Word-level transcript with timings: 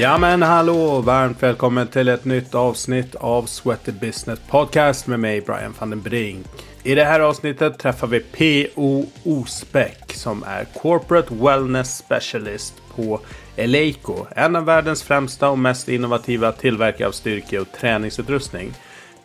Ja 0.00 0.18
men 0.18 0.42
hallå! 0.42 1.00
Varmt 1.00 1.42
välkommen 1.42 1.86
till 1.86 2.08
ett 2.08 2.24
nytt 2.24 2.54
avsnitt 2.54 3.14
av 3.14 3.46
Sweaty 3.46 3.92
Business 3.92 4.40
Podcast 4.50 5.06
med 5.06 5.20
mig 5.20 5.40
Brian 5.40 5.74
van 5.78 5.90
den 5.90 6.02
Brink. 6.02 6.46
I 6.82 6.94
det 6.94 7.04
här 7.04 7.20
avsnittet 7.20 7.78
träffar 7.78 8.06
vi 8.06 8.20
P.O. 8.20 9.06
Osbeck 9.24 10.12
som 10.14 10.42
är 10.42 10.64
Corporate 10.64 11.34
Wellness 11.34 11.96
Specialist 11.96 12.74
på 12.96 13.20
Eleiko. 13.56 14.26
En 14.36 14.56
av 14.56 14.64
världens 14.64 15.02
främsta 15.02 15.50
och 15.50 15.58
mest 15.58 15.88
innovativa 15.88 16.52
tillverkare 16.52 17.08
av 17.08 17.12
styrke 17.12 17.58
och 17.58 17.72
träningsutrustning. 17.80 18.72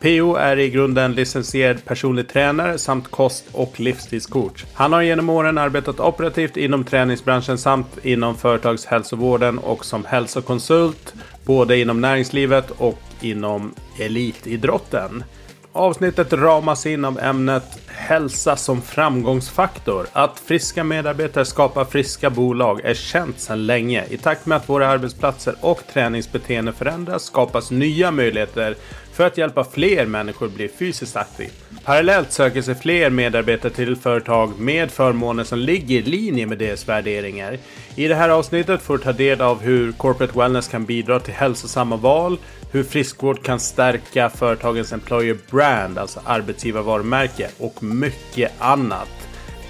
PO 0.03 0.35
är 0.35 0.59
i 0.59 0.69
grunden 0.69 1.13
licensierad 1.13 1.85
personlig 1.85 2.27
tränare 2.27 2.77
samt 2.77 3.11
kost 3.11 3.45
och 3.51 3.79
livsstilscoach. 3.79 4.65
Han 4.73 4.93
har 4.93 5.01
genom 5.01 5.29
åren 5.29 5.57
arbetat 5.57 5.99
operativt 5.99 6.57
inom 6.57 6.83
träningsbranschen 6.83 7.57
samt 7.57 8.05
inom 8.05 8.37
företagshälsovården 8.37 9.59
och 9.59 9.85
som 9.85 10.05
hälsokonsult 10.05 11.13
både 11.45 11.77
inom 11.77 12.01
näringslivet 12.01 12.71
och 12.71 12.99
inom 13.21 13.73
elitidrotten. 13.99 15.23
Avsnittet 15.71 16.33
ramas 16.33 16.85
in 16.85 17.05
av 17.05 17.19
ämnet 17.19 17.79
hälsa 17.87 18.55
som 18.55 18.81
framgångsfaktor. 18.81 20.07
Att 20.13 20.39
friska 20.39 20.83
medarbetare 20.83 21.45
skapar 21.45 21.85
friska 21.85 22.29
bolag 22.29 22.81
är 22.83 22.93
känt 22.93 23.39
sedan 23.39 23.65
länge. 23.65 24.05
I 24.09 24.17
takt 24.17 24.45
med 24.45 24.55
att 24.55 24.69
våra 24.69 24.87
arbetsplatser 24.87 25.55
och 25.61 25.81
träningsbeteenden 25.93 26.73
förändras 26.73 27.23
skapas 27.23 27.71
nya 27.71 28.11
möjligheter 28.11 28.75
för 29.13 29.27
att 29.27 29.37
hjälpa 29.37 29.63
fler 29.63 30.05
människor 30.05 30.47
bli 30.47 30.67
fysiskt 30.67 31.15
aktiva. 31.15 31.51
Parallellt 31.83 32.31
söker 32.31 32.61
sig 32.61 32.75
fler 32.75 33.09
medarbetare 33.09 33.71
till 33.71 33.95
företag 33.95 34.59
med 34.59 34.91
förmåner 34.91 35.43
som 35.43 35.59
ligger 35.59 35.97
i 35.97 36.01
linje 36.01 36.45
med 36.45 36.57
deras 36.57 36.89
värderingar. 36.89 37.57
I 37.95 38.07
det 38.07 38.15
här 38.15 38.29
avsnittet 38.29 38.81
får 38.81 38.97
du 38.97 39.03
ta 39.03 39.13
del 39.13 39.41
av 39.41 39.61
hur 39.61 39.91
corporate 39.91 40.39
wellness 40.39 40.67
kan 40.67 40.85
bidra 40.85 41.19
till 41.19 41.33
hälsosamma 41.33 41.95
val, 41.95 42.37
hur 42.71 42.83
friskvård 42.83 43.43
kan 43.43 43.59
stärka 43.59 44.29
företagens 44.29 44.93
employer 44.93 45.37
brand, 45.51 45.97
alltså 45.97 46.19
arbetsgivarvarumärke 46.25 47.47
och 47.57 47.83
mycket 47.83 48.51
annat. 48.59 49.09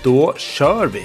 Då 0.04 0.34
kör 0.38 0.88
vi! 0.88 1.04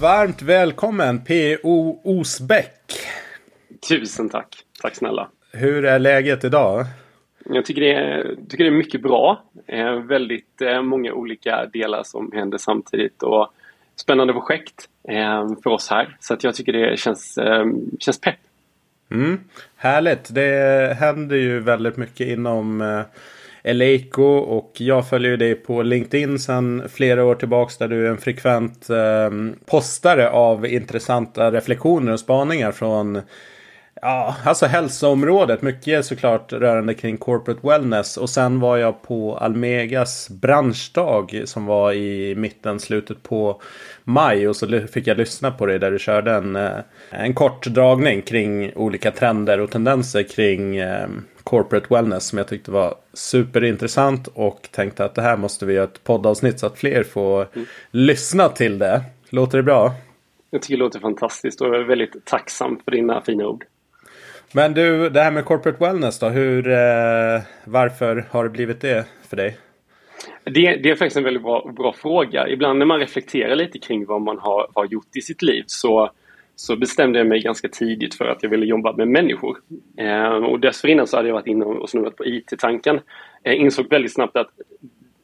Varmt 0.00 0.42
välkommen 0.42 1.24
P.O. 1.24 2.00
Osbeck. 2.04 2.82
Tusen 3.88 4.28
tack. 4.28 4.56
Tack 4.82 4.94
snälla. 4.94 5.28
Hur 5.52 5.84
är 5.84 5.98
läget 5.98 6.44
idag? 6.44 6.84
Jag 7.44 7.64
tycker 7.64 7.80
det 7.80 7.92
är, 7.92 8.34
tycker 8.48 8.64
det 8.64 8.70
är 8.70 8.78
mycket 8.78 9.02
bra. 9.02 9.44
Eh, 9.66 9.94
väldigt 9.94 10.62
eh, 10.62 10.82
många 10.82 11.12
olika 11.12 11.66
delar 11.66 12.02
som 12.02 12.32
händer 12.32 12.58
samtidigt 12.58 13.22
och 13.22 13.52
spännande 13.96 14.32
projekt 14.32 14.88
eh, 15.08 15.48
för 15.62 15.70
oss 15.70 15.90
här. 15.90 16.16
Så 16.20 16.34
att 16.34 16.44
jag 16.44 16.54
tycker 16.54 16.72
det 16.72 16.98
känns, 16.98 17.38
eh, 17.38 17.66
känns 17.98 18.20
pepp. 18.20 18.38
Mm, 19.10 19.40
härligt. 19.76 20.34
Det 20.34 20.96
händer 21.00 21.36
ju 21.36 21.60
väldigt 21.60 21.96
mycket 21.96 22.26
inom 22.26 22.80
eh, 22.80 23.02
Eleiko 23.62 24.22
och 24.24 24.72
jag 24.74 25.08
följer 25.08 25.36
dig 25.36 25.54
på 25.54 25.82
LinkedIn 25.82 26.38
sedan 26.38 26.82
flera 26.88 27.24
år 27.24 27.34
tillbaks 27.34 27.76
där 27.76 27.88
du 27.88 28.06
är 28.06 28.10
en 28.10 28.18
frekvent 28.18 28.90
eh, 28.90 29.30
postare 29.66 30.30
av 30.30 30.66
intressanta 30.66 31.50
reflektioner 31.50 32.12
och 32.12 32.20
spaningar 32.20 32.72
från 32.72 33.20
Ja, 34.02 34.36
alltså 34.44 34.66
hälsoområdet. 34.66 35.62
Mycket 35.62 36.04
såklart 36.04 36.52
rörande 36.52 36.94
kring 36.94 37.16
corporate 37.16 37.60
wellness. 37.62 38.16
Och 38.16 38.30
sen 38.30 38.60
var 38.60 38.76
jag 38.76 39.02
på 39.02 39.36
Almegas 39.36 40.30
branschdag 40.30 41.42
som 41.44 41.66
var 41.66 41.92
i 41.92 42.34
mitten, 42.34 42.80
slutet 42.80 43.22
på 43.22 43.60
maj. 44.04 44.48
Och 44.48 44.56
så 44.56 44.80
fick 44.92 45.06
jag 45.06 45.16
lyssna 45.16 45.50
på 45.50 45.66
dig 45.66 45.78
där 45.78 45.90
du 45.90 45.98
körde 45.98 46.32
en, 46.32 46.56
eh, 46.56 46.70
en 47.10 47.34
kort 47.34 47.66
dragning 47.66 48.22
kring 48.22 48.72
olika 48.76 49.10
trender 49.10 49.60
och 49.60 49.70
tendenser 49.70 50.22
kring 50.22 50.76
eh, 50.76 51.08
corporate 51.48 51.86
wellness 51.90 52.26
som 52.26 52.38
jag 52.38 52.48
tyckte 52.48 52.70
var 52.70 52.94
superintressant. 53.12 54.28
Och 54.34 54.68
tänkte 54.72 55.04
att 55.04 55.14
det 55.14 55.22
här 55.22 55.36
måste 55.36 55.66
vi 55.66 55.74
göra 55.74 55.84
ett 55.84 56.04
poddavsnitt 56.04 56.58
så 56.58 56.66
att 56.66 56.78
fler 56.78 57.02
får 57.02 57.48
mm. 57.54 57.66
lyssna 57.90 58.48
till 58.48 58.78
det. 58.78 59.02
Låter 59.30 59.58
det 59.58 59.62
bra? 59.62 59.92
Jag 60.50 60.62
tycker 60.62 60.76
det 60.76 60.84
låter 60.84 61.00
fantastiskt 61.00 61.60
och 61.60 61.66
jag 61.66 61.80
är 61.80 61.84
väldigt 61.84 62.24
tacksam 62.24 62.80
för 62.84 62.90
dina 62.90 63.20
fina 63.20 63.46
ord. 63.46 63.64
Men 64.52 64.74
du, 64.74 65.10
det 65.10 65.20
här 65.20 65.30
med 65.30 65.44
corporate 65.44 65.84
wellness 65.84 66.18
då. 66.18 66.28
Hur, 66.28 66.68
eh, 66.68 67.40
varför 67.64 68.26
har 68.30 68.44
det 68.44 68.50
blivit 68.50 68.80
det 68.80 69.06
för 69.28 69.36
dig? 69.36 69.58
Det, 70.44 70.76
det, 70.82 70.90
är 70.90 70.94
faktiskt 70.94 71.16
en 71.16 71.24
väldigt 71.24 71.42
bra, 71.42 71.72
bra, 71.76 71.92
fråga. 71.92 72.48
Ibland 72.48 72.78
när 72.78 72.86
man 72.86 73.00
reflekterar 73.00 73.56
lite 73.56 73.78
kring 73.78 74.06
vad 74.06 74.22
man 74.22 74.38
har, 74.38 74.70
har 74.74 74.84
gjort 74.84 75.16
i 75.16 75.20
sitt 75.20 75.42
liv 75.42 75.64
så, 75.66 76.10
så 76.60 76.76
bestämde 76.76 77.18
jag 77.18 77.28
mig 77.28 77.40
ganska 77.40 77.68
tidigt 77.68 78.14
för 78.14 78.24
att 78.24 78.42
jag 78.42 78.50
ville 78.50 78.66
jobba 78.66 78.92
med 78.92 79.08
människor. 79.08 79.58
Eh, 79.96 80.28
och 80.28 80.60
dessförinnan 80.60 81.06
så 81.06 81.16
hade 81.16 81.28
jag 81.28 81.34
varit 81.34 81.46
inne 81.46 81.64
och 81.64 81.90
snurrat 81.90 82.16
på 82.16 82.26
IT-tanken. 82.26 83.00
Jag 83.42 83.54
ehm, 83.54 83.60
insåg 83.60 83.90
väldigt 83.90 84.14
snabbt 84.14 84.36
att 84.36 84.50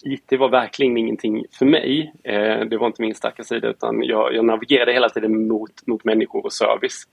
IT 0.04 0.38
var 0.38 0.48
verkligen 0.48 0.96
ingenting 0.96 1.44
för 1.58 1.66
mig. 1.66 2.12
Eh, 2.24 2.60
det 2.60 2.76
var 2.76 2.86
inte 2.86 3.02
min 3.02 3.14
starka 3.14 3.44
sida 3.44 3.68
utan 3.68 4.02
jag, 4.02 4.34
jag 4.34 4.44
navigerade 4.44 4.92
hela 4.92 5.08
tiden 5.08 5.48
mot, 5.48 5.86
mot 5.86 6.04
människor 6.04 6.44
och 6.44 6.52
service. 6.52 7.04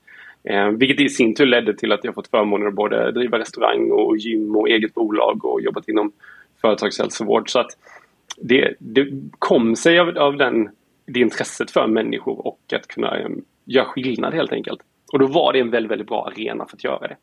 Eh, 0.44 0.68
vilket 0.68 1.00
i 1.00 1.08
sin 1.08 1.34
tur 1.34 1.46
ledde 1.46 1.74
till 1.74 1.92
att 1.92 2.04
jag 2.04 2.14
fått 2.14 2.28
förmånen 2.28 2.68
att 2.68 2.74
både 2.74 3.12
driva 3.12 3.38
restaurang 3.38 3.90
och 3.90 4.16
gym 4.16 4.56
och 4.56 4.68
eget 4.68 4.94
bolag 4.94 5.44
och 5.44 5.60
jobbat 5.60 5.88
inom 5.88 6.12
företagshälsovård. 6.60 7.50
Så 7.50 7.58
att 7.58 7.70
det, 8.36 8.74
det 8.78 9.08
kom 9.38 9.76
sig 9.76 9.98
av, 9.98 10.18
av 10.18 10.36
den, 10.36 10.68
det 11.06 11.20
intresset 11.20 11.70
för 11.70 11.86
människor 11.86 12.46
och 12.46 12.60
att 12.72 12.88
kunna 12.88 13.18
ehm, 13.18 13.44
Gör 13.64 13.82
göra 13.82 13.92
skillnad 13.92 14.34
helt 14.34 14.52
enkelt. 14.52 14.80
Och 15.12 15.18
då 15.18 15.26
var 15.26 15.52
det 15.52 15.60
en 15.60 15.70
väldigt, 15.70 15.90
väldigt 15.90 16.08
bra 16.08 16.26
arena 16.26 16.66
för 16.66 16.76
att 16.76 16.84
göra 16.84 17.08
det. 17.08 17.16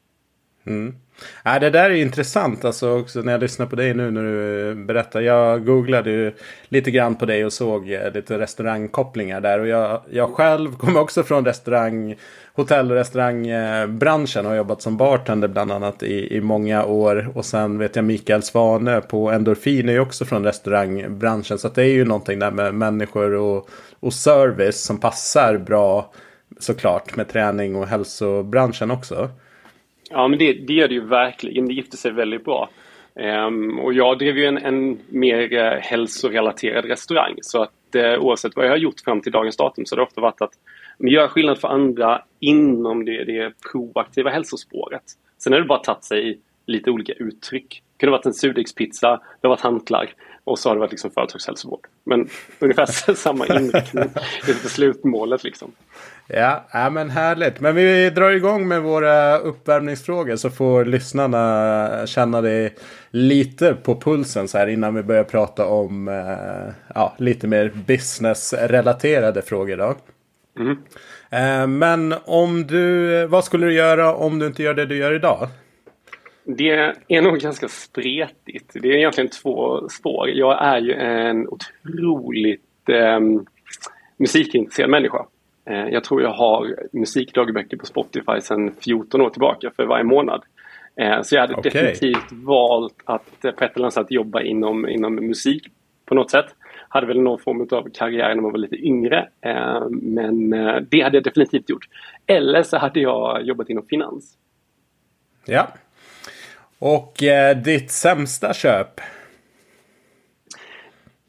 Mm. 0.65 0.95
Ja, 1.43 1.59
det 1.59 1.69
där 1.69 1.89
är 1.89 1.95
intressant 1.95 2.65
alltså 2.65 2.99
också 2.99 3.21
när 3.21 3.31
jag 3.31 3.41
lyssnar 3.41 3.65
på 3.65 3.75
dig 3.75 3.93
nu 3.93 4.11
när 4.11 4.23
du 4.23 4.69
eh, 4.69 4.75
berättar. 4.75 5.21
Jag 5.21 5.65
googlade 5.65 6.11
ju 6.11 6.33
lite 6.69 6.91
grann 6.91 7.15
på 7.15 7.25
dig 7.25 7.45
och 7.45 7.53
såg 7.53 7.91
eh, 7.91 8.13
lite 8.13 8.39
restaurangkopplingar 8.39 9.41
där. 9.41 9.59
Och 9.59 9.67
jag, 9.67 10.01
jag 10.11 10.33
själv 10.33 10.75
kommer 10.75 10.99
också 10.99 11.23
från 11.23 11.45
restaurang, 11.45 12.15
hotell 12.53 12.91
och 12.91 12.97
restaurangbranschen 12.97 14.45
och 14.45 14.51
har 14.51 14.57
jobbat 14.57 14.81
som 14.81 14.97
bartender 14.97 15.47
bland 15.47 15.71
annat 15.71 16.03
i, 16.03 16.35
i 16.35 16.41
många 16.41 16.85
år. 16.85 17.31
Och 17.35 17.45
sen 17.45 17.77
vet 17.77 17.95
jag 17.95 18.05
Mikael 18.05 18.43
Svane 18.43 19.01
på 19.01 19.31
Endorfin 19.31 19.89
är 19.89 19.93
ju 19.93 19.99
också 19.99 20.25
från 20.25 20.43
restaurangbranschen. 20.43 21.57
Så 21.57 21.69
det 21.69 21.83
är 21.83 21.93
ju 21.93 22.05
någonting 22.05 22.39
där 22.39 22.51
med 22.51 22.73
människor 22.73 23.33
och, 23.33 23.69
och 23.99 24.13
service 24.13 24.83
som 24.83 24.99
passar 24.99 25.57
bra 25.57 26.11
såklart 26.59 27.15
med 27.15 27.27
träning 27.27 27.75
och 27.75 27.87
hälsobranschen 27.87 28.91
också. 28.91 29.29
Ja, 30.09 30.27
men 30.27 30.39
det, 30.39 30.53
det 30.53 30.73
gör 30.73 30.87
det 30.87 30.93
ju 30.93 31.05
verkligen. 31.05 31.67
Det 31.67 31.73
gifter 31.73 31.97
sig 31.97 32.11
väldigt 32.11 32.45
bra. 32.45 32.69
Um, 33.15 33.79
och 33.79 33.93
jag 33.93 34.19
drev 34.19 34.37
ju 34.37 34.45
en, 34.45 34.57
en 34.57 34.99
mer 35.09 35.53
uh, 35.53 35.79
hälsorelaterad 35.79 36.85
restaurang. 36.85 37.35
Så 37.41 37.61
att 37.61 37.71
uh, 37.95 38.19
oavsett 38.19 38.55
vad 38.55 38.65
jag 38.65 38.71
har 38.71 38.77
gjort 38.77 38.99
fram 38.99 39.21
till 39.21 39.31
dagens 39.31 39.57
datum 39.57 39.85
så 39.85 39.95
har 39.95 39.97
det 39.97 40.03
ofta 40.03 40.21
varit 40.21 40.41
att 40.41 40.53
göra 40.99 41.27
skillnad 41.27 41.59
för 41.59 41.67
andra 41.67 42.21
inom 42.39 43.05
det, 43.05 43.23
det 43.23 43.53
proaktiva 43.71 44.29
hälsospåret. 44.29 45.03
Sen 45.37 45.53
har 45.53 45.59
det 45.59 45.65
bara 45.67 45.79
tagit 45.79 46.03
sig 46.03 46.39
lite 46.65 46.91
olika 46.91 47.13
uttryck. 47.13 47.83
Det 47.93 47.99
kunde 47.99 48.11
ha 48.11 48.17
varit 48.17 48.25
en 48.25 48.33
surdegspizza, 48.33 49.09
det 49.41 49.47
har 49.47 49.49
varit 49.49 49.61
hantlar 49.61 50.13
och 50.49 50.59
så 50.59 50.69
har 50.69 50.75
det 50.75 50.79
varit 50.79 50.91
liksom 50.91 51.11
företagshälsovård. 51.11 51.87
Men 52.03 52.29
ungefär 52.59 53.13
samma 53.15 53.47
inriktning 53.47 54.09
det 54.45 54.51
är 54.51 54.69
slutmålet 54.69 55.43
liksom. 55.43 55.71
Ja, 56.27 56.65
ja, 56.71 56.89
men 56.89 57.09
härligt. 57.09 57.59
Men 57.59 57.75
vi 57.75 58.09
drar 58.09 58.31
igång 58.31 58.67
med 58.67 58.81
våra 58.81 59.37
uppvärmningsfrågor 59.37 60.35
så 60.35 60.49
får 60.49 60.85
lyssnarna 60.85 62.07
känna 62.07 62.41
det 62.41 62.71
lite 63.09 63.73
på 63.73 64.01
pulsen 64.01 64.47
så 64.47 64.57
här 64.57 64.67
innan 64.67 64.95
vi 64.95 65.03
börjar 65.03 65.23
prata 65.23 65.65
om 65.65 66.07
eh, 66.07 66.73
ja, 66.95 67.15
lite 67.17 67.47
mer 67.47 67.71
business-relaterade 67.87 69.41
frågor. 69.41 69.77
Då. 69.77 69.95
Mm. 70.59 70.77
Eh, 71.29 71.67
men 71.67 72.15
om 72.25 72.67
du, 72.67 73.25
vad 73.25 73.43
skulle 73.43 73.65
du 73.65 73.73
göra 73.73 74.15
om 74.15 74.39
du 74.39 74.47
inte 74.47 74.63
gör 74.63 74.73
det 74.73 74.85
du 74.85 74.97
gör 74.97 75.13
idag? 75.13 75.47
Det 76.57 76.93
är 77.07 77.21
nog 77.21 77.37
ganska 77.37 77.67
spretigt. 77.67 78.71
Det 78.73 78.87
är 78.87 78.97
egentligen 78.97 79.29
två 79.29 79.89
spår. 79.89 80.29
Jag 80.29 80.63
är 80.65 80.81
ju 80.81 80.93
en 80.93 81.47
otroligt 81.47 82.89
eh, 82.89 83.19
musikintresserad 84.17 84.89
människa. 84.89 85.25
Eh, 85.65 85.87
jag 85.87 86.03
tror 86.03 86.21
jag 86.21 86.33
har 86.33 86.75
musikdagböcker 86.91 87.77
på 87.77 87.85
Spotify 87.85 88.41
sedan 88.41 88.71
14 88.79 89.21
år 89.21 89.29
tillbaka 89.29 89.71
för 89.75 89.85
varje 89.85 90.03
månad. 90.03 90.43
Eh, 90.95 91.21
så 91.21 91.35
jag 91.35 91.41
hade 91.41 91.55
okay. 91.55 91.71
definitivt 91.71 92.31
valt 92.31 92.95
att 93.05 93.41
på 93.41 93.63
ett 93.63 93.75
eller 93.75 93.97
annat 93.97 94.11
jobba 94.11 94.41
inom, 94.41 94.89
inom 94.89 95.15
musik 95.15 95.67
på 96.05 96.15
något 96.15 96.31
sätt. 96.31 96.55
Hade 96.87 97.07
väl 97.07 97.21
någon 97.21 97.39
form 97.39 97.67
av 97.71 97.89
karriär 97.93 98.35
när 98.35 98.41
man 98.41 98.51
var 98.51 98.59
lite 98.59 98.75
yngre. 98.75 99.29
Eh, 99.41 99.89
men 99.89 100.49
det 100.89 101.01
hade 101.01 101.17
jag 101.17 101.23
definitivt 101.23 101.69
gjort. 101.69 101.85
Eller 102.25 102.63
så 102.63 102.77
hade 102.77 102.99
jag 102.99 103.43
jobbat 103.43 103.69
inom 103.69 103.85
finans. 103.85 104.37
Ja. 105.45 105.67
Och 106.79 107.23
eh, 107.23 107.57
ditt 107.57 107.91
sämsta 107.91 108.53
köp? 108.53 109.01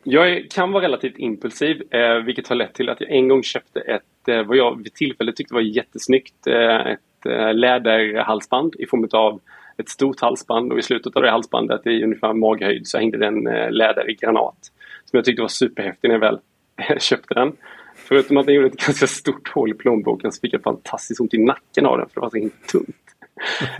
Jag 0.03 0.51
kan 0.51 0.73
vara 0.73 0.85
relativt 0.85 1.19
impulsiv, 1.19 1.95
eh, 1.95 2.15
vilket 2.15 2.49
har 2.49 2.57
lett 2.57 2.75
till 2.75 2.89
att 2.89 3.01
jag 3.01 3.11
en 3.11 3.29
gång 3.29 3.43
köpte 3.43 3.81
ett, 3.81 4.29
eh, 4.29 4.43
vad 4.43 4.57
jag 4.57 4.83
vid 4.83 4.95
tillfället 4.95 5.37
tyckte 5.37 5.55
var 5.55 5.61
jättesnyggt, 5.61 6.47
eh, 6.47 6.87
ett 6.87 7.27
eh, 7.27 7.55
läderhalsband 7.55 8.75
i 8.79 8.87
form 8.87 9.09
av 9.13 9.41
ett 9.77 9.89
stort 9.89 10.21
halsband 10.21 10.73
och 10.73 10.79
i 10.79 10.83
slutet 10.83 11.17
av 11.17 11.23
det 11.23 11.31
halsbandet 11.31 11.87
i 11.87 12.05
ungefär 12.05 12.33
maghöjd 12.33 12.87
så 12.87 12.99
hängde 12.99 13.19
det 13.19 13.27
en 13.27 13.47
eh, 13.47 13.71
läderig 13.71 14.21
granat. 14.21 14.73
Som 15.05 15.17
jag 15.17 15.25
tyckte 15.25 15.43
var 15.43 15.49
superhäftig 15.49 16.09
när 16.09 16.15
jag 16.15 16.21
väl 16.21 16.39
eh, 16.77 16.99
köpte 16.99 17.35
den. 17.35 17.53
Förutom 17.97 18.37
att 18.37 18.47
den 18.47 18.55
gjorde 18.55 18.69
ett 18.69 18.77
ganska 18.87 19.07
stort 19.07 19.49
hål 19.49 19.71
i 19.71 19.75
plånboken 19.75 20.33
så 20.33 20.41
fick 20.41 20.55
jag 20.55 20.63
fantastiskt 20.63 21.21
ont 21.21 21.35
i 21.35 21.39
nacken 21.39 21.87
av 21.87 21.99
den 21.99 22.09
för 22.09 22.15
det 22.15 22.21
var 22.21 22.31
så 22.31 22.37
himla 22.37 22.55
tungt. 22.73 22.97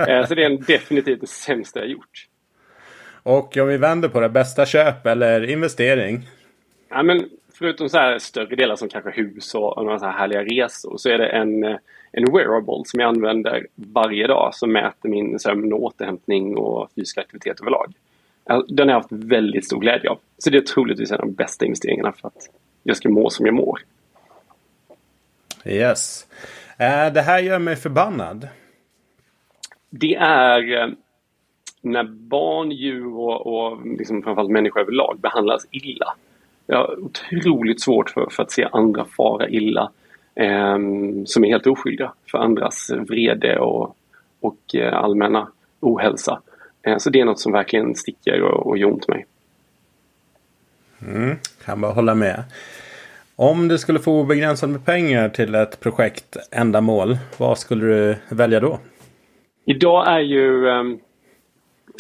Eh, 0.09 0.27
så 0.27 0.35
det 0.35 0.45
är 0.45 0.67
definitivt 0.67 1.21
det 1.21 1.27
sämsta 1.27 1.81
jag 1.81 1.89
gjort. 1.89 2.27
Och 3.23 3.57
om 3.57 3.69
vi 3.69 3.77
vänder 3.77 4.09
på 4.09 4.21
det, 4.21 4.29
bästa 4.29 4.67
köp 4.67 5.07
eller 5.07 5.51
investering? 5.51 6.29
Ja, 6.89 7.03
men 7.03 7.29
förutom 7.55 7.89
så 7.89 7.99
här 7.99 8.19
större 8.19 8.57
delar 8.57 8.77
som 8.77 8.89
kanske 8.89 9.11
hus 9.11 9.55
och 9.55 9.85
några 9.85 9.99
så 9.99 10.05
här 10.05 10.19
härliga 10.19 10.45
resor 10.45 10.97
så 10.97 11.09
är 11.09 11.19
det 11.19 11.27
en, 11.27 11.65
en 12.13 12.33
wearable 12.33 12.83
som 12.85 13.01
jag 13.01 13.09
använder 13.09 13.67
varje 13.75 14.27
dag 14.27 14.55
som 14.55 14.73
mäter 14.73 15.09
min 15.09 15.39
sömn 15.39 15.73
och 15.73 15.83
återhämtning 15.83 16.57
och 16.57 16.91
fysisk 16.97 17.19
aktivitet 17.19 17.61
överlag. 17.61 17.93
Den 18.69 18.89
har 18.89 18.95
jag 18.95 19.01
haft 19.01 19.13
väldigt 19.13 19.67
stor 19.67 19.81
glädje 19.81 20.11
av. 20.11 20.19
Så 20.39 20.51
det 20.51 20.59
är 20.59 20.63
troligtvis 20.63 21.11
en 21.11 21.21
av 21.21 21.27
de 21.27 21.33
bästa 21.33 21.65
investeringarna 21.65 22.13
för 22.13 22.29
att 22.29 22.51
jag 22.83 22.97
ska 22.97 23.09
må 23.09 23.31
som 23.31 23.47
jag 23.47 23.55
mår. 23.55 23.81
Yes. 25.65 26.27
Eh, 26.79 27.13
det 27.13 27.23
här 27.23 27.39
gör 27.39 27.59
mig 27.59 27.77
förbannad. 27.77 28.49
Det 29.91 30.15
är 30.15 30.83
eh, 30.83 30.89
när 31.81 32.05
barn, 32.05 32.71
djur 32.71 33.15
och, 33.17 33.47
och 33.47 33.87
liksom 33.87 34.23
framförallt 34.23 34.51
människor 34.51 34.81
överlag 34.81 35.19
behandlas 35.21 35.67
illa. 35.71 36.15
Jag 36.67 36.77
har 36.77 37.05
otroligt 37.05 37.83
svårt 37.83 38.11
för, 38.11 38.29
för 38.31 38.43
att 38.43 38.51
se 38.51 38.69
andra 38.73 39.05
fara 39.05 39.49
illa 39.49 39.91
eh, 40.35 40.79
som 41.25 41.45
är 41.45 41.49
helt 41.49 41.67
oskyldiga 41.67 42.13
för 42.31 42.39
andras 42.39 42.91
vrede 43.09 43.59
och, 43.59 43.97
och 44.41 44.75
eh, 44.75 44.95
allmänna 44.95 45.49
ohälsa. 45.81 46.41
Eh, 46.83 46.99
så 46.99 47.11
det 47.11 47.21
är 47.21 47.25
något 47.25 47.41
som 47.41 47.53
verkligen 47.53 47.95
sticker 47.95 48.43
och, 48.43 48.67
och 48.67 48.79
gör 48.79 48.89
ont 48.89 49.09
mig. 49.09 49.27
Mm, 51.07 51.37
kan 51.65 51.81
bara 51.81 51.93
hålla 51.93 52.15
med. 52.15 52.45
Om 53.37 53.69
du 53.69 53.79
skulle 53.79 53.99
få 53.99 54.21
obegränsat 54.21 54.71
med 54.71 54.85
pengar 54.85 55.29
till 55.29 55.55
ett 55.55 55.81
projekt 55.81 56.37
ändamål, 56.51 57.19
vad 57.39 57.59
skulle 57.59 57.87
du 57.87 58.17
välja 58.29 58.61
då? 58.61 58.79
Idag 59.65 60.09
är 60.09 60.21
ju 60.21 60.67
um, 60.67 61.01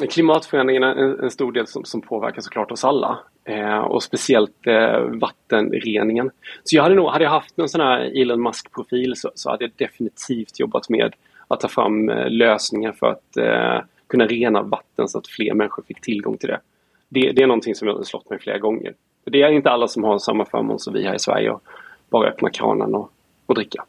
klimatförändringarna 0.08 0.94
en, 0.94 1.20
en, 1.20 1.30
stor 1.30 1.52
del 1.52 1.66
som, 1.66 1.84
som 1.84 2.00
påverkar 2.00 2.40
såklart 2.40 2.70
oss 2.70 2.84
alla. 2.84 3.18
Eh, 3.44 3.78
och 3.78 4.02
speciellt 4.02 4.66
eh, 4.66 5.00
vattenreningen. 5.00 6.30
Så 6.64 6.76
jag 6.76 6.82
hade 6.82 6.94
nog, 6.94 7.08
hade 7.08 7.24
jag 7.24 7.30
haft 7.30 7.56
någon 7.56 7.68
sån 7.68 7.80
här 7.80 8.20
Elon 8.20 8.42
Musk-profil 8.42 9.16
så, 9.16 9.30
så, 9.34 9.50
hade 9.50 9.64
jag 9.64 9.72
definitivt 9.76 10.60
jobbat 10.60 10.88
med 10.88 11.14
att 11.48 11.60
ta 11.60 11.68
fram 11.68 12.08
eh, 12.08 12.30
lösningar 12.30 12.92
för 12.92 13.06
att 13.06 13.36
eh, 13.36 13.84
kunna 14.06 14.26
rena 14.26 14.62
vatten 14.62 15.08
så 15.08 15.18
att 15.18 15.26
fler 15.26 15.54
människor 15.54 15.82
fick 15.82 16.00
tillgång 16.00 16.36
till 16.36 16.48
det. 16.48 16.60
Det, 17.08 17.32
det 17.32 17.42
är 17.42 17.46
någonting 17.46 17.74
som 17.74 17.88
jag 17.88 17.94
har 17.94 18.02
slått 18.02 18.30
mig 18.30 18.38
flera 18.38 18.58
gånger. 18.58 18.94
Det 19.24 19.42
är 19.42 19.50
inte 19.50 19.70
alla 19.70 19.88
som 19.88 20.04
har 20.04 20.18
samma 20.18 20.44
förmån 20.44 20.78
som 20.78 20.94
vi 20.94 21.04
här 21.04 21.14
i 21.14 21.18
Sverige 21.18 21.50
och 21.50 21.62
bara 22.10 22.28
öppna 22.28 22.50
kranen 22.50 22.94
och, 22.94 23.10
och 23.46 23.54
dricka. 23.54 23.84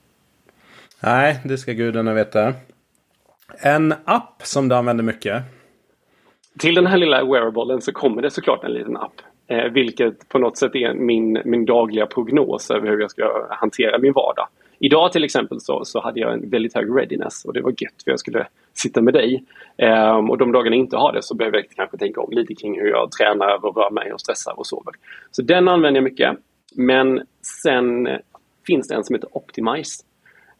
Nej, 1.03 1.39
det 1.45 1.57
ska 1.57 1.71
gudarna 1.71 2.13
veta. 2.13 2.53
En 3.59 3.93
app 4.05 4.41
som 4.43 4.67
du 4.67 4.75
använder 4.75 5.03
mycket? 5.03 5.43
Till 6.59 6.75
den 6.75 6.87
här 6.87 6.97
lilla 6.97 7.25
wearablen 7.25 7.81
så 7.81 7.91
kommer 7.91 8.21
det 8.21 8.31
såklart 8.31 8.63
en 8.63 8.73
liten 8.73 8.97
app. 8.97 9.21
Eh, 9.47 9.71
vilket 9.71 10.29
på 10.29 10.39
något 10.39 10.57
sätt 10.57 10.75
är 10.75 10.93
min, 10.93 11.41
min 11.45 11.65
dagliga 11.65 12.05
prognos 12.05 12.71
över 12.71 12.89
hur 12.89 12.99
jag 12.99 13.11
ska 13.11 13.47
hantera 13.49 13.97
min 13.97 14.13
vardag. 14.13 14.47
Idag 14.79 15.11
till 15.11 15.23
exempel 15.23 15.59
så, 15.61 15.85
så 15.85 16.01
hade 16.01 16.19
jag 16.19 16.33
en 16.33 16.49
väldigt 16.49 16.75
hög 16.75 16.97
readiness 16.97 17.45
och 17.45 17.53
det 17.53 17.61
var 17.61 17.69
gött 17.69 18.03
för 18.03 18.11
jag 18.11 18.19
skulle 18.19 18.47
sitta 18.73 19.01
med 19.01 19.13
dig. 19.13 19.43
Um, 20.17 20.29
och 20.29 20.37
de 20.37 20.51
dagarna 20.51 20.75
jag 20.75 20.83
inte 20.83 20.97
har 20.97 21.13
det 21.13 21.21
så 21.21 21.35
behöver 21.35 21.57
jag 21.57 21.69
kanske 21.69 21.97
tänka 21.97 22.21
om 22.21 22.31
lite 22.31 22.55
kring 22.55 22.79
hur 22.79 22.89
jag 22.89 23.11
tränar 23.11 23.65
och 23.65 23.77
rör 23.77 23.91
mig 23.91 24.13
och 24.13 24.21
stressar 24.21 24.59
och 24.59 24.67
sover. 24.67 24.93
Så 25.31 25.41
den 25.41 25.67
använder 25.67 25.97
jag 25.97 26.03
mycket. 26.03 26.37
Men 26.75 27.21
sen 27.61 28.09
finns 28.67 28.87
det 28.87 28.95
en 28.95 29.03
som 29.03 29.15
heter 29.15 29.37
Optimize 29.37 30.03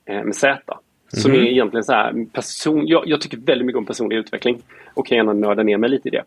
eh, 0.06 0.24
med 0.24 0.36
Z. 0.36 0.78
Som 1.13 1.31
mm. 1.31 1.44
är 1.44 1.50
egentligen 1.50 1.84
så 1.84 1.94
här 1.94 2.25
person... 2.34 2.88
Jag, 2.88 3.08
jag, 3.08 3.22
tycker 3.22 3.38
väldigt 3.38 3.66
mycket 3.66 3.78
om 3.78 3.86
personlig 3.86 4.18
utveckling 4.18 4.62
och 4.94 5.08
kan 5.08 5.18
gärna 5.18 5.34
nörda 5.34 5.63
ner 5.63 5.78
mig 5.78 5.90
lite 5.90 6.08
i 6.08 6.12
det. 6.12 6.24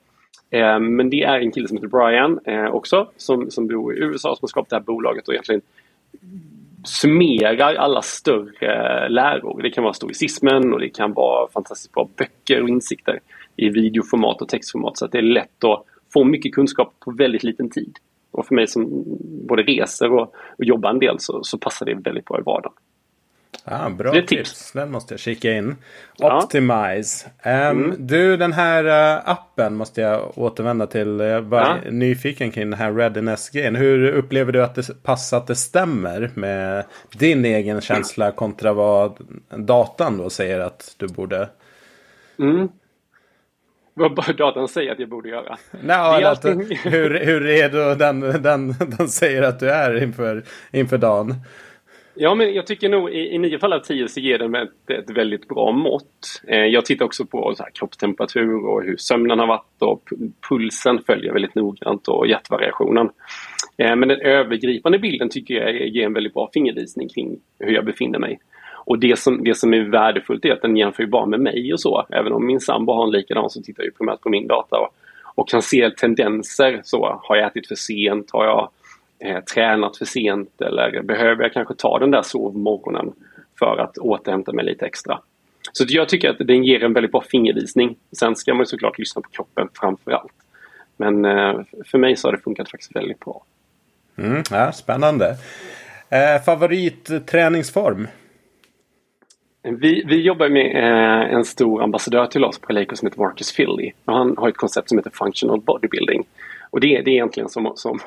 Eh, 0.59 0.81
men 0.81 1.11
det 1.11 1.23
är 1.23 1.41
en 1.41 1.53
kille 1.53 1.69
som 1.69 1.77
heter 1.77 1.89
Brian 1.89 2.39
eh, 2.45 2.75
också 2.75 3.09
som, 3.17 3.51
som 3.51 3.67
bor 3.67 3.97
i 3.97 3.99
USA 3.99 4.29
som 4.29 4.39
har 4.41 4.49
skapat 4.49 4.71
det 4.71 4.77
här 4.77 4.83
bolaget 4.83 5.29
och 5.29 5.35
egentligen 5.35 5.63
summerar 6.85 7.75
alla 7.75 8.03
större 8.03 9.09
läror. 9.09 9.63
Det 9.63 9.71
kan 9.71 9.85
vara 9.85 9.95
stoicismen 9.95 10.73
och 10.73 10.81
det 10.81 10.89
kan 10.89 11.13
vara 11.13 11.49
fantastiskt 11.49 11.93
bra 11.93 12.09
böcker 12.17 12.63
och 12.63 12.69
insikter 12.69 13.21
i 13.57 13.69
videoformat 13.69 14.43
och 14.43 14.49
textformat 14.49 14.99
så 14.99 15.05
att 15.05 15.13
det 15.13 15.19
är 15.19 15.23
lätt 15.23 15.65
att 15.65 15.85
få 16.13 16.25
mycket 16.25 16.55
kunskap 16.55 16.95
på 17.01 17.11
väldigt 17.11 17.43
liten 17.43 17.71
tid. 17.71 17.99
Och 18.31 18.47
för 18.47 18.55
mig 18.55 18.67
som 18.67 19.05
både 19.49 19.63
reser 19.63 20.13
och, 20.13 20.35
och 20.59 20.65
jobbar 20.65 20.91
en 20.91 20.99
del 20.99 21.17
så, 21.19 21.45
så 21.45 21.59
passar 21.59 21.87
det 21.87 21.95
väldigt 21.95 22.25
bra 22.25 22.39
i 22.39 22.43
vardagen. 22.43 22.73
Ah, 23.67 23.91
bra 23.91 24.13
tips. 24.13 24.29
tips. 24.29 24.73
Den 24.73 24.91
måste 24.91 25.15
jag 25.15 25.21
kika 25.21 25.53
in. 25.53 25.77
Optimize. 26.19 27.27
Ja. 27.43 27.71
Um, 27.71 27.85
mm. 27.85 28.07
Du, 28.07 28.37
den 28.37 28.53
här 28.53 28.85
uh, 29.17 29.31
appen 29.31 29.77
måste 29.77 30.01
jag 30.01 30.39
återvända 30.39 30.87
till. 30.87 31.21
Jag 31.21 31.29
är 31.29 31.41
bara 31.41 31.79
ja. 31.85 31.91
nyfiken 31.91 32.51
kring 32.51 32.71
den 32.71 32.79
här 32.79 32.93
readiness-grejen. 32.93 33.77
Hur 33.77 34.13
upplever 34.13 34.53
du 34.53 34.63
att 34.63 34.75
det 34.75 35.03
passar 35.03 35.37
att 35.37 35.47
det 35.47 35.55
stämmer 35.55 36.31
med 36.35 36.85
din 37.13 37.45
egen 37.45 37.81
känsla 37.81 38.31
kontra 38.31 38.73
vad 38.73 39.19
datan 39.49 40.19
då 40.19 40.31
säger 40.31 40.61
att 40.61 40.95
du 40.99 41.09
borde? 41.09 41.49
Mm. 42.39 42.69
Vad 43.95 44.37
datan 44.37 44.69
säger 44.69 44.93
att 44.93 44.99
jag 44.99 45.09
borde 45.09 45.29
göra? 45.29 45.59
Nej, 45.83 46.25
alltid... 46.25 46.79
hur, 46.85 47.25
hur 47.25 47.41
redo 47.41 47.95
den, 47.95 48.21
den, 48.21 48.75
den 48.99 49.09
säger 49.09 49.43
att 49.43 49.61
du 49.61 49.71
är 49.71 50.03
inför, 50.03 50.45
inför 50.73 50.99
dagen. 50.99 51.35
Ja, 52.17 52.35
men 52.35 52.55
jag 52.55 52.67
tycker 52.67 52.89
nog 52.89 53.11
i, 53.11 53.35
i 53.35 53.39
nio 53.39 53.59
fall 53.59 53.73
av 53.73 53.81
tio 53.81 54.09
så 54.09 54.21
ger 54.21 54.39
den 54.39 54.55
ett, 54.55 54.91
ett 54.91 55.11
väldigt 55.11 55.49
bra 55.49 55.73
mått. 55.73 56.43
Eh, 56.49 56.65
jag 56.65 56.85
tittar 56.85 57.05
också 57.05 57.25
på 57.25 57.55
så 57.57 57.63
här, 57.63 57.71
kroppstemperatur 57.71 58.67
och 58.67 58.83
hur 58.83 58.97
sömnen 58.97 59.39
har 59.39 59.47
varit 59.47 59.83
och 59.83 60.09
pulsen 60.49 60.99
följer 61.07 61.33
väldigt 61.33 61.55
noggrant 61.55 62.09
och 62.09 62.27
hjärtvariationen. 62.27 63.11
Eh, 63.77 63.97
men 63.97 64.09
den 64.09 64.21
övergripande 64.21 64.99
bilden 64.99 65.29
tycker 65.29 65.55
jag 65.55 65.89
ger 65.89 66.07
en 66.07 66.13
väldigt 66.13 66.35
bra 66.35 66.51
fingervisning 66.55 67.09
kring 67.09 67.37
hur 67.59 67.73
jag 67.73 67.85
befinner 67.85 68.19
mig. 68.19 68.39
Och 68.87 68.99
det 68.99 69.19
som, 69.19 69.45
det 69.45 69.55
som 69.55 69.75
är 69.75 69.81
värdefullt 69.81 70.45
är 70.45 70.53
att 70.53 70.63
den 70.63 70.77
jämför 70.77 71.07
bara 71.07 71.27
med 71.27 71.41
mig 71.41 71.73
och 71.73 71.81
så. 71.81 72.07
Även 72.11 72.33
om 72.33 72.47
min 72.47 72.61
sambo 72.61 72.93
har 72.93 73.05
en 73.05 73.11
likadan 73.11 73.51
så 73.51 73.63
tittar 73.63 73.85
jag 73.85 73.97
primärt 73.97 74.21
på 74.21 74.29
min 74.29 74.47
data 74.47 74.79
och, 74.79 74.95
och 75.35 75.49
kan 75.49 75.63
se 75.63 75.91
tendenser. 75.91 76.81
Så 76.85 77.21
Har 77.23 77.37
jag 77.37 77.47
ätit 77.47 77.69
för 77.69 77.75
sent? 77.75 78.31
Har 78.33 78.45
jag 78.45 78.71
eh, 79.25 79.41
tränat 79.41 79.97
för 79.97 80.05
sent 80.05 80.61
eller 80.61 81.03
behöver 81.03 81.43
jag 81.43 81.53
kanske 81.53 81.75
ta 81.75 81.99
den 81.99 82.11
där 82.11 82.23
sovmorgonen 82.23 83.13
för 83.59 83.77
att 83.81 83.99
återhämta 83.99 84.53
mig 84.53 84.65
lite 84.65 84.87
extra. 84.87 85.21
Så 85.73 85.85
jag 85.89 86.09
tycker 86.09 86.31
att 86.31 86.39
den 86.39 86.65
ger 86.65 86.85
en 86.85 86.93
väldigt 86.93 87.13
bra 87.13 87.25
fingervisning. 87.31 87.97
Sen 88.13 88.37
ska 88.37 88.55
man 88.55 88.67
såklart 88.67 88.99
lyssna 88.99 89.23
på 89.23 89.29
kroppen 89.29 89.69
framför 89.75 90.11
allt. 90.11 90.33
Men 90.97 91.25
eh, 91.25 91.61
för 91.85 91.99
mig 91.99 92.17
så 92.17 92.29
har 92.29 92.33
det 92.33 92.39
funkat 92.39 92.71
faktiskt 92.71 92.97
väldigt 92.97 93.21
bra. 93.21 93.45
Mm, 94.17 94.43
ja, 94.51 94.73
spännande. 94.73 95.37
Eh, 96.11 96.43
favoritträningsform? 96.45 98.09
Vi, 99.63 100.05
vi 100.07 100.23
jobbar 100.23 100.49
med 100.49 100.77
eh, 100.77 101.35
en 101.35 101.45
stor 101.45 101.83
ambassadör 101.83 102.27
till 102.27 102.45
oss 102.45 102.59
på 102.59 102.73
Leico 102.73 102.97
som 102.97 103.07
heter 103.07 103.21
Marcus 103.21 103.57
Philly. 103.57 103.93
Han 104.05 104.37
har 104.37 104.49
ett 104.49 104.57
koncept 104.57 104.89
som 104.89 104.99
heter 104.99 105.11
Functional 105.11 105.61
Bodybuilding. 105.61 106.25
Och 106.71 106.81
det, 106.81 106.87
det 106.87 107.11
är 107.11 107.15
egentligen 107.15 107.49
som, 107.49 107.73
som 107.77 108.01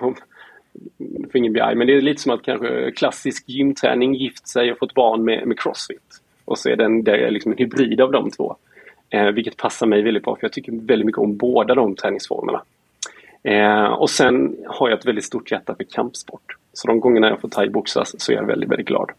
ingen 1.34 1.54
blir 1.54 1.76
men 1.76 1.88
det 1.88 1.94
är 1.94 2.02
lite 2.02 2.22
som 2.22 2.32
att 2.32 2.44
kanske 2.44 2.92
klassisk 2.92 3.44
gymträning 3.50 4.16
gift 4.16 4.48
sig 4.48 4.72
och 4.72 4.78
fått 4.78 4.94
barn 4.94 5.24
med, 5.24 5.48
med 5.48 5.60
crossfit. 5.60 6.22
Och 6.46 6.58
så 6.58 6.70
är 6.70 6.76
den, 6.76 7.04
det 7.04 7.26
är 7.26 7.32
liksom 7.32 7.52
en 7.52 7.58
hybrid 7.58 8.02
av 8.02 8.12
de 8.12 8.32
två. 8.32 8.56
Eh, 9.10 9.26
vilket 9.26 9.58
passar 9.58 9.88
mig 9.88 10.02
väldigt 10.02 10.24
bra 10.24 10.36
för 10.36 10.44
jag 10.44 10.54
tycker 10.54 10.72
väldigt 10.72 11.06
mycket 11.06 11.22
om 11.22 11.38
båda 11.38 11.76
de 11.76 11.96
träningsformerna. 11.96 12.62
Eh, 13.44 13.86
och 13.86 14.10
sen 14.10 14.56
har 14.68 14.90
jag 14.90 15.00
ett 15.00 15.06
väldigt 15.06 15.26
stort 15.26 15.52
hjärta 15.52 15.76
för 15.76 15.84
kampsport. 15.84 16.58
Så 16.74 16.88
de 16.88 17.00
gångerna 17.00 17.30
jag 17.30 17.42
får 17.42 17.50
thaiboxas 17.50 18.22
så 18.22 18.32
är 18.32 18.36
jag 18.36 18.46
väldigt, 18.46 18.70
väldigt 18.70 18.88
glad. 18.88 19.12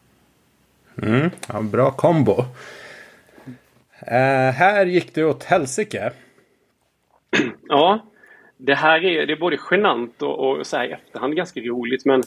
Mm, 1.02 1.30
ja, 1.48 1.62
bra 1.62 1.90
kombo. 1.90 2.44
Eh, 4.00 4.52
här 4.52 4.86
gick 4.86 5.14
det 5.14 5.24
åt 5.24 5.44
helsike. 5.44 6.12
ja, 7.68 8.00
det 8.58 8.74
här 8.74 9.04
är, 9.04 9.26
det 9.26 9.32
är 9.32 9.36
både 9.36 9.58
genant 9.70 10.22
och, 10.22 10.50
och 10.50 10.66
så 10.66 10.76
här 10.76 10.84
i 10.84 10.92
efterhand 10.92 11.36
ganska 11.36 11.60
roligt 11.60 12.04
men 12.04 12.22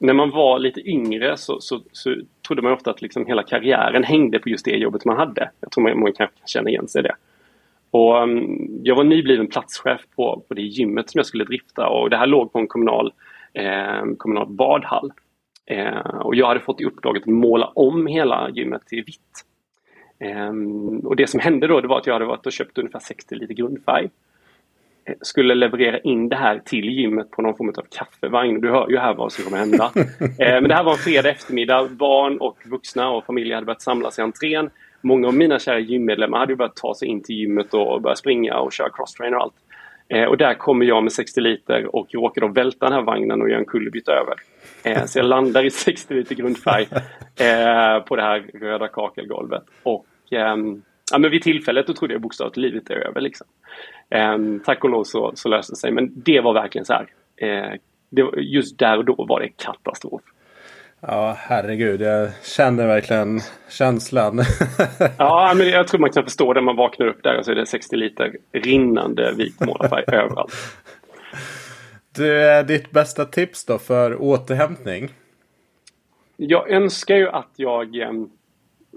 när 0.00 0.12
man 0.12 0.30
var 0.30 0.58
lite 0.58 0.88
yngre 0.88 1.36
så, 1.36 1.60
så, 1.60 1.80
så 1.92 2.16
trodde 2.46 2.62
man 2.62 2.72
ofta 2.72 2.90
att 2.90 3.02
liksom 3.02 3.26
hela 3.26 3.42
karriären 3.42 4.04
hängde 4.04 4.38
på 4.38 4.48
just 4.48 4.64
det 4.64 4.76
jobbet 4.76 5.04
man 5.04 5.16
hade. 5.16 5.50
Jag 5.60 5.70
tror 5.70 5.84
man, 5.84 6.00
man 6.00 6.12
kanske 6.12 6.38
kan 6.38 6.46
känna 6.46 6.70
igen 6.70 6.88
sig 6.88 7.00
i 7.00 7.02
det. 7.02 7.14
Och 7.90 8.22
um, 8.22 8.80
jag 8.82 8.96
var 8.96 9.04
nybliven 9.04 9.46
platschef 9.46 10.00
på, 10.16 10.42
på 10.48 10.54
det 10.54 10.62
gymmet 10.62 11.10
som 11.10 11.18
jag 11.18 11.26
skulle 11.26 11.44
drifta 11.44 11.88
och 11.88 12.10
det 12.10 12.16
här 12.16 12.26
låg 12.26 12.52
på 12.52 12.58
en 12.58 12.66
kommunal, 12.66 13.12
eh, 13.52 14.04
kommunal 14.18 14.48
badhall. 14.48 15.12
Eh, 15.66 15.98
och 15.98 16.34
jag 16.34 16.46
hade 16.46 16.60
fått 16.60 16.80
i 16.80 16.84
uppdrag 16.84 17.16
att 17.16 17.26
måla 17.26 17.66
om 17.66 18.06
hela 18.06 18.50
gymmet 18.50 18.86
till 18.86 19.04
vitt. 19.04 19.44
Eh, 20.18 20.52
och 21.04 21.16
det 21.16 21.26
som 21.26 21.40
hände 21.40 21.66
då 21.66 21.80
det 21.80 21.88
var 21.88 21.98
att 21.98 22.06
jag 22.06 22.14
hade 22.14 22.24
varit 22.24 22.46
och 22.46 22.52
köpt 22.52 22.78
ungefär 22.78 22.98
60 22.98 23.34
liter 23.34 23.54
grundfärg. 23.54 24.10
Skulle 25.20 25.54
leverera 25.54 25.98
in 25.98 26.28
det 26.28 26.36
här 26.36 26.62
till 26.64 26.84
gymmet 26.84 27.30
på 27.30 27.42
någon 27.42 27.56
form 27.56 27.68
av 27.68 27.84
kaffevagn. 27.90 28.60
Du 28.60 28.70
hör 28.70 28.90
ju 28.90 28.98
här 28.98 29.14
vad 29.14 29.32
som 29.32 29.44
kommer 29.44 29.58
hända. 29.58 29.92
Eh, 30.38 30.60
men 30.60 30.68
det 30.68 30.74
här 30.74 30.84
var 30.84 30.92
en 30.92 30.98
fredag 30.98 31.30
eftermiddag. 31.30 31.88
Barn 31.90 32.38
och 32.38 32.58
vuxna 32.64 33.10
och 33.10 33.24
familjer 33.24 33.54
hade 33.54 33.64
börjat 33.64 33.82
samlas 33.82 34.18
i 34.18 34.22
entrén. 34.22 34.70
Många 35.00 35.28
av 35.28 35.34
mina 35.34 35.58
kära 35.58 35.78
gymmedlemmar 35.78 36.38
hade 36.38 36.56
börjat 36.56 36.76
ta 36.76 36.94
sig 36.94 37.08
in 37.08 37.22
till 37.22 37.34
gymmet 37.36 37.74
och 37.74 38.02
börja 38.02 38.16
springa 38.16 38.58
och 38.58 38.72
köra 38.72 38.88
crosstrainer 38.90 39.36
och 39.36 39.42
allt. 39.42 39.54
Eh, 40.08 40.24
och 40.24 40.36
där 40.36 40.54
kommer 40.54 40.86
jag 40.86 41.02
med 41.02 41.12
60 41.12 41.40
liter 41.40 41.96
och 41.96 42.14
råkar 42.14 42.40
då 42.40 42.48
välta 42.48 42.86
den 42.86 42.94
här 42.94 43.02
vagnen 43.02 43.42
och 43.42 43.50
göra 43.50 43.58
en 43.58 43.64
kullerbytta 43.64 44.12
över. 44.12 44.34
Eh, 44.82 45.04
så 45.04 45.18
jag 45.18 45.26
landar 45.26 45.64
i 45.64 45.70
60 45.70 46.14
liter 46.14 46.34
grundfärg 46.34 46.86
på 48.08 48.16
det 48.16 48.22
här 48.22 48.44
röda 48.54 48.88
kakelgolvet. 48.88 49.62
Och 49.82 50.06
ehm, 50.30 50.82
ja, 51.12 51.18
men 51.18 51.30
vid 51.30 51.42
tillfället 51.42 51.86
då 51.86 51.94
trodde 51.94 52.14
jag 52.14 52.20
bokstavligt 52.20 52.56
livet 52.56 52.90
är 52.90 52.94
över. 52.94 53.20
Liksom. 53.20 53.46
Ehm, 54.10 54.60
tack 54.60 54.84
och 54.84 54.90
lov 54.90 55.04
så, 55.04 55.32
så 55.34 55.48
löste 55.48 55.72
det 55.72 55.76
sig. 55.76 55.92
Men 55.92 56.22
det 56.22 56.40
var 56.40 56.54
verkligen 56.54 56.84
så 56.84 56.92
här. 56.92 57.06
Eh, 57.36 57.78
det, 58.10 58.30
just 58.36 58.78
där 58.78 58.98
och 58.98 59.04
då 59.04 59.24
var 59.28 59.40
det 59.40 59.48
katastrof. 59.48 60.22
Ja, 61.00 61.36
herregud. 61.38 62.00
Jag 62.00 62.30
känner 62.42 62.86
verkligen 62.86 63.40
känslan. 63.70 64.42
ja, 65.18 65.52
men 65.56 65.68
jag 65.68 65.88
tror 65.88 66.00
man 66.00 66.10
kan 66.10 66.24
förstå 66.24 66.52
det. 66.52 66.60
Man 66.60 66.76
vaknar 66.76 67.06
upp 67.06 67.22
där 67.22 67.38
och 67.38 67.44
så 67.44 67.50
är 67.50 67.54
det 67.54 67.66
60 67.66 67.96
liter 67.96 68.36
rinnande 68.52 69.32
vit 69.36 69.60
målarfärg 69.60 70.04
överallt. 70.06 70.54
Du, 72.14 72.62
ditt 72.62 72.90
bästa 72.90 73.24
tips 73.24 73.64
då 73.64 73.78
för 73.78 74.22
återhämtning? 74.22 75.08
Jag 76.36 76.70
önskar 76.70 77.16
ju 77.16 77.28
att 77.28 77.50
jag... 77.56 77.96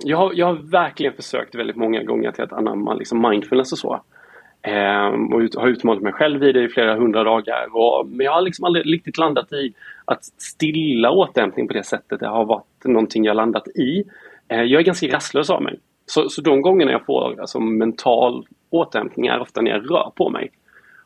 Jag 0.04 0.18
har, 0.18 0.32
jag 0.36 0.46
har 0.46 0.54
verkligen 0.54 1.14
försökt 1.14 1.56
väldigt 1.56 1.76
många 1.76 2.04
gånger 2.04 2.32
till 2.32 2.44
att 2.44 2.54
anamma 2.54 2.94
liksom 2.94 3.22
mindfulness 3.22 3.72
och 3.72 3.78
så. 3.78 4.02
Ehm, 4.62 5.34
och 5.34 5.42
har 5.56 5.68
utmanat 5.68 6.04
mig 6.04 6.14
själv 6.14 6.44
i 6.44 6.52
det 6.52 6.64
i 6.64 6.70
flera 6.70 6.96
hundra 6.96 7.24
dagar. 7.24 7.68
Och, 7.72 8.08
men 8.08 8.26
jag 8.26 8.32
har 8.32 8.42
liksom 8.42 8.66
aldrig 8.66 8.94
riktigt 8.94 9.18
landat 9.18 9.54
i 9.54 9.74
att 10.06 10.26
stilla 10.26 11.12
återhämtning 11.12 11.68
på 11.68 11.74
det 11.74 11.84
sättet. 11.84 12.20
Det 12.20 12.28
har 12.28 12.46
varit 12.46 12.86
någonting 12.86 13.26
jag 13.26 13.36
landat 13.36 13.68
i. 13.68 14.04
Ehm, 14.48 14.68
jag 14.68 14.82
är 14.82 14.86
ganska 14.86 15.08
rastlös 15.08 15.50
av 15.50 15.62
mig. 15.62 15.80
Så, 16.06 16.30
så 16.30 16.42
de 16.42 16.62
gångerna 16.62 16.92
jag 16.92 17.06
får 17.06 17.40
alltså, 17.40 17.60
mental 17.60 18.48
återhämtning 18.70 19.28
är 19.28 19.40
ofta 19.40 19.62
när 19.62 19.72
jag 19.72 19.92
rör 19.92 20.12
på 20.16 20.30
mig. 20.30 20.52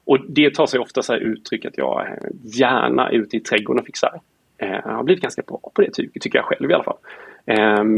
Och 0.05 0.17
det 0.29 0.55
tar 0.55 0.65
sig 0.65 0.79
ofta 0.79 1.01
så 1.01 1.15
uttryck 1.15 1.65
att 1.65 1.77
jag 1.77 2.01
eh, 2.01 2.13
gärna 2.59 3.09
är 3.09 3.13
ute 3.13 3.37
i 3.37 3.39
trädgården 3.39 3.79
och 3.79 3.85
fixar. 3.85 4.21
Ehm, 4.57 4.81
jag 4.85 4.95
har 4.95 5.03
blivit 5.03 5.21
ganska 5.21 5.41
bra 5.47 5.59
på 5.73 5.81
det 5.81 5.91
tycker 5.93 6.39
jag 6.39 6.45
själv 6.45 6.71
i 6.71 6.73
alla 6.73 6.83
fall. 6.83 6.97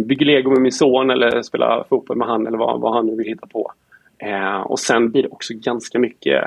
Bygger 0.03 0.25
lego 0.25 0.49
med 0.49 0.61
min 0.61 0.71
son 0.71 1.09
eller 1.09 1.41
spelar 1.41 1.85
fotboll 1.89 2.17
med 2.17 2.27
han 2.27 2.47
eller 2.47 2.57
vad, 2.57 2.81
vad 2.81 2.93
han 2.93 3.05
nu 3.05 3.15
vill 3.15 3.27
hitta 3.27 3.47
på. 3.47 3.71
Eh, 4.17 4.59
och 4.59 4.79
sen 4.79 5.11
blir 5.11 5.23
det 5.23 5.29
också 5.29 5.53
ganska 5.53 5.99
mycket 5.99 6.43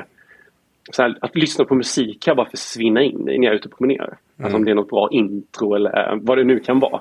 här, 0.98 1.18
att 1.20 1.36
lyssna 1.36 1.64
på 1.64 1.74
musik 1.74 2.22
kan 2.22 2.36
bara 2.36 2.50
försvinna 2.50 3.02
in 3.02 3.22
när 3.24 3.32
jag 3.32 3.44
är 3.44 3.52
ute 3.52 3.68
och 3.68 3.78
promenerar. 3.78 4.06
Mm. 4.06 4.18
Alltså 4.44 4.56
om 4.56 4.64
det 4.64 4.70
är 4.70 4.74
något 4.74 4.90
bra 4.90 5.08
intro 5.10 5.74
eller 5.74 6.18
vad 6.22 6.38
det 6.38 6.44
nu 6.44 6.58
kan 6.58 6.80
vara. 6.80 7.00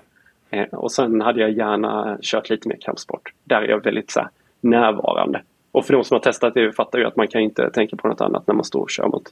Eh, 0.49 0.63
och 0.63 0.91
sen 0.91 1.21
hade 1.21 1.41
jag 1.41 1.51
gärna 1.51 2.17
kört 2.21 2.49
lite 2.49 2.67
mer 2.67 2.77
kampsport. 2.81 3.33
Där 3.43 3.61
är 3.61 3.67
jag 3.67 3.83
väldigt 3.83 4.11
så 4.11 4.19
här, 4.19 4.29
närvarande. 4.61 5.41
Och 5.71 5.85
för 5.85 5.93
de 5.93 6.03
som 6.03 6.15
har 6.15 6.19
testat 6.19 6.53
det 6.53 6.71
fattar 6.71 6.99
ju 6.99 7.05
att 7.05 7.15
man 7.15 7.27
kan 7.27 7.41
inte 7.41 7.69
tänka 7.69 7.95
på 7.95 8.07
något 8.07 8.21
annat 8.21 8.47
när 8.47 8.55
man 8.55 8.63
står 8.63 8.81
och 8.81 8.89
kör 8.89 9.07
mot, 9.07 9.23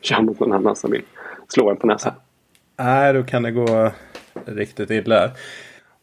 kör 0.00 0.22
mot 0.22 0.40
någon 0.40 0.52
annan 0.52 0.76
som 0.76 0.90
vill 0.90 1.02
slå 1.48 1.70
en 1.70 1.76
på 1.76 1.86
näsan. 1.86 2.12
Nej, 2.76 3.12
då 3.12 3.22
kan 3.22 3.42
det 3.42 3.50
gå 3.50 3.90
riktigt 4.46 4.90
illa. 4.90 5.30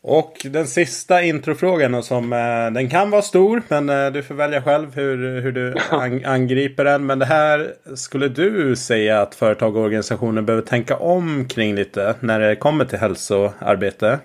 Och 0.08 0.34
den 0.44 0.68
sista 0.68 1.24
introfrågan 1.24 2.04
som 2.04 2.34
eh, 2.34 2.74
den 2.74 2.90
kan 2.90 3.12
vara 3.12 3.22
stor 3.22 3.62
men 3.68 3.90
eh, 3.90 4.12
du 4.12 4.24
får 4.24 4.36
välja 4.36 4.62
själv 4.62 4.96
hur, 4.96 5.42
hur 5.42 5.52
du 5.52 5.76
an, 5.90 6.26
angriper 6.26 6.84
den. 6.84 7.06
Men 7.06 7.20
det 7.20 7.26
här 7.26 7.74
skulle 7.96 8.28
du 8.28 8.76
säga 8.76 9.22
att 9.22 9.36
företag 9.36 9.76
och 9.76 9.84
organisationer 9.84 10.42
behöver 10.42 10.66
tänka 10.66 10.98
om 10.98 11.46
kring 11.48 11.76
lite 11.76 12.16
när 12.20 12.40
det 12.40 12.56
kommer 12.56 12.86
till 12.86 13.00
hälsoarbete? 13.00 14.20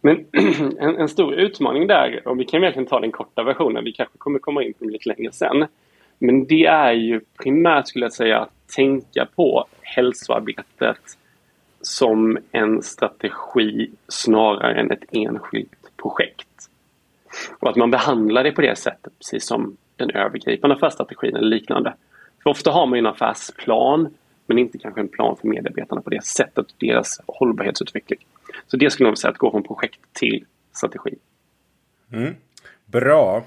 Men 0.00 0.16
en, 0.80 0.96
en, 0.96 1.08
stor 1.08 1.34
utmaning 1.34 1.86
där, 1.86 2.28
och 2.28 2.40
vi 2.40 2.44
kan 2.44 2.60
verkligen 2.60 2.86
ta 2.86 3.00
den 3.00 3.12
korta 3.12 3.42
versionen, 3.42 3.84
vi 3.84 3.92
kanske 3.92 4.18
kommer 4.18 4.38
komma 4.38 4.62
in 4.62 4.72
på 4.72 4.84
det 4.84 4.90
lite 4.90 5.08
längre 5.08 5.32
sen. 5.32 5.66
Men 6.18 6.46
det 6.46 6.66
är 6.66 6.92
ju 6.92 7.20
primärt 7.42 7.88
skulle 7.88 8.04
jag 8.04 8.12
säga 8.12 8.38
att 8.38 8.50
tänka 8.76 9.26
på 9.36 9.66
hälsoarbetet 9.82 11.16
som 11.80 12.38
en 12.52 12.82
strategi 12.82 13.90
snarare 14.08 14.80
än 14.80 14.90
ett 14.90 15.04
enskilt 15.12 15.96
projekt. 15.96 16.46
Och 17.58 17.70
att 17.70 17.76
man 17.76 17.90
behandlar 17.90 18.44
det 18.44 18.52
på 18.52 18.60
det 18.60 18.78
sättet, 18.78 19.12
precis 19.18 19.46
som 19.46 19.76
den 19.96 20.10
övergripande 20.10 20.76
affärsstrategin 20.76 21.36
eller 21.36 21.48
liknande. 21.48 21.94
För 22.42 22.50
ofta 22.50 22.70
har 22.70 22.86
man 22.86 22.98
en 22.98 23.06
affärsplan, 23.06 24.14
men 24.46 24.58
inte 24.58 24.78
kanske 24.78 25.00
en 25.00 25.08
plan 25.08 25.36
för 25.40 25.48
medarbetarna 25.48 26.00
på 26.00 26.10
det 26.10 26.24
sättet, 26.24 26.66
deras 26.78 27.20
hållbarhetsutveckling. 27.26 28.18
Så 28.66 28.76
det 28.76 28.90
skulle 28.90 29.08
jag 29.08 29.18
säga 29.18 29.30
att 29.30 29.38
gå 29.38 29.50
från 29.50 29.62
projekt 29.62 30.00
till 30.12 30.44
strategi. 30.72 31.14
Mm. 32.12 32.34
Bra. 32.86 33.44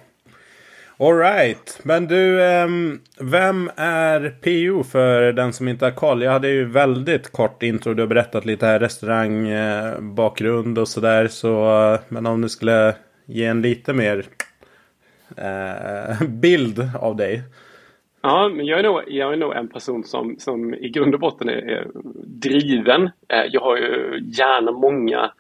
Alright, 1.04 1.80
men 1.84 2.08
du, 2.08 2.44
ehm, 2.44 3.00
vem 3.20 3.70
är 3.76 4.30
PO 4.42 4.84
för 4.84 5.34
den 5.34 5.54
som 5.54 5.68
inte 5.68 5.86
har 5.86 5.92
koll? 5.92 6.22
Jag 6.22 6.32
hade 6.32 6.50
ju 6.50 6.66
väldigt 6.66 7.32
kort 7.32 7.64
intro, 7.64 7.94
du 7.94 8.02
har 8.02 8.08
berättat 8.08 8.46
lite 8.46 8.66
här 8.66 8.80
restaurangbakgrund 8.80 10.78
eh, 10.78 10.82
och 10.82 10.88
sådär. 10.88 11.28
Så, 11.28 11.84
eh, 11.94 12.00
men 12.10 12.26
om 12.26 12.42
du 12.42 12.50
skulle 12.50 12.96
ge 13.26 13.46
en 13.46 13.62
lite 13.62 13.94
mer 13.94 14.26
eh, 15.38 16.28
bild 16.28 16.90
av 17.00 17.16
dig. 17.16 17.42
Ja, 18.22 18.50
men 18.56 18.66
jag 18.66 18.80
är 18.80 18.84
nog, 18.84 19.02
jag 19.08 19.34
är 19.34 19.38
nog 19.38 19.54
en 19.54 19.68
person 19.68 20.04
som, 20.04 20.36
som 20.40 20.74
i 20.74 20.90
grund 20.90 21.14
och 21.14 21.20
botten 21.20 21.50
är, 21.50 21.54
är 21.54 21.88
driven. 22.26 23.04
Eh, 23.04 23.46
jag 23.52 23.62
har 23.62 23.78
ju 23.78 24.22
gärna 24.38 24.72
många 24.72 25.32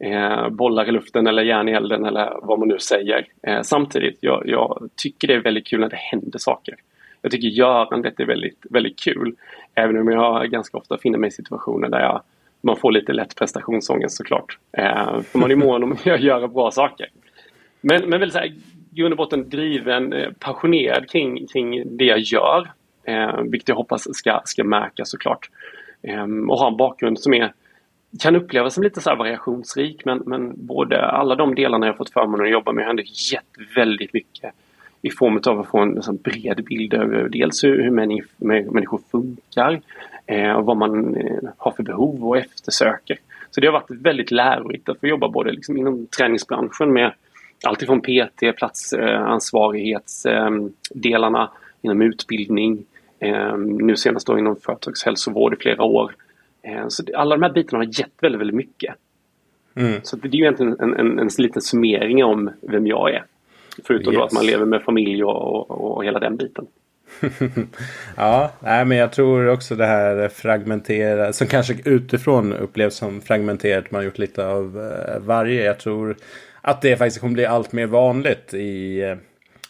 eh, 0.00 0.48
bollar 0.48 0.88
i 0.88 0.92
luften 0.92 1.26
eller 1.26 1.42
järn 1.42 1.68
i 1.68 1.72
elden 1.72 2.04
eller 2.04 2.38
vad 2.42 2.58
man 2.58 2.68
nu 2.68 2.78
säger. 2.78 3.26
Eh, 3.42 3.62
samtidigt, 3.62 4.18
jag, 4.20 4.42
jag, 4.46 4.88
tycker 4.96 5.28
det 5.28 5.34
är 5.34 5.40
väldigt 5.40 5.66
kul 5.66 5.80
när 5.80 5.88
det 5.88 5.96
händer 5.96 6.38
saker. 6.38 6.74
Jag 7.22 7.32
tycker 7.32 7.48
görandet 7.48 8.20
är 8.20 8.24
väldigt, 8.24 8.66
väldigt 8.70 8.98
kul. 8.98 9.34
Även 9.74 9.98
om 9.98 10.08
jag 10.08 10.50
ganska 10.50 10.78
ofta 10.78 10.98
finner 10.98 11.18
mig 11.18 11.28
i 11.28 11.30
situationer 11.30 11.88
där 11.88 12.00
jag, 12.00 12.22
man 12.60 12.76
får 12.76 12.92
lite 12.92 13.12
lätt 13.12 13.36
prestationsångest 13.36 14.16
såklart. 14.16 14.58
Eh, 14.72 15.20
för 15.20 15.38
man 15.38 15.50
är 15.50 15.56
mån 15.56 15.82
om 15.82 15.92
att 15.92 16.06
göra 16.20 16.48
bra 16.48 16.70
saker. 16.70 17.08
Men, 17.80 18.08
men 18.08 18.20
väl 18.20 18.30
så 18.30 18.38
här, 18.38 18.52
grund 18.90 19.12
och 19.12 19.16
botten 19.16 19.48
driven, 19.48 20.12
eh, 20.12 20.30
passionerad 20.38 21.10
kring, 21.10 21.46
kring 21.46 21.96
det 21.96 22.04
jag 22.04 22.18
gör. 22.18 22.70
Eh, 23.04 23.40
vilket 23.42 23.68
jag 23.68 23.76
hoppas 23.76 24.16
ska, 24.16 24.40
ska 24.44 24.64
märkas 24.64 25.10
såklart. 25.10 25.50
Eh, 26.02 26.22
och 26.22 26.58
ha 26.58 26.68
en 26.68 26.76
bakgrund 26.76 27.20
som 27.20 27.34
är 27.34 27.52
kan 28.18 28.36
upplevas 28.36 28.74
som 28.74 28.82
lite 28.82 29.00
så 29.00 29.14
variationsrik 29.14 30.04
men, 30.04 30.22
men 30.26 30.66
både 30.66 31.06
alla 31.06 31.34
de 31.34 31.54
delarna 31.54 31.86
jag 31.86 31.96
fått 31.96 32.12
förmånen 32.12 32.46
att 32.46 32.52
jobba 32.52 32.72
med 32.72 32.84
har 32.84 32.90
ändå 32.90 33.02
gett 33.32 33.76
väldigt 33.76 34.12
mycket 34.12 34.54
i 35.02 35.10
form 35.10 35.40
av 35.46 35.60
att 35.60 35.68
få 35.68 35.78
en 35.78 35.94
liksom 35.94 36.16
bred 36.16 36.64
bild 36.64 36.94
över 36.94 37.28
dels 37.28 37.64
hur, 37.64 37.82
hur 37.82 37.90
människor 38.70 39.00
funkar 39.10 39.80
eh, 40.26 40.52
och 40.52 40.64
vad 40.64 40.76
man 40.76 41.16
eh, 41.16 41.38
har 41.56 41.70
för 41.70 41.82
behov 41.82 42.28
och 42.28 42.38
eftersöker. 42.38 43.18
Så 43.50 43.60
det 43.60 43.66
har 43.66 43.72
varit 43.72 43.90
väldigt 43.90 44.30
lärorikt 44.30 44.88
att 44.88 45.00
få 45.00 45.06
jobba 45.06 45.28
både 45.28 45.52
liksom 45.52 45.76
inom 45.76 46.06
träningsbranschen 46.06 46.92
med 46.92 47.12
allt 47.64 47.82
ifrån 47.82 48.00
PT, 48.00 48.56
platsansvarighetsdelarna, 48.56 51.42
eh, 51.42 51.48
inom 51.82 52.02
utbildning, 52.02 52.84
eh, 53.18 53.56
nu 53.58 53.96
senast 53.96 54.26
då 54.26 54.38
inom 54.38 54.56
företagshälsovård 54.56 55.54
i 55.54 55.56
flera 55.56 55.82
år 55.82 56.14
så 56.88 57.04
alla 57.14 57.36
de 57.36 57.42
här 57.42 57.52
bitarna 57.52 57.84
har 57.84 58.00
gett 58.00 58.12
väldigt, 58.20 58.40
väldigt 58.40 58.56
mycket. 58.56 58.94
Mm. 59.74 60.00
Så 60.02 60.16
det 60.16 60.28
är 60.28 60.32
ju 60.32 60.40
egentligen 60.40 60.76
en, 60.80 60.94
en, 60.94 61.18
en 61.18 61.28
liten 61.38 61.62
summering 61.62 62.24
om 62.24 62.50
vem 62.60 62.86
jag 62.86 63.10
är. 63.10 63.24
Förutom 63.84 64.12
yes. 64.12 64.18
då 64.18 64.24
att 64.24 64.32
man 64.32 64.46
lever 64.46 64.66
med 64.66 64.82
familj 64.82 65.24
och, 65.24 65.70
och, 65.70 65.96
och 65.96 66.04
hela 66.04 66.18
den 66.18 66.36
biten. 66.36 66.66
ja, 68.16 68.52
nej, 68.60 68.84
men 68.84 68.98
jag 68.98 69.12
tror 69.12 69.48
också 69.48 69.74
det 69.74 69.86
här 69.86 70.28
fragmenterade, 70.28 71.32
som 71.32 71.46
kanske 71.46 71.76
utifrån 71.84 72.52
upplevs 72.52 72.94
som 72.94 73.20
fragmenterat. 73.20 73.90
Man 73.90 73.98
har 73.98 74.04
gjort 74.04 74.18
lite 74.18 74.46
av 74.46 74.78
eh, 74.78 75.20
varje. 75.20 75.64
Jag 75.64 75.78
tror 75.78 76.16
att 76.60 76.82
det 76.82 76.96
faktiskt 76.96 77.20
kommer 77.20 77.34
bli 77.34 77.46
allt 77.46 77.72
mer 77.72 77.86
vanligt 77.86 78.54
i 78.54 79.02
eh, 79.02 79.16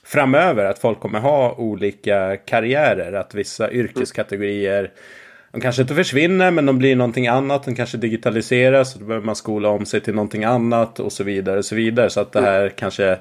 framöver. 0.04 0.64
Att 0.64 0.78
folk 0.78 1.00
kommer 1.00 1.20
ha 1.20 1.54
olika 1.54 2.36
karriärer. 2.36 3.12
Att 3.12 3.34
vissa 3.34 3.72
yrkeskategorier 3.72 4.78
mm 4.78 4.90
de 5.52 5.60
kanske 5.60 5.82
inte 5.82 5.94
försvinner 5.94 6.50
men 6.50 6.66
de 6.66 6.78
blir 6.78 6.96
någonting 6.96 7.26
annat. 7.26 7.64
De 7.64 7.74
kanske 7.74 7.96
digitaliseras 7.96 8.94
och 8.94 9.00
då 9.00 9.06
behöver 9.06 9.26
man 9.26 9.36
skola 9.36 9.68
om 9.68 9.86
sig 9.86 10.00
till 10.00 10.14
någonting 10.14 10.44
annat 10.44 11.00
och 11.00 11.12
så 11.12 11.24
vidare. 11.24 11.58
Och 11.58 11.64
så 11.64 11.74
vidare. 11.74 12.10
Så 12.10 12.20
att 12.20 12.32
det 12.32 12.40
här 12.40 12.68
kanske 12.68 13.18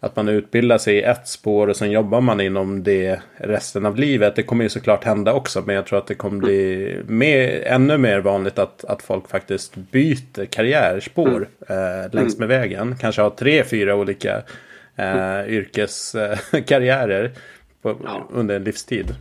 att 0.00 0.16
man 0.16 0.28
utbildar 0.28 0.78
sig 0.78 0.96
i 0.96 1.02
ett 1.02 1.28
spår 1.28 1.68
och 1.68 1.76
sen 1.76 1.90
jobbar 1.90 2.20
man 2.20 2.40
inom 2.40 2.82
det 2.82 3.20
resten 3.36 3.86
av 3.86 3.96
livet. 3.96 4.36
Det 4.36 4.42
kommer 4.42 4.64
ju 4.64 4.68
såklart 4.68 5.04
hända 5.04 5.32
också. 5.32 5.62
Men 5.66 5.74
jag 5.74 5.86
tror 5.86 5.98
att 5.98 6.06
det 6.06 6.14
kommer 6.14 6.38
bli 6.38 6.96
mer, 7.06 7.62
ännu 7.66 7.98
mer 7.98 8.20
vanligt 8.20 8.58
att, 8.58 8.84
att 8.84 9.02
folk 9.02 9.28
faktiskt 9.28 9.74
byter 9.74 10.44
karriärspår 10.44 11.48
mm. 11.68 12.04
eh, 12.04 12.14
längs 12.14 12.38
med 12.38 12.48
vägen. 12.48 12.96
Kanske 13.00 13.22
har 13.22 13.30
tre, 13.30 13.64
fyra 13.64 13.94
olika 13.94 14.42
eh, 14.96 15.48
yrkeskarriärer 15.48 17.32
på, 17.82 17.96
ja. 18.04 18.28
under 18.32 18.56
en 18.56 18.64
livstid. 18.64 19.14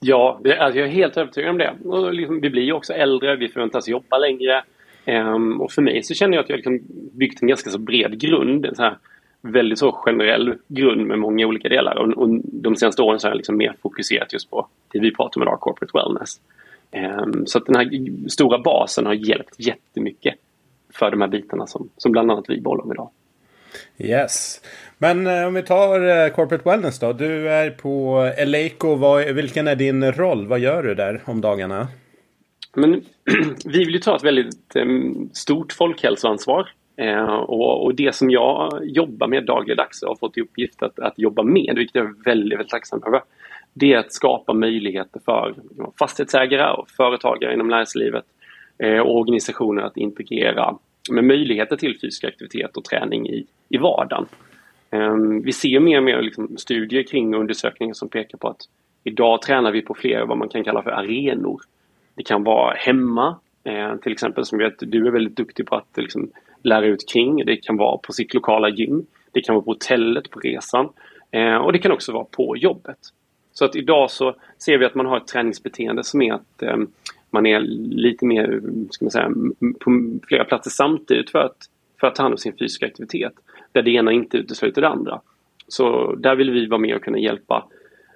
Ja, 0.00 0.40
det, 0.44 0.58
alltså 0.58 0.78
jag 0.78 0.88
är 0.88 0.92
helt 0.92 1.16
övertygad 1.16 1.50
om 1.50 1.58
det. 1.58 1.74
Och 1.84 2.14
liksom, 2.14 2.40
vi 2.40 2.50
blir 2.50 2.62
ju 2.62 2.72
också 2.72 2.92
äldre, 2.92 3.36
vi 3.36 3.48
förväntas 3.48 3.88
jobba 3.88 4.18
längre. 4.18 4.62
Um, 5.06 5.60
och 5.60 5.72
för 5.72 5.82
mig 5.82 6.02
så 6.02 6.14
känner 6.14 6.36
jag 6.36 6.42
att 6.42 6.48
jag 6.50 6.56
liksom 6.56 6.80
byggt 7.12 7.42
en 7.42 7.48
ganska 7.48 7.70
så 7.70 7.78
bred 7.78 8.20
grund. 8.20 8.66
En 8.66 8.74
så 8.74 8.82
här 8.82 8.98
väldigt 9.40 9.78
så 9.78 9.92
generell 9.92 10.54
grund 10.68 11.06
med 11.06 11.18
många 11.18 11.46
olika 11.46 11.68
delar. 11.68 11.96
Och, 11.96 12.08
och 12.08 12.28
de 12.44 12.76
senaste 12.76 13.02
åren 13.02 13.20
så 13.20 13.26
har 13.26 13.30
jag 13.30 13.36
liksom 13.36 13.56
mer 13.56 13.74
fokuserat 13.82 14.32
just 14.32 14.50
på 14.50 14.66
det 14.92 14.98
vi 14.98 15.14
pratar 15.14 15.40
om 15.40 15.42
idag, 15.42 15.60
corporate 15.60 15.98
wellness. 15.98 16.40
Um, 17.24 17.46
så 17.46 17.58
att 17.58 17.66
den 17.66 17.76
här 17.76 17.90
stora 18.28 18.58
basen 18.58 19.06
har 19.06 19.14
hjälpt 19.14 19.54
jättemycket 19.58 20.34
för 20.94 21.10
de 21.10 21.20
här 21.20 21.28
bitarna 21.28 21.66
som, 21.66 21.88
som 21.96 22.12
bland 22.12 22.30
annat 22.30 22.44
vi 22.48 22.60
bollar 22.60 22.84
om 22.84 22.92
idag. 22.92 23.10
Yes. 23.98 24.60
Men 24.98 25.26
eh, 25.26 25.46
om 25.46 25.54
vi 25.54 25.62
tar 25.62 26.24
eh, 26.24 26.28
Corporate 26.28 26.70
Wellness 26.70 26.98
då. 26.98 27.12
Du 27.12 27.48
är 27.48 27.70
på 27.70 28.18
Eleiko. 28.36 28.94
Vad, 28.94 29.24
vilken 29.24 29.68
är 29.68 29.76
din 29.76 30.12
roll? 30.12 30.46
Vad 30.46 30.58
gör 30.58 30.82
du 30.82 30.94
där 30.94 31.22
om 31.24 31.40
dagarna? 31.40 31.88
Men, 32.74 33.04
vi 33.64 33.78
vill 33.78 33.94
ju 33.94 33.98
ta 33.98 34.16
ett 34.16 34.24
väldigt 34.24 34.76
eh, 34.76 34.86
stort 35.32 35.72
folkhälsoansvar. 35.72 36.68
Eh, 36.96 37.34
och, 37.34 37.84
och, 37.84 37.94
det 37.94 38.14
som 38.14 38.30
jag 38.30 38.80
jobbar 38.82 39.26
med 39.26 39.46
dagligdags 39.46 40.02
och 40.02 40.08
har 40.08 40.16
fått 40.16 40.38
i 40.38 40.40
uppgift 40.40 40.82
att, 40.82 40.98
att 40.98 41.18
jobba 41.18 41.42
med, 41.42 41.72
vilket 41.76 41.94
jag 41.94 42.04
är 42.04 42.24
väldigt, 42.24 42.58
väldigt 42.58 42.70
tacksam 42.70 43.02
över, 43.06 43.22
det 43.74 43.92
är 43.92 43.98
att 43.98 44.12
skapa 44.12 44.52
möjligheter 44.52 45.20
för 45.24 45.54
fastighetsägare 45.98 46.72
och 46.72 46.90
företagare 46.90 47.54
inom 47.54 47.68
näringslivet 47.68 48.24
eh, 48.78 48.98
och 48.98 49.18
organisationer 49.18 49.82
att 49.82 49.96
integrera 49.96 50.76
med 51.10 51.24
möjligheter 51.24 51.76
till 51.76 51.98
fysisk 52.00 52.24
aktivitet 52.24 52.76
och 52.76 52.84
träning 52.84 53.28
i, 53.28 53.46
i 53.68 53.78
vardagen. 53.78 54.26
Ehm, 54.90 55.42
vi 55.42 55.52
ser 55.52 55.80
mer 55.80 55.98
och 55.98 56.04
mer 56.04 56.22
liksom 56.22 56.58
studier 56.58 57.02
kring 57.02 57.34
undersökningar 57.34 57.94
som 57.94 58.08
pekar 58.08 58.38
på 58.38 58.48
att 58.48 58.60
idag 59.04 59.42
tränar 59.42 59.72
vi 59.72 59.82
på 59.82 59.94
fler 59.94 60.26
vad 60.26 60.38
man 60.38 60.48
kan 60.48 60.64
kalla 60.64 60.82
för 60.82 60.90
arenor. 60.90 61.60
Det 62.14 62.22
kan 62.22 62.44
vara 62.44 62.74
hemma, 62.74 63.36
eh, 63.64 63.96
till 63.96 64.12
exempel 64.12 64.44
som 64.44 64.58
vet 64.58 64.74
du 64.78 65.06
är 65.06 65.10
väldigt 65.10 65.36
duktig 65.36 65.66
på 65.66 65.76
att 65.76 65.96
liksom, 65.96 66.30
lära 66.62 66.86
ut 66.86 67.08
kring. 67.12 67.44
Det 67.44 67.56
kan 67.56 67.76
vara 67.76 67.98
på 67.98 68.12
sitt 68.12 68.34
lokala 68.34 68.68
gym. 68.68 69.06
Det 69.32 69.40
kan 69.40 69.54
vara 69.54 69.64
på 69.64 69.70
hotellet 69.70 70.30
på 70.30 70.40
resan. 70.40 70.88
Eh, 71.30 71.56
och 71.56 71.72
det 71.72 71.78
kan 71.78 71.92
också 71.92 72.12
vara 72.12 72.24
på 72.24 72.56
jobbet. 72.56 72.98
Så 73.52 73.64
att 73.64 73.76
idag 73.76 74.10
så 74.10 74.34
ser 74.58 74.78
vi 74.78 74.84
att 74.84 74.94
man 74.94 75.06
har 75.06 75.16
ett 75.16 75.26
träningsbeteende 75.26 76.04
som 76.04 76.22
är 76.22 76.32
att 76.32 76.62
eh, 76.62 76.76
man 77.30 77.46
är 77.46 77.60
lite 77.60 78.26
mer, 78.26 78.60
ska 78.90 79.04
man 79.04 79.10
säga, 79.10 79.30
på 79.80 80.18
flera 80.28 80.44
platser 80.44 80.70
samtidigt 80.70 81.30
för 81.30 81.38
att, 81.38 81.56
för 82.00 82.06
att 82.06 82.14
ta 82.14 82.22
hand 82.22 82.32
om 82.32 82.38
sin 82.38 82.56
fysiska 82.58 82.86
aktivitet. 82.86 83.32
Där 83.72 83.82
det 83.82 83.90
ena 83.90 84.12
inte 84.12 84.36
utesluter 84.36 84.82
det 84.82 84.88
andra. 84.88 85.20
Så 85.68 86.14
där 86.14 86.36
vill 86.36 86.50
vi 86.50 86.66
vara 86.66 86.80
med 86.80 86.96
och 86.96 87.02
kunna 87.02 87.18
hjälpa 87.18 87.66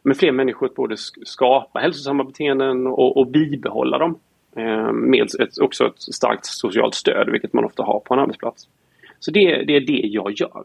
med 0.03 0.17
fler 0.17 0.33
människor 0.33 0.67
att 0.67 0.75
både 0.75 0.97
skapa 1.25 1.79
hälsosamma 1.79 2.25
beteenden 2.25 2.87
och, 2.87 3.17
och 3.17 3.27
bibehålla 3.27 3.99
dem. 3.99 4.19
Eh, 4.57 4.93
med 4.93 5.23
ett, 5.41 5.59
också 5.59 5.87
ett 5.87 6.01
starkt 6.15 6.47
socialt 6.47 6.95
stöd, 6.95 7.31
vilket 7.31 7.53
man 7.53 7.65
ofta 7.65 7.83
har 7.83 8.01
på 8.01 8.15
en 8.15 8.21
arbetsplats. 8.21 8.69
Så 9.21 9.31
det, 9.31 9.65
det 9.65 9.77
är 9.77 9.81
det 9.81 10.01
jag 10.07 10.33
gör. 10.33 10.65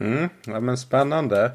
Mm, 0.00 0.28
ja, 0.46 0.60
men 0.60 0.76
spännande. 0.76 1.50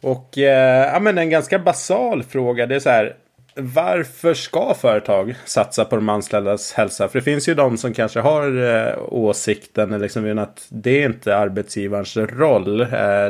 Och 0.00 0.38
eh, 0.38 0.92
ja, 0.92 1.00
men 1.00 1.18
en 1.18 1.30
ganska 1.30 1.58
basal 1.58 2.22
fråga. 2.22 2.66
Det 2.66 2.74
är 2.74 2.80
så 2.80 2.90
här 2.90 3.16
varför 3.58 4.34
ska 4.34 4.74
företag 4.74 5.34
satsa 5.44 5.84
på 5.84 5.96
de 5.96 6.08
anställdas 6.08 6.72
hälsa? 6.72 7.08
För 7.08 7.18
det 7.18 7.24
finns 7.24 7.48
ju 7.48 7.54
de 7.54 7.76
som 7.76 7.92
kanske 7.92 8.20
har 8.20 8.76
eh, 8.76 8.94
åsikten 9.08 10.00
liksom, 10.00 10.38
att 10.38 10.66
det 10.70 11.02
är 11.02 11.06
inte 11.06 11.36
arbetsgivarens 11.36 12.16
roll. 12.16 12.80
Eh, 12.80 12.86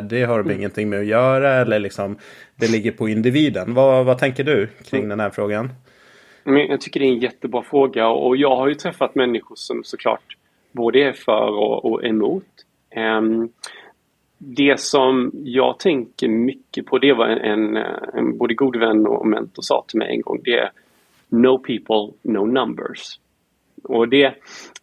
det 0.09 0.23
har 0.23 0.37
de 0.37 0.39
mm. 0.39 0.57
ingenting 0.57 0.89
med 0.89 0.99
att 0.99 1.05
göra 1.05 1.53
eller 1.53 1.79
liksom, 1.79 2.17
det 2.55 2.71
ligger 2.71 2.91
på 2.91 3.09
individen. 3.09 3.73
Vad, 3.73 4.05
vad 4.05 4.17
tänker 4.17 4.43
du 4.43 4.67
kring 4.85 4.99
mm. 4.99 5.09
den 5.09 5.19
här 5.19 5.29
frågan? 5.29 5.69
Jag 6.43 6.81
tycker 6.81 6.99
det 6.99 7.05
är 7.05 7.11
en 7.11 7.19
jättebra 7.19 7.63
fråga 7.63 8.07
och 8.07 8.37
jag 8.37 8.55
har 8.55 8.67
ju 8.67 8.75
träffat 8.75 9.15
människor 9.15 9.55
som 9.55 9.83
såklart 9.83 10.37
både 10.71 10.99
är 10.99 11.13
för 11.13 11.49
och, 11.49 11.85
och 11.85 12.05
emot. 12.05 12.45
Um, 12.95 13.49
det 14.41 14.79
som 14.79 15.31
jag 15.33 15.79
tänker 15.79 16.27
mycket 16.27 16.85
på, 16.85 16.97
det 16.97 17.13
var 17.13 17.27
en, 17.27 17.77
en 18.13 18.37
både 18.37 18.53
god 18.53 18.75
vän 18.75 19.07
och 19.07 19.27
mentor 19.27 19.61
sa 19.61 19.85
till 19.87 19.99
mig 19.99 20.09
en 20.09 20.21
gång, 20.21 20.41
det 20.43 20.57
är 20.57 20.71
No 21.29 21.57
people, 21.57 22.13
no 22.21 22.45
numbers. 22.45 23.19
Och 23.83 24.07
det, 24.09 24.17
jag 24.17 24.33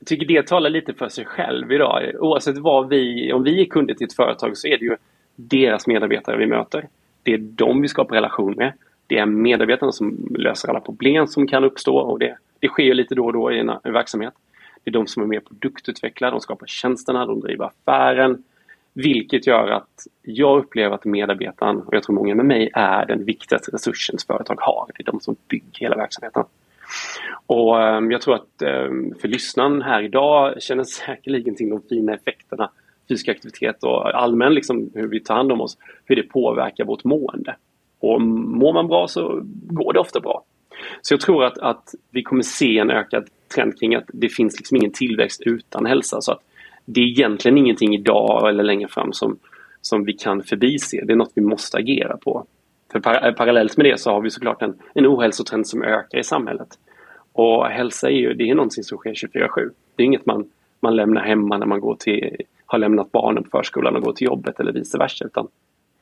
tycker 0.06 0.26
det 0.26 0.46
talar 0.46 0.70
lite 0.70 0.94
för 0.94 1.08
sig 1.08 1.24
själv 1.24 1.72
idag. 1.72 2.12
Oavsett 2.20 2.58
vad 2.58 2.88
vi, 2.88 3.32
om 3.32 3.42
vi 3.42 3.60
är 3.60 3.64
kunder 3.64 3.94
till 3.94 4.06
ett 4.06 4.16
företag 4.16 4.56
så 4.56 4.68
är 4.68 4.78
det 4.78 4.84
ju 4.84 4.96
deras 5.36 5.86
medarbetare 5.86 6.36
vi 6.36 6.46
möter. 6.46 6.88
Det 7.22 7.32
är 7.32 7.38
de 7.38 7.82
vi 7.82 7.88
skapar 7.88 8.14
relation 8.14 8.54
med. 8.56 8.72
Det 9.06 9.18
är 9.18 9.26
medarbetarna 9.26 9.92
som 9.92 10.34
löser 10.38 10.68
alla 10.68 10.80
problem 10.80 11.26
som 11.26 11.46
kan 11.46 11.64
uppstå 11.64 11.96
och 11.96 12.18
det, 12.18 12.36
det 12.60 12.68
sker 12.68 12.94
lite 12.94 13.14
då 13.14 13.26
och 13.26 13.32
då 13.32 13.52
i 13.52 13.58
en, 13.58 13.72
en 13.82 13.92
verksamhet. 13.92 14.34
Det 14.84 14.90
är 14.90 14.92
de 14.92 15.06
som 15.06 15.22
är 15.22 15.26
mer 15.26 15.40
produktutvecklare, 15.40 16.30
de 16.30 16.40
skapar 16.40 16.66
tjänsterna, 16.66 17.26
de 17.26 17.40
driver 17.40 17.64
affären, 17.64 18.42
vilket 18.96 19.46
gör 19.46 19.68
att 19.68 20.06
jag 20.22 20.58
upplever 20.58 20.94
att 20.94 21.04
medarbetaren, 21.04 21.76
och 21.76 21.94
jag 21.94 22.02
tror 22.02 22.14
många 22.14 22.34
med 22.34 22.46
mig, 22.46 22.70
är 22.74 23.06
den 23.06 23.24
viktigaste 23.24 23.70
resursen 23.70 24.18
företag 24.26 24.56
har. 24.60 24.86
Det 24.94 25.02
är 25.02 25.12
de 25.12 25.20
som 25.20 25.36
bygger 25.48 25.80
hela 25.80 25.96
verksamheten. 25.96 26.44
Och 27.46 27.82
ehm, 27.82 28.10
jag 28.10 28.20
tror 28.20 28.34
att 28.34 28.62
ehm, 28.62 29.14
för 29.20 29.28
lyssnaren 29.28 29.82
här 29.82 30.02
idag 30.02 30.62
känner 30.62 30.84
säkerligen 30.84 31.54
till 31.54 31.70
de 31.70 31.82
fina 31.88 32.14
effekterna 32.14 32.70
fysisk 33.08 33.28
aktivitet 33.28 33.84
och 33.84 34.22
allmän 34.22 34.54
liksom, 34.54 34.90
hur 34.94 35.08
vi 35.08 35.20
tar 35.20 35.34
hand 35.34 35.52
om 35.52 35.60
oss, 35.60 35.78
hur 36.04 36.16
det 36.16 36.22
påverkar 36.22 36.84
vårt 36.84 37.04
mående. 37.04 37.56
Och 38.00 38.20
mår 38.20 38.72
man 38.72 38.88
bra 38.88 39.08
så 39.08 39.40
går 39.70 39.92
det 39.92 40.00
ofta 40.00 40.20
bra. 40.20 40.44
Så 41.02 41.14
jag 41.14 41.20
tror 41.20 41.44
att, 41.44 41.58
att 41.58 41.94
vi 42.10 42.22
kommer 42.22 42.42
se 42.42 42.78
en 42.78 42.90
ökad 42.90 43.28
trend 43.54 43.78
kring 43.78 43.94
att 43.94 44.04
det 44.12 44.28
finns 44.28 44.56
liksom 44.56 44.76
ingen 44.76 44.92
tillväxt 44.92 45.42
utan 45.46 45.86
hälsa. 45.86 46.20
Så 46.20 46.32
att 46.32 46.40
det 46.86 47.00
är 47.00 47.04
egentligen 47.04 47.58
ingenting 47.58 47.94
idag 47.94 48.48
eller 48.48 48.64
längre 48.64 48.88
fram 48.88 49.12
som, 49.12 49.38
som 49.80 50.04
vi 50.04 50.12
kan 50.12 50.42
förbise. 50.42 51.04
Det 51.04 51.12
är 51.12 51.16
något 51.16 51.32
vi 51.34 51.42
måste 51.42 51.76
agera 51.76 52.16
på. 52.16 52.46
För 52.92 53.00
par 53.00 53.26
eh, 53.26 53.34
parallellt 53.34 53.76
med 53.76 53.86
det 53.86 54.00
så 54.00 54.10
har 54.10 54.20
vi 54.20 54.30
såklart 54.30 54.62
en, 54.62 54.74
en 54.94 55.06
ohälsotrend 55.06 55.66
som 55.66 55.82
ökar 55.82 56.18
i 56.18 56.24
samhället. 56.24 56.68
Och 57.32 57.66
hälsa 57.66 58.10
är 58.10 58.14
ju 58.14 58.34
det 58.34 58.50
är 58.50 58.54
någonting 58.54 58.84
som 58.84 58.98
sker 58.98 59.14
24-7. 59.14 59.70
Det 59.96 60.02
är 60.02 60.06
inget 60.06 60.26
man, 60.26 60.50
man 60.80 60.96
lämnar 60.96 61.24
hemma 61.24 61.58
när 61.58 61.66
man 61.66 61.80
går 61.80 61.94
till, 61.94 62.36
har 62.66 62.78
lämnat 62.78 63.12
barnen 63.12 63.42
på 63.42 63.50
förskolan 63.50 63.96
och 63.96 64.02
går 64.02 64.12
till 64.12 64.26
jobbet 64.26 64.60
eller 64.60 64.72
vice 64.72 64.98
versa. 64.98 65.24
Utan 65.24 65.48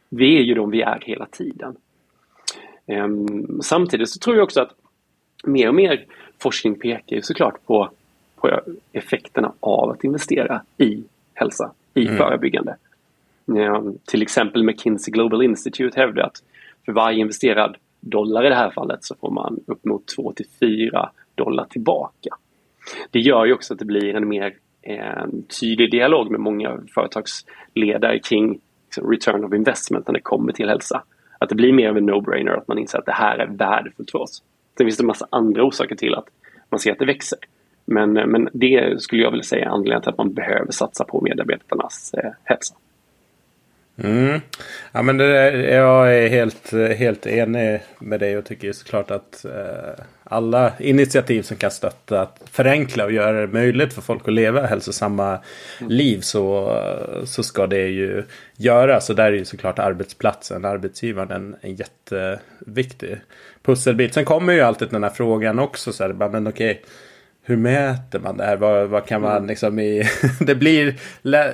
vi 0.08 0.38
är 0.38 0.42
ju 0.42 0.54
de 0.54 0.70
vi 0.70 0.82
är 0.82 1.00
hela 1.02 1.26
tiden. 1.26 1.76
Um, 2.86 3.60
samtidigt 3.62 4.08
så 4.08 4.18
tror 4.18 4.36
jag 4.36 4.44
också 4.44 4.60
att 4.60 4.70
mer 5.44 5.68
och 5.68 5.74
mer 5.74 6.04
forskning 6.42 6.74
pekar 6.74 7.16
ju 7.16 7.22
såklart 7.22 7.66
på 7.66 7.90
effekterna 8.92 9.52
av 9.61 9.90
att 9.90 10.04
investera 10.04 10.62
i 10.78 11.04
hälsa, 11.35 11.72
i 11.94 12.07
mm. 12.07 12.16
förebyggande. 12.16 12.76
Ja, 13.44 13.85
till 14.04 14.22
exempel 14.22 14.64
McKinsey 14.64 15.12
Global 15.12 15.42
Institute 15.42 16.00
hävdar 16.00 16.22
att 16.22 16.42
för 16.85 16.92
varje 16.92 17.18
investerad 17.18 17.76
dollar 18.00 18.46
i 18.46 18.48
det 18.48 18.54
här 18.54 18.70
fallet 18.70 19.04
så 19.04 19.14
får 19.14 19.30
man 19.30 19.61
upp 19.66 19.85
mot 19.85 20.07
2 20.16 20.33
till 20.33 20.46
4 20.61 21.11
dollar 21.35 21.64
tillbaka. 21.64 22.30
Det 23.11 23.20
gör 23.20 23.44
ju 23.44 23.52
också 23.52 23.72
att 23.72 23.78
det 23.78 23.85
blir 23.85 24.14
en 24.14 24.28
mer 24.28 24.54
eh, 24.83 25.26
tydlig 25.61 25.90
dialog 25.90 26.30
med 26.30 26.40
många 26.40 26.78
företagsledare 26.94 28.18
kring 28.18 28.61
liksom, 28.85 29.11
return 29.11 29.44
of 29.44 29.54
investment 29.54 30.07
när 30.07 30.14
det 30.14 30.20
kommer 30.20 30.52
till 30.52 30.68
hälsa. 30.68 31.02
Att 31.38 31.48
det 31.48 31.54
blir 31.54 31.72
mer 31.72 31.88
av 31.88 31.96
en 31.96 32.11
no-brainer, 32.11 32.57
att 32.57 32.68
man 32.68 32.78
inser 32.78 32.98
att 32.98 33.07
det 33.07 33.12
här 33.12 33.38
är 33.38 33.46
värdefullt 33.46 34.11
för 34.11 34.18
oss. 34.18 34.42
Sen 34.76 34.87
finns 34.87 34.96
det 34.96 35.02
en 35.02 35.07
massa 35.07 35.26
andra 35.30 35.64
orsaker 35.64 35.96
till 35.96 36.14
att 36.14 36.26
man 36.70 36.80
ser 36.80 36.92
att 36.92 36.98
det 36.98 37.07
växer. 37.07 37.38
Men, 37.84 38.16
eh, 38.16 38.26
men 38.26 38.48
det 38.52 39.02
skulle 39.02 39.22
jag 39.22 39.30
vilja 39.30 39.44
säga 39.44 39.64
är 39.64 39.68
anledningen 39.68 40.02
till 40.02 40.10
att 40.10 40.18
man 40.18 40.34
behöver 40.34 40.72
satsa 40.72 41.04
på 41.04 41.20
medarbetarnas 41.20 42.14
eh, 42.14 42.30
hälsa. 42.44 42.74
Mm. 44.02 44.40
Ja, 44.92 45.02
men 45.02 45.16
det, 45.16 45.52
jag 45.74 46.16
är 46.16 46.28
helt, 46.28 46.72
helt 46.72 47.26
enig 47.26 47.80
med 47.98 48.20
dig 48.20 48.38
och 48.38 48.44
tycker 48.44 48.72
såklart 48.72 49.10
att 49.10 49.44
eh, 49.44 50.04
alla 50.24 50.72
initiativ 50.78 51.42
som 51.42 51.56
kan 51.56 51.70
stötta 51.70 52.20
att 52.20 52.42
förenkla 52.50 53.04
och 53.04 53.12
göra 53.12 53.40
det 53.40 53.46
möjligt 53.46 53.92
för 53.92 54.02
folk 54.02 54.28
att 54.28 54.34
leva 54.34 54.66
hälsosamma 54.66 55.28
mm. 55.80 55.92
liv 55.92 56.20
så, 56.20 56.78
så 57.24 57.42
ska 57.42 57.66
det 57.66 57.86
ju 57.86 58.22
göras. 58.56 59.10
Och 59.10 59.16
där 59.16 59.24
är 59.24 59.36
ju 59.36 59.44
såklart 59.44 59.78
arbetsplatsen, 59.78 60.64
arbetsgivaren 60.64 61.30
en, 61.30 61.56
en 61.60 61.74
jätteviktig 61.74 63.16
pusselbit. 63.62 64.14
Sen 64.14 64.24
kommer 64.24 64.52
ju 64.52 64.60
alltid 64.60 64.88
den 64.90 65.02
här 65.02 65.10
frågan 65.10 65.58
också. 65.58 65.92
Så 65.92 66.04
här, 66.04 66.12
men 66.12 66.46
okej, 66.46 66.82
hur 67.46 67.57
mäter 67.57 68.18
man 68.18 68.37
det 68.37 68.44
här? 68.44 68.57
Vad, 68.57 68.88
vad 68.88 69.07
kan 69.07 69.22
man 69.22 69.37
mm. 69.37 69.46
liksom 69.46 69.78
i... 69.78 70.04
det 70.40 70.54
blir 70.54 70.96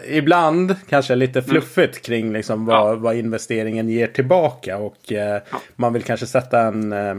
ibland 0.09 0.77
kanske 0.89 1.15
lite 1.15 1.39
mm. 1.39 1.51
fluffigt 1.51 2.07
kring 2.07 2.33
liksom 2.33 2.67
vad, 2.67 2.99
vad 2.99 3.17
investeringen 3.17 3.89
ger 3.89 4.07
tillbaka. 4.07 4.77
Och 4.77 5.13
eh, 5.13 5.43
man 5.77 5.93
vill 5.93 6.03
kanske 6.03 6.27
sätta 6.27 6.61
en... 6.61 6.93
Eh, 6.93 7.15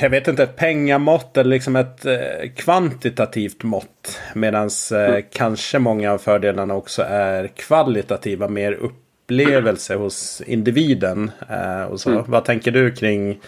jag 0.00 0.10
vet 0.10 0.28
inte, 0.28 0.42
ett 0.42 0.56
pengamått 0.56 1.36
eller 1.36 1.50
liksom 1.50 1.76
ett 1.76 2.06
eh, 2.06 2.50
kvantitativt 2.56 3.62
mått. 3.62 4.20
Medan 4.34 4.70
eh, 4.92 4.98
mm. 4.98 5.22
kanske 5.32 5.78
många 5.78 6.12
av 6.12 6.18
fördelarna 6.18 6.74
också 6.74 7.02
är 7.02 7.46
kvalitativa, 7.46 8.48
mer 8.48 8.72
upplevelse 8.72 9.94
hos 9.94 10.42
individen. 10.46 11.30
Eh, 11.48 11.82
och 11.82 12.00
så. 12.00 12.10
Mm. 12.10 12.24
Vad 12.26 12.44
tänker 12.44 12.70
du 12.70 12.90
kring 12.90 13.40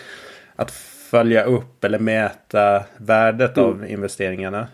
att 0.56 0.70
följa 1.12 1.42
upp 1.44 1.84
eller 1.84 1.98
mäta 1.98 2.84
värdet 2.96 3.56
mm. 3.58 3.70
av 3.70 3.90
investeringarna? 3.90 4.66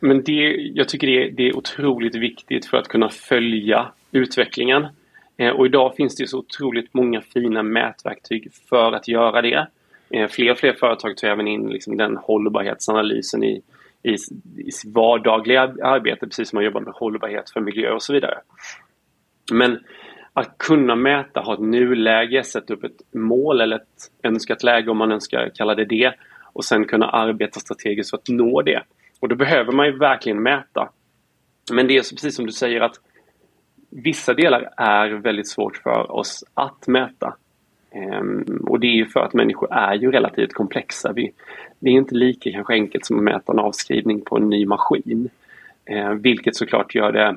Men 0.00 0.22
det, 0.22 0.32
jag 0.74 0.88
tycker 0.88 1.06
det 1.06 1.24
är, 1.24 1.30
det 1.30 1.48
är 1.48 1.56
otroligt 1.56 2.14
viktigt 2.14 2.66
för 2.66 2.76
att 2.76 2.88
kunna 2.88 3.08
följa 3.08 3.92
utvecklingen. 4.12 4.86
Eh, 5.36 5.50
och 5.50 5.66
idag 5.66 5.94
finns 5.96 6.16
det 6.16 6.26
så 6.26 6.38
otroligt 6.38 6.94
många 6.94 7.20
fina 7.20 7.62
mätverktyg 7.62 8.48
för 8.68 8.92
att 8.92 9.08
göra 9.08 9.42
det. 9.42 9.66
Eh, 10.10 10.28
fler 10.28 10.50
och 10.52 10.58
fler 10.58 10.72
företag 10.72 11.16
tar 11.16 11.28
även 11.28 11.48
in 11.48 11.68
liksom 11.68 11.96
den 11.96 12.16
hållbarhetsanalysen 12.16 13.44
i, 13.44 13.62
i, 14.02 14.16
i 14.56 14.70
sitt 14.72 14.94
vardagliga 14.94 15.62
arbete, 15.82 16.26
precis 16.26 16.48
som 16.48 16.56
man 16.56 16.64
jobbar 16.64 16.80
med 16.80 16.94
hållbarhet 16.94 17.50
för 17.50 17.60
miljö 17.60 17.92
och 17.92 18.02
så 18.02 18.12
vidare. 18.12 18.38
Men 19.52 19.78
att 20.32 20.58
kunna 20.58 20.94
mäta, 20.94 21.40
ha 21.40 21.54
ett 21.54 21.60
nuläge, 21.60 22.44
sätta 22.44 22.74
upp 22.74 22.84
ett 22.84 23.14
mål 23.14 23.60
eller 23.60 23.76
ett 23.76 24.10
önskat 24.22 24.62
läge 24.62 24.90
om 24.90 24.96
man 24.96 25.12
önskar 25.12 25.50
kalla 25.54 25.74
det 25.74 25.84
det 25.84 26.14
och 26.52 26.64
sen 26.64 26.84
kunna 26.84 27.08
arbeta 27.08 27.60
strategiskt 27.60 28.10
för 28.10 28.16
att 28.16 28.28
nå 28.28 28.62
det. 28.62 28.82
Och 29.20 29.28
då 29.28 29.36
behöver 29.36 29.72
man 29.72 29.86
ju 29.86 29.98
verkligen 29.98 30.42
mäta. 30.42 30.88
Men 31.72 31.86
det 31.86 31.96
är 31.96 32.00
precis 32.00 32.36
som 32.36 32.46
du 32.46 32.52
säger 32.52 32.80
att 32.80 33.00
vissa 33.90 34.34
delar 34.34 34.70
är 34.76 35.08
väldigt 35.10 35.48
svårt 35.48 35.76
för 35.76 36.12
oss 36.12 36.44
att 36.54 36.86
mäta. 36.86 37.36
Ehm, 37.90 38.44
och 38.68 38.80
det 38.80 38.86
är 38.86 38.94
ju 38.94 39.06
för 39.06 39.20
att 39.20 39.34
människor 39.34 39.72
är 39.72 39.94
ju 39.94 40.10
relativt 40.10 40.52
komplexa. 40.52 41.12
Vi, 41.12 41.32
det 41.78 41.90
är 41.90 41.94
inte 41.94 42.14
lika 42.14 42.52
kanske 42.52 42.72
enkelt 42.72 43.06
som 43.06 43.18
att 43.18 43.24
mäta 43.24 43.52
en 43.52 43.58
avskrivning 43.58 44.20
på 44.20 44.36
en 44.36 44.48
ny 44.50 44.66
maskin. 44.66 45.28
Ehm, 45.84 46.22
vilket 46.22 46.56
såklart 46.56 46.94
gör 46.94 47.12
det 47.12 47.36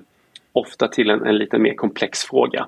ofta 0.51 0.87
till 0.87 1.09
en, 1.09 1.25
en 1.25 1.37
lite 1.37 1.57
mer 1.57 1.73
komplex 1.73 2.23
fråga. 2.23 2.67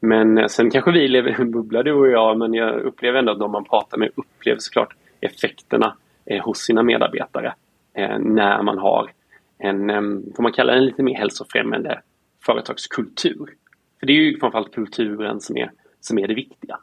Men 0.00 0.38
eh, 0.38 0.46
sen 0.46 0.70
kanske 0.70 0.92
vi 0.92 1.08
lever 1.08 1.30
i 1.30 1.34
en 1.42 1.50
bubbla 1.50 1.82
du 1.82 1.92
och 1.92 2.08
jag 2.08 2.38
men 2.38 2.54
jag 2.54 2.80
upplever 2.80 3.18
ändå 3.18 3.32
att 3.32 3.38
de 3.38 3.52
man 3.52 3.64
pratar 3.64 3.98
med 3.98 4.10
upplever 4.14 4.58
såklart 4.60 4.94
effekterna 5.20 5.96
eh, 6.26 6.44
hos 6.44 6.58
sina 6.58 6.82
medarbetare 6.82 7.54
eh, 7.94 8.18
när 8.18 8.62
man 8.62 8.78
har 8.78 9.10
en, 9.58 9.88
får 10.36 10.42
man 10.42 10.52
kalla 10.52 10.72
det 10.72 10.78
en 10.78 10.84
lite 10.84 11.02
mer 11.02 11.14
hälsofrämjande 11.14 12.00
företagskultur. 12.46 13.54
För 14.00 14.06
det 14.06 14.12
är 14.12 14.16
ju 14.16 14.38
framförallt 14.38 14.74
kulturen 14.74 15.40
som 15.40 15.56
är, 15.56 15.70
som 16.00 16.18
är 16.18 16.28
det 16.28 16.34
viktiga. 16.34 16.78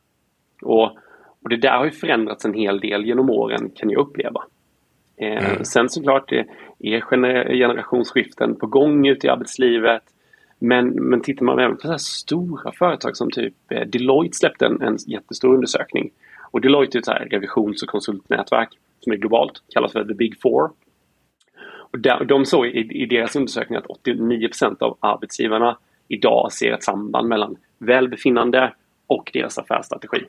Och, 0.62 0.84
och 1.44 1.50
det 1.50 1.58
där 1.58 1.78
har 1.78 1.86
ju 1.86 1.92
förändrats 1.92 2.46
en 2.46 2.54
hel 2.54 2.80
del 2.80 3.06
genom 3.06 3.30
åren 3.30 3.72
kan 3.76 3.90
jag 3.90 4.00
uppleva. 4.02 4.44
Mm. 5.18 5.66
Sen 5.66 5.90
såklart 5.90 6.30
det 6.30 6.46
är 6.80 7.02
generationsskiften 7.58 8.56
på 8.56 8.68
gång 8.68 9.08
ute 9.08 9.28
i 9.28 9.30
arbetslivet. 9.30 10.04
Men, 10.60 10.88
men 10.88 11.22
tittar 11.22 11.46
man 11.46 11.60
även 11.60 11.78
på 11.78 11.88
så 11.88 11.98
stora 11.98 12.72
företag 12.72 13.18
som 13.18 13.32
typ 13.32 13.54
eh, 13.70 13.82
Deloitte 13.82 14.38
släppte 14.38 14.66
en, 14.66 14.82
en 14.82 14.98
jättestor 15.08 15.54
undersökning. 15.54 16.10
Och 16.52 16.62
Deloitte 16.62 16.98
är 16.98 17.00
ett 17.00 17.06
så 17.06 17.14
revisions 17.14 17.84
och 17.84 17.90
konsultnätverk 17.90 18.70
som 19.00 19.14
är 19.14 19.18
globalt, 19.18 19.64
kallas 19.74 19.92
för 19.92 20.06
The 20.06 20.14
Big 20.14 20.42
Four. 20.42 20.72
Och 21.92 22.00
där, 22.00 22.24
de 22.24 22.46
såg 22.46 22.66
i, 22.68 23.04
i 23.04 23.06
deras 23.06 23.36
undersökning 23.36 23.78
att 23.78 23.86
89% 24.06 24.76
av 24.80 24.98
arbetsgivarna 25.00 25.78
idag 26.08 26.52
ser 26.52 26.72
ett 26.72 26.84
samband 26.84 27.28
mellan 27.28 27.58
välbefinnande 27.78 28.74
och 29.08 29.30
deras 29.34 29.58
affärsstrategi. 29.58 30.26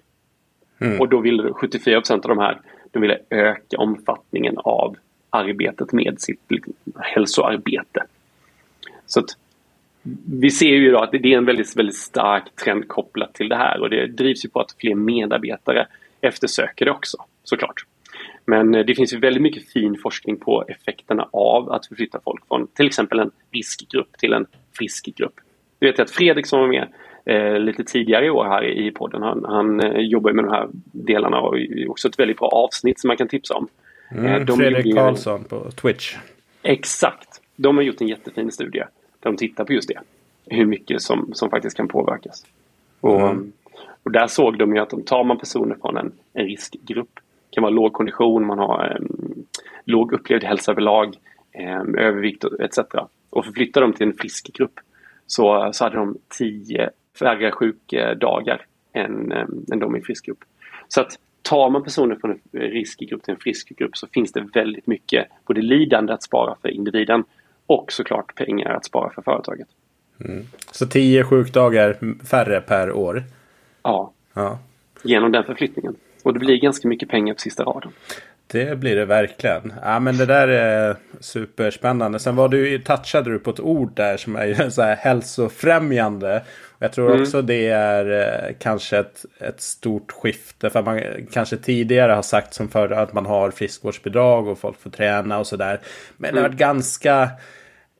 Mm. 0.78 1.00
Och 1.00 1.08
då 1.08 1.20
ville 1.20 1.42
74% 1.42 2.12
av 2.12 2.20
de 2.20 2.38
här 2.38 2.60
de 2.90 3.00
ville 3.00 3.18
öka 3.30 3.76
omfattningen 3.78 4.58
av 4.58 4.96
arbetet 5.30 5.92
med 5.92 6.20
sitt 6.20 6.40
liksom, 6.48 6.74
hälsoarbete. 6.96 8.06
Så 9.06 9.20
att 9.20 9.36
vi 10.26 10.50
ser 10.50 10.66
ju 10.66 10.88
idag 10.88 11.02
att 11.02 11.12
det 11.12 11.32
är 11.32 11.38
en 11.38 11.44
väldigt, 11.44 11.76
väldigt 11.76 11.96
stark 11.96 12.56
trend 12.64 12.88
kopplat 12.88 13.34
till 13.34 13.48
det 13.48 13.56
här 13.56 13.80
och 13.80 13.90
det 13.90 14.06
drivs 14.06 14.44
ju 14.44 14.48
på 14.48 14.60
att 14.60 14.76
fler 14.80 14.94
medarbetare 14.94 15.86
eftersöker 16.20 16.84
det 16.84 16.90
också 16.90 17.16
såklart. 17.44 17.84
Men 18.44 18.74
eh, 18.74 18.84
det 18.84 18.94
finns 18.94 19.12
ju 19.12 19.18
väldigt 19.18 19.42
mycket 19.42 19.72
fin 19.72 19.98
forskning 20.02 20.36
på 20.36 20.64
effekterna 20.68 21.28
av 21.32 21.72
att 21.72 21.86
förflytta 21.86 22.20
folk 22.24 22.46
från 22.48 22.66
till 22.66 22.86
exempel 22.86 23.18
en 23.18 23.30
riskgrupp 23.52 24.18
till 24.18 24.32
en 24.32 24.46
frisk 24.78 25.08
grupp. 25.16 25.34
Jag 25.78 25.88
vet 25.88 26.00
att 26.00 26.10
Fredrik 26.10 26.46
som 26.46 26.60
var 26.60 26.68
med 26.68 26.88
eh, 27.24 27.58
lite 27.58 27.84
tidigare 27.84 28.26
i 28.26 28.30
år 28.30 28.44
här 28.44 28.64
i 28.64 28.90
podden, 28.90 29.22
han, 29.22 29.44
han 29.44 29.80
eh, 29.80 30.00
jobbar 30.00 30.32
med 30.32 30.44
de 30.44 30.50
här 30.50 30.68
delarna 30.92 31.40
och 31.40 31.56
också 31.88 32.08
ett 32.08 32.18
väldigt 32.18 32.38
bra 32.38 32.48
avsnitt 32.48 33.00
som 33.00 33.08
man 33.08 33.16
kan 33.16 33.28
tipsa 33.28 33.54
om. 33.54 33.68
Mm, 34.10 34.26
eh, 34.26 34.56
Fredrik 34.56 34.94
Karlsson 34.94 35.44
på 35.44 35.70
Twitch. 35.70 36.16
Exakt. 36.62 37.28
De 37.56 37.76
har 37.76 37.82
gjort 37.82 38.00
en 38.00 38.08
jättefin 38.08 38.52
studie 38.52 38.84
de 39.20 39.36
tittar 39.36 39.64
på 39.64 39.72
just 39.72 39.88
det. 39.88 40.00
Hur 40.46 40.66
mycket 40.66 41.02
som, 41.02 41.30
som 41.34 41.50
faktiskt 41.50 41.76
kan 41.76 41.88
påverkas. 41.88 42.46
Och, 43.00 43.20
mm. 43.20 43.52
och 44.02 44.12
där 44.12 44.26
såg 44.26 44.58
de 44.58 44.74
ju 44.74 44.80
att 44.80 44.92
om 44.92 45.02
tar 45.02 45.24
man 45.24 45.38
personer 45.38 45.76
från 45.80 45.96
en, 45.96 46.12
en 46.32 46.44
riskgrupp, 46.44 47.14
det 47.14 47.54
kan 47.54 47.62
vara 47.62 47.72
låg 47.72 47.92
kondition, 47.92 48.46
man 48.46 48.58
har 48.58 48.96
um, 49.00 49.46
låg 49.84 50.12
upplevd 50.12 50.44
hälsa 50.44 50.72
överlag, 50.72 51.16
um, 51.58 51.94
övervikt 51.94 52.44
etc. 52.44 52.78
Och 53.30 53.44
förflyttar 53.44 53.80
dem 53.80 53.92
till 53.92 54.06
en 54.06 54.16
frisk 54.16 54.50
grupp 54.52 54.80
så, 55.26 55.70
så 55.72 55.84
hade 55.84 55.96
de 55.96 56.18
tio 56.38 56.90
färre 57.18 57.52
sjukdagar 57.52 58.66
än, 58.92 59.32
um, 59.32 59.64
än 59.72 59.78
de 59.78 59.96
i 59.96 60.00
frisk 60.00 60.26
grupp. 60.26 60.44
Så 60.88 61.00
att 61.00 61.18
tar 61.42 61.70
man 61.70 61.84
personer 61.84 62.16
från 62.16 62.30
en 62.30 62.60
riskgrupp 62.60 63.22
till 63.22 63.34
en 63.34 63.40
frisk 63.40 63.68
grupp 63.68 63.96
så 63.96 64.06
finns 64.06 64.32
det 64.32 64.40
väldigt 64.40 64.86
mycket 64.86 65.28
både 65.46 65.62
lidande 65.62 66.12
att 66.12 66.22
spara 66.22 66.54
för 66.62 66.68
individen 66.68 67.24
och 67.68 67.92
såklart 67.92 68.34
pengar 68.34 68.70
att 68.70 68.84
spara 68.84 69.10
för 69.10 69.22
företaget. 69.22 69.68
Mm. 70.24 70.46
Så 70.72 70.86
tio 70.86 71.24
sjukdagar 71.24 71.96
färre 72.24 72.60
per 72.60 72.92
år? 72.92 73.24
Ja. 73.82 74.12
ja. 74.34 74.58
Genom 75.02 75.32
den 75.32 75.44
förflyttningen. 75.44 75.96
Och 76.22 76.32
det 76.32 76.38
blir 76.38 76.56
ganska 76.56 76.88
mycket 76.88 77.08
pengar 77.08 77.34
på 77.34 77.40
sista 77.40 77.64
raden. 77.64 77.92
Det 78.46 78.78
blir 78.78 78.96
det 78.96 79.04
verkligen. 79.04 79.72
Ja 79.82 80.00
men 80.00 80.16
det 80.16 80.26
där 80.26 80.48
är 80.48 80.96
superspännande. 81.20 82.18
Sen 82.18 82.36
var 82.36 82.48
du, 82.48 82.78
touchade 82.78 83.30
du 83.30 83.38
på 83.38 83.50
ett 83.50 83.60
ord 83.60 83.92
där 83.94 84.16
som 84.16 84.36
är 84.36 84.70
så 84.70 84.82
här 84.82 84.96
hälsofrämjande. 84.96 86.42
Jag 86.78 86.92
tror 86.92 87.10
mm. 87.10 87.22
också 87.22 87.42
det 87.42 87.68
är 87.68 88.10
eh, 88.10 88.54
kanske 88.58 88.98
ett, 88.98 89.24
ett 89.40 89.60
stort 89.60 90.12
skifte. 90.12 90.70
För 90.70 90.82
man 90.82 91.00
kanske 91.32 91.56
tidigare 91.56 92.12
har 92.12 92.22
sagt 92.22 92.54
som 92.54 92.68
förr 92.68 92.90
att 92.90 93.12
man 93.12 93.26
har 93.26 93.50
friskvårdsbidrag 93.50 94.48
och 94.48 94.58
folk 94.58 94.80
får 94.80 94.90
träna 94.90 95.38
och 95.38 95.46
sådär. 95.46 95.80
Men 96.16 96.30
mm. 96.30 96.34
det 96.34 96.42
har 96.42 96.48
varit 96.48 96.58
ganska 96.58 97.30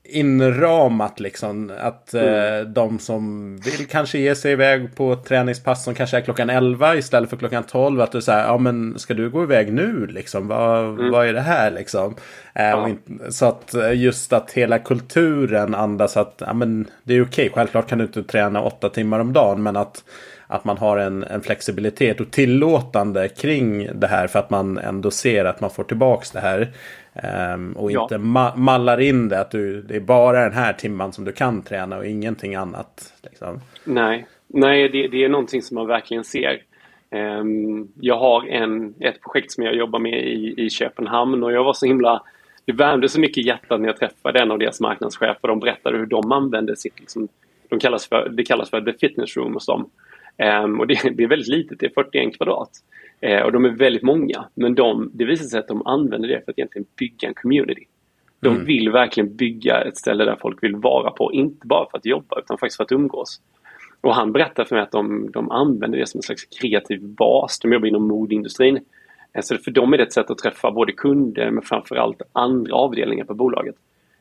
inramat 0.08 1.20
liksom. 1.20 1.72
Att 1.78 2.14
mm. 2.14 2.60
eh, 2.60 2.66
de 2.66 2.98
som 2.98 3.56
vill 3.56 3.86
kanske 3.86 4.18
ge 4.18 4.34
sig 4.34 4.52
iväg 4.52 4.96
på 4.96 5.16
träningspass 5.16 5.84
som 5.84 5.94
kanske 5.94 6.16
är 6.16 6.20
klockan 6.20 6.50
11 6.50 6.96
istället 6.96 7.30
för 7.30 7.36
klockan 7.36 7.62
12. 7.62 8.00
Att 8.00 8.12
du 8.12 8.22
säger, 8.22 8.44
ja 8.44 8.58
men 8.58 8.98
ska 8.98 9.14
du 9.14 9.30
gå 9.30 9.42
iväg 9.42 9.72
nu 9.72 10.06
liksom? 10.06 10.48
Vad, 10.48 10.84
mm. 10.84 11.10
vad 11.10 11.26
är 11.26 11.32
det 11.32 11.40
här 11.40 11.70
liksom? 11.70 12.14
Eh, 12.54 12.64
ja. 12.64 12.88
så 13.30 13.46
att 13.46 13.74
eh, 13.74 13.92
just 13.92 14.32
att 14.32 14.52
hela 14.52 14.78
kulturen 14.78 15.74
andas 15.74 16.16
att 16.16 16.42
ja, 16.46 16.52
men 16.52 16.86
det 17.02 17.14
är 17.14 17.22
okej. 17.22 17.50
Självklart 17.54 17.88
kan 17.88 17.98
du 17.98 18.04
inte 18.04 18.22
träna 18.22 18.62
åtta 18.62 18.88
timmar 18.88 19.18
om 19.18 19.32
dagen. 19.32 19.62
Men 19.62 19.76
att 19.76 20.04
att 20.50 20.64
man 20.64 20.78
har 20.78 20.96
en, 20.96 21.24
en, 21.24 21.40
flexibilitet 21.40 22.20
och 22.20 22.30
tillåtande 22.30 23.28
kring 23.28 23.88
det 23.94 24.06
här 24.06 24.26
för 24.26 24.38
att 24.38 24.50
man 24.50 24.78
ändå 24.78 25.10
ser 25.10 25.44
att 25.44 25.60
man 25.60 25.70
får 25.70 25.84
tillbaks 25.84 26.30
det 26.30 26.40
här. 26.40 26.72
Um, 27.54 27.72
och 27.72 27.92
ja. 27.92 28.02
inte 28.02 28.18
ma 28.18 28.56
mallar 28.56 29.00
in 29.00 29.28
det 29.28 29.40
att 29.40 29.50
du, 29.50 29.82
det 29.82 29.96
är 29.96 30.00
bara 30.00 30.44
den 30.44 30.52
här 30.52 30.72
timman 30.72 31.12
som 31.12 31.24
du 31.24 31.32
kan 31.32 31.62
träna 31.62 31.98
och 31.98 32.06
ingenting 32.06 32.54
annat. 32.54 33.12
Liksom. 33.22 33.60
Nej, 33.84 34.26
Nej 34.46 34.88
det, 34.88 35.08
det 35.08 35.24
är 35.24 35.28
någonting 35.28 35.62
som 35.62 35.74
man 35.74 35.86
verkligen 35.86 36.24
ser. 36.24 36.62
Um, 37.10 37.88
jag 38.00 38.18
har 38.18 38.46
en, 38.46 38.94
ett 39.00 39.20
projekt 39.22 39.52
som 39.52 39.64
jag 39.64 39.74
jobbar 39.74 39.98
med 39.98 40.26
i, 40.26 40.54
i 40.56 40.70
Köpenhamn 40.70 41.44
och 41.44 41.52
jag 41.52 41.64
var 41.64 41.72
så 41.72 41.86
himla 41.86 42.22
det 42.68 42.72
värmde 42.72 43.08
så 43.08 43.20
mycket 43.20 43.38
i 43.38 43.46
hjärtat 43.46 43.80
när 43.80 43.88
jag 43.88 43.96
träffade 43.96 44.40
en 44.40 44.50
av 44.50 44.58
deras 44.58 44.80
marknadschefer. 44.80 45.48
De 45.48 45.60
berättade 45.60 45.98
hur 45.98 46.06
de 46.06 46.32
använde 46.32 46.76
sitt, 46.76 47.00
liksom, 47.00 47.28
de 47.68 47.78
kallas 47.78 48.08
för, 48.08 48.28
det 48.28 48.44
kallas 48.44 48.70
för 48.70 48.80
the 48.80 48.92
fitness 48.92 49.36
room 49.36 49.54
hos 49.54 49.66
dem. 49.66 49.90
Um, 50.64 50.80
och 50.80 50.86
det, 50.86 50.94
det, 51.14 51.22
är 51.22 51.28
väldigt 51.28 51.48
litet, 51.48 51.80
det 51.80 51.86
är 51.86 51.90
41 51.90 52.36
kvadrat. 52.36 52.70
Eh, 53.20 53.42
och 53.42 53.52
de 53.52 53.64
är 53.64 53.68
väldigt 53.68 54.02
många. 54.02 54.48
Men 54.54 54.74
de, 54.74 55.10
det 55.14 55.24
visar 55.24 55.44
sig 55.44 55.60
att 55.60 55.68
de 55.68 55.86
använder 55.86 56.28
det 56.28 56.44
för 56.44 56.52
att 56.52 56.58
egentligen 56.58 56.86
bygga 56.98 57.28
en 57.28 57.34
community. 57.34 57.84
De 58.40 58.54
mm. 58.54 58.64
vill 58.64 58.90
verkligen 58.90 59.36
bygga 59.36 59.80
ett 59.80 59.96
ställe 59.96 60.24
där 60.24 60.36
folk 60.40 60.62
vill 60.62 60.76
vara 60.76 61.10
på. 61.10 61.32
Inte 61.32 61.66
bara 61.66 61.90
för 61.90 61.98
att 61.98 62.06
jobba 62.06 62.38
utan 62.38 62.58
faktiskt 62.58 62.76
för 62.76 62.84
att 62.84 62.92
umgås. 62.92 63.40
Och 64.00 64.14
han 64.14 64.32
berättar 64.32 64.64
för 64.64 64.76
mig 64.76 64.82
att 64.82 64.92
de, 64.92 65.30
de 65.32 65.50
använder 65.50 65.98
det 65.98 66.06
som 66.06 66.18
en 66.18 66.22
slags 66.22 66.44
kreativ 66.44 67.02
bas. 67.02 67.58
De 67.58 67.72
jobbar 67.72 67.88
inom 67.88 68.08
modeindustrin. 68.08 68.78
Eh, 69.32 69.42
så 69.42 69.58
för 69.58 69.70
dem 69.70 69.92
är 69.92 69.96
det 69.98 70.02
ett 70.02 70.12
sätt 70.12 70.30
att 70.30 70.38
träffa 70.38 70.70
både 70.70 70.92
kunder 70.92 71.50
men 71.50 71.62
framförallt 71.62 72.22
andra 72.32 72.74
avdelningar 72.74 73.24
på 73.24 73.34
bolaget. 73.34 73.74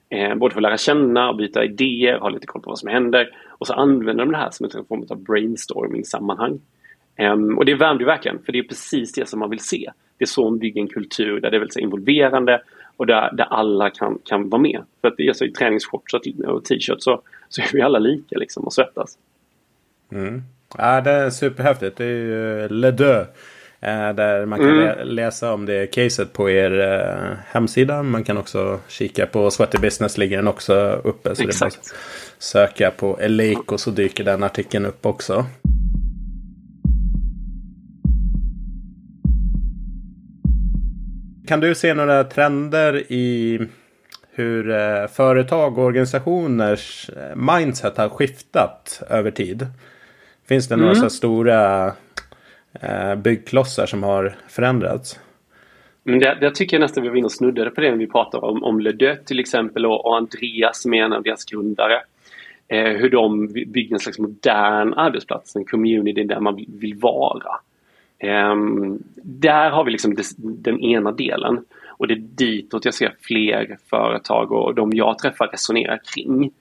Eh, 0.09 0.35
både 0.35 0.53
för 0.53 0.59
att 0.59 0.63
lära 0.63 0.77
känna 0.77 1.29
och 1.29 1.35
byta 1.35 1.63
idéer, 1.63 2.19
ha 2.19 2.29
lite 2.29 2.47
koll 2.47 2.61
på 2.61 2.69
vad 2.69 2.79
som 2.79 2.89
händer. 2.89 3.29
Och 3.47 3.67
så 3.67 3.73
använder 3.73 4.25
de 4.25 4.31
det 4.31 4.37
här 4.37 4.49
som 4.51 4.65
en 4.65 4.85
form 4.85 5.05
av 5.09 5.23
brainstorming-sammanhang. 5.23 6.59
Um, 7.17 7.57
och 7.57 7.65
det 7.65 7.75
värmde 7.75 8.05
verkligen, 8.05 8.39
för 8.45 8.51
det 8.51 8.59
är 8.59 8.63
precis 8.63 9.13
det 9.13 9.29
som 9.29 9.39
man 9.39 9.49
vill 9.49 9.59
se. 9.59 9.91
Det 10.17 10.23
är 10.23 10.27
så 10.27 10.49
man 10.49 10.59
bygger 10.59 10.81
en 10.81 10.87
kultur 10.87 11.39
där 11.39 11.51
det 11.51 11.57
är 11.57 11.59
väldigt 11.59 11.77
involverande 11.77 12.61
och 12.97 13.07
där, 13.07 13.31
där 13.33 13.45
alla 13.45 13.89
kan, 13.89 14.19
kan 14.23 14.49
vara 14.49 14.61
med. 14.61 14.81
För 15.01 15.07
att 15.07 15.27
alltså, 15.27 15.45
i 15.45 15.51
träningsshorts 15.51 16.13
och 16.13 16.23
t-shirt 16.65 17.01
så, 17.01 17.21
så 17.49 17.61
är 17.61 17.73
vi 17.73 17.81
alla 17.81 17.99
lika 17.99 18.37
liksom 18.37 18.63
och 18.63 18.73
svettas. 18.73 19.17
Mm. 20.11 20.43
Ja, 20.77 21.01
det 21.01 21.11
är 21.11 21.29
superhäftigt. 21.29 21.97
Det 21.97 22.05
är 22.05 22.09
ju 22.09 22.67
Le 22.67 22.91
Deux. 22.91 23.27
Eh, 23.79 24.13
där 24.13 24.45
man 24.45 24.59
kan 24.59 24.69
mm. 24.69 25.07
läsa 25.07 25.53
om 25.53 25.65
det 25.65 25.87
caset 25.87 26.33
på 26.33 26.49
er 26.49 26.79
eh, 26.79 27.37
hemsida. 27.47 28.03
Man 28.03 28.23
kan 28.23 28.37
också 28.37 28.79
kika 28.87 29.25
på 29.25 29.51
Sweaty 29.51 29.77
Business 29.77 30.17
ligger 30.17 30.37
den 30.37 30.47
också 30.47 31.01
uppe. 31.03 31.35
Så 31.35 31.43
Exakt. 31.43 31.73
det 31.73 31.79
är 31.79 31.93
bara 31.93 31.97
söka 32.39 32.91
på 32.91 33.19
Eleiko 33.19 33.77
så 33.77 33.91
dyker 33.91 34.23
den 34.23 34.43
artikeln 34.43 34.85
upp 34.85 35.05
också. 35.05 35.45
Kan 41.47 41.59
du 41.59 41.75
se 41.75 41.93
några 41.93 42.23
trender 42.23 43.11
i 43.11 43.59
hur 44.31 44.69
eh, 44.69 45.07
företag 45.07 45.77
och 45.77 45.85
organisationers 45.85 47.09
eh, 47.09 47.35
mindset 47.35 47.97
har 47.97 48.09
skiftat 48.09 49.01
över 49.09 49.31
tid? 49.31 49.67
Finns 50.47 50.67
det 50.67 50.75
några 50.75 50.91
mm. 50.91 51.01
så 51.01 51.09
stora 51.09 51.85
eh, 52.81 53.15
byggklossar 53.15 53.85
som 53.85 54.03
har 54.03 54.35
förändrats? 54.47 55.19
Men 56.03 56.19
det, 56.19 56.37
det 56.41 56.51
tycker 56.51 56.77
jag 56.77 56.81
nästan 56.81 57.03
vi 57.03 57.09
var 57.09 57.15
inne 57.15 57.25
och 57.25 57.31
snuddade 57.31 57.69
på 57.69 57.81
det 57.81 57.91
när 57.91 57.97
vi 57.97 58.07
pratade 58.07 58.47
om, 58.47 58.63
om 58.63 58.79
Ledött 58.79 59.25
till 59.25 59.39
exempel 59.39 59.85
och, 59.85 60.05
och 60.05 60.17
Andreas 60.17 60.81
som 60.81 60.93
är 60.93 61.03
en 61.03 61.13
av 61.13 61.23
deras 61.23 61.45
grundare. 61.45 62.01
Eh, 62.67 62.91
hur 62.91 63.09
de 63.09 63.47
bygger 63.47 63.93
en 63.93 63.99
slags 63.99 64.19
modern 64.19 64.93
arbetsplats, 64.93 65.55
en 65.55 65.65
community 65.65 66.23
där 66.23 66.39
man 66.39 66.65
vill 66.67 66.95
vara. 66.95 67.59
Um, 68.23 69.03
där 69.15 69.69
har 69.69 69.83
vi 69.83 69.91
liksom 69.91 70.15
des, 70.15 70.35
den 70.37 70.81
ena 70.81 71.11
delen 71.11 71.65
och 71.87 72.07
det 72.07 72.13
är 72.13 72.19
ditåt 72.19 72.85
jag 72.85 72.93
ser 72.93 73.15
fler 73.21 73.77
företag 73.89 74.51
och 74.51 74.75
de 74.75 74.91
jag 74.93 75.17
träffar 75.17 75.47
resonerar 75.47 75.99
kring. 76.13 76.51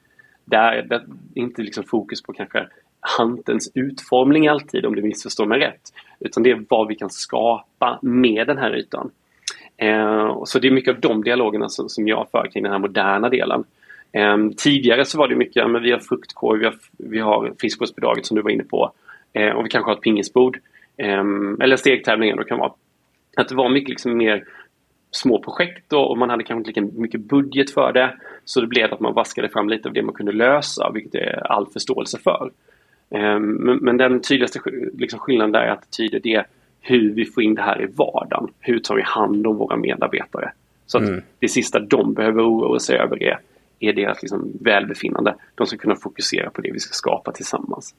Där, 0.45 0.83
där 0.83 0.97
är 1.35 1.43
inte 1.43 1.63
liksom 1.63 1.85
fokus 1.85 2.23
på 2.23 2.33
kanske 2.33 2.67
hantens 3.01 3.71
utformning 3.75 4.49
alltid 4.49 4.87
om 4.87 4.95
du 4.97 5.03
missförstår 5.03 5.47
mig 5.47 5.61
rätt. 5.61 5.93
Utan 6.21 6.43
det 6.43 6.51
är 6.51 6.65
vad 6.69 6.89
vi 6.89 6.95
kan 6.95 7.11
skapa 7.11 7.99
med 8.03 8.47
den 8.47 8.59
här 8.59 8.77
ytan. 8.77 9.11
Eh, 9.77 10.45
så 10.45 10.59
det 10.59 10.69
är 10.69 10.73
mycket 10.73 10.95
av 10.95 11.01
de 11.01 11.25
dialogerna 11.25 11.69
som, 11.69 11.89
som 11.89 12.09
jag 12.09 12.29
för 12.31 12.51
kring 12.53 12.63
den 12.63 12.73
här 12.73 12.79
moderna 12.79 13.29
delen. 13.29 13.65
Eh, 14.13 14.37
tidigare 14.57 15.05
så 15.05 15.19
var 15.19 15.29
det 15.29 15.37
mycket, 15.37 15.71
men 15.71 15.83
vi 15.83 15.93
har 15.93 15.99
fruktkorg, 15.99 16.59
vi 16.59 16.67
har, 16.67 16.75
vi 16.97 17.19
har 17.19 17.53
friskvårdsbidraget 17.61 18.27
som 18.27 18.37
du 18.37 18.43
var 18.43 18.51
inne 18.51 18.65
på. 18.65 18.93
Eh, 19.33 19.51
och 19.51 19.65
vi 19.65 19.69
kanske 19.69 19.91
har 19.91 19.97
ett 19.97 20.03
pingisbord. 20.03 20.59
Ehm, 20.97 21.61
eller 21.61 21.77
stegtävlingar 21.77 22.37
då 22.37 22.45
kan 22.45 22.59
vara. 22.59 22.73
Att 23.37 23.49
det 23.49 23.55
var 23.55 23.69
mycket 23.69 23.89
liksom 23.89 24.17
mer 24.17 24.45
små 25.11 25.43
projekt 25.43 25.85
då, 25.89 26.01
och 26.01 26.19
man 26.19 26.31
hade 26.31 26.45
kanske 26.45 26.71
inte 26.71 26.81
lika 26.81 27.01
mycket 27.01 27.21
budget 27.21 27.71
för 27.71 27.93
det. 27.93 28.15
Så 28.45 28.61
det 28.61 28.67
blev 28.67 28.95
att 28.95 29.01
man 29.01 29.15
vaskade 29.15 29.49
fram 29.49 29.69
lite 29.69 29.89
av 29.89 29.95
det 29.95 30.03
man 30.03 30.15
kunde 30.15 30.33
lösa, 30.33 30.91
vilket 30.95 31.15
är 31.15 31.53
all 31.53 31.67
förståelse 31.67 32.19
för. 32.19 32.51
Ehm, 33.11 33.43
men, 33.43 33.77
men 33.77 33.97
den 33.97 34.21
tydligaste 34.21 34.61
liksom 34.99 35.19
skillnaden 35.19 35.53
där 35.53 35.61
är 35.61 35.71
attityder, 35.71 36.21
det 36.21 36.35
är 36.35 36.47
hur 36.81 37.15
vi 37.15 37.25
får 37.25 37.43
in 37.43 37.55
det 37.55 37.63
här 37.63 37.83
i 37.83 37.87
vardagen. 37.87 38.49
Hur 38.61 38.79
tar 38.79 38.97
vi 38.97 39.03
hand 39.03 39.47
om 39.47 39.57
våra 39.57 39.77
medarbetare? 39.77 40.53
Så 40.87 40.99
att 40.99 41.09
mm. 41.09 41.23
det 41.39 41.49
sista 41.49 41.79
de 41.79 42.15
behöver 42.15 42.43
oroa 42.43 42.79
sig 42.79 42.99
över 42.99 43.23
är, 43.23 43.39
är 43.81 43.93
deras 43.93 44.23
liksom 44.23 44.53
välbefinnande. 44.61 45.35
De 45.55 45.67
ska 45.67 45.77
kunna 45.77 45.97
fokusera 45.97 46.51
på 46.51 46.61
det 46.61 46.73
vi 46.73 46.81
ska 46.81 46.93
skapa 46.93 47.33
tillsammans 47.33 47.95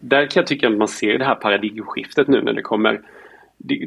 där 0.00 0.26
kan 0.26 0.40
jag 0.40 0.46
tycka 0.46 0.68
att 0.68 0.76
man 0.76 0.88
ser 0.88 1.18
det 1.18 1.24
här 1.24 1.34
paradigmskiftet 1.34 2.28
nu 2.28 2.42
när 2.42 2.52
det 2.52 2.62
kommer 2.62 3.00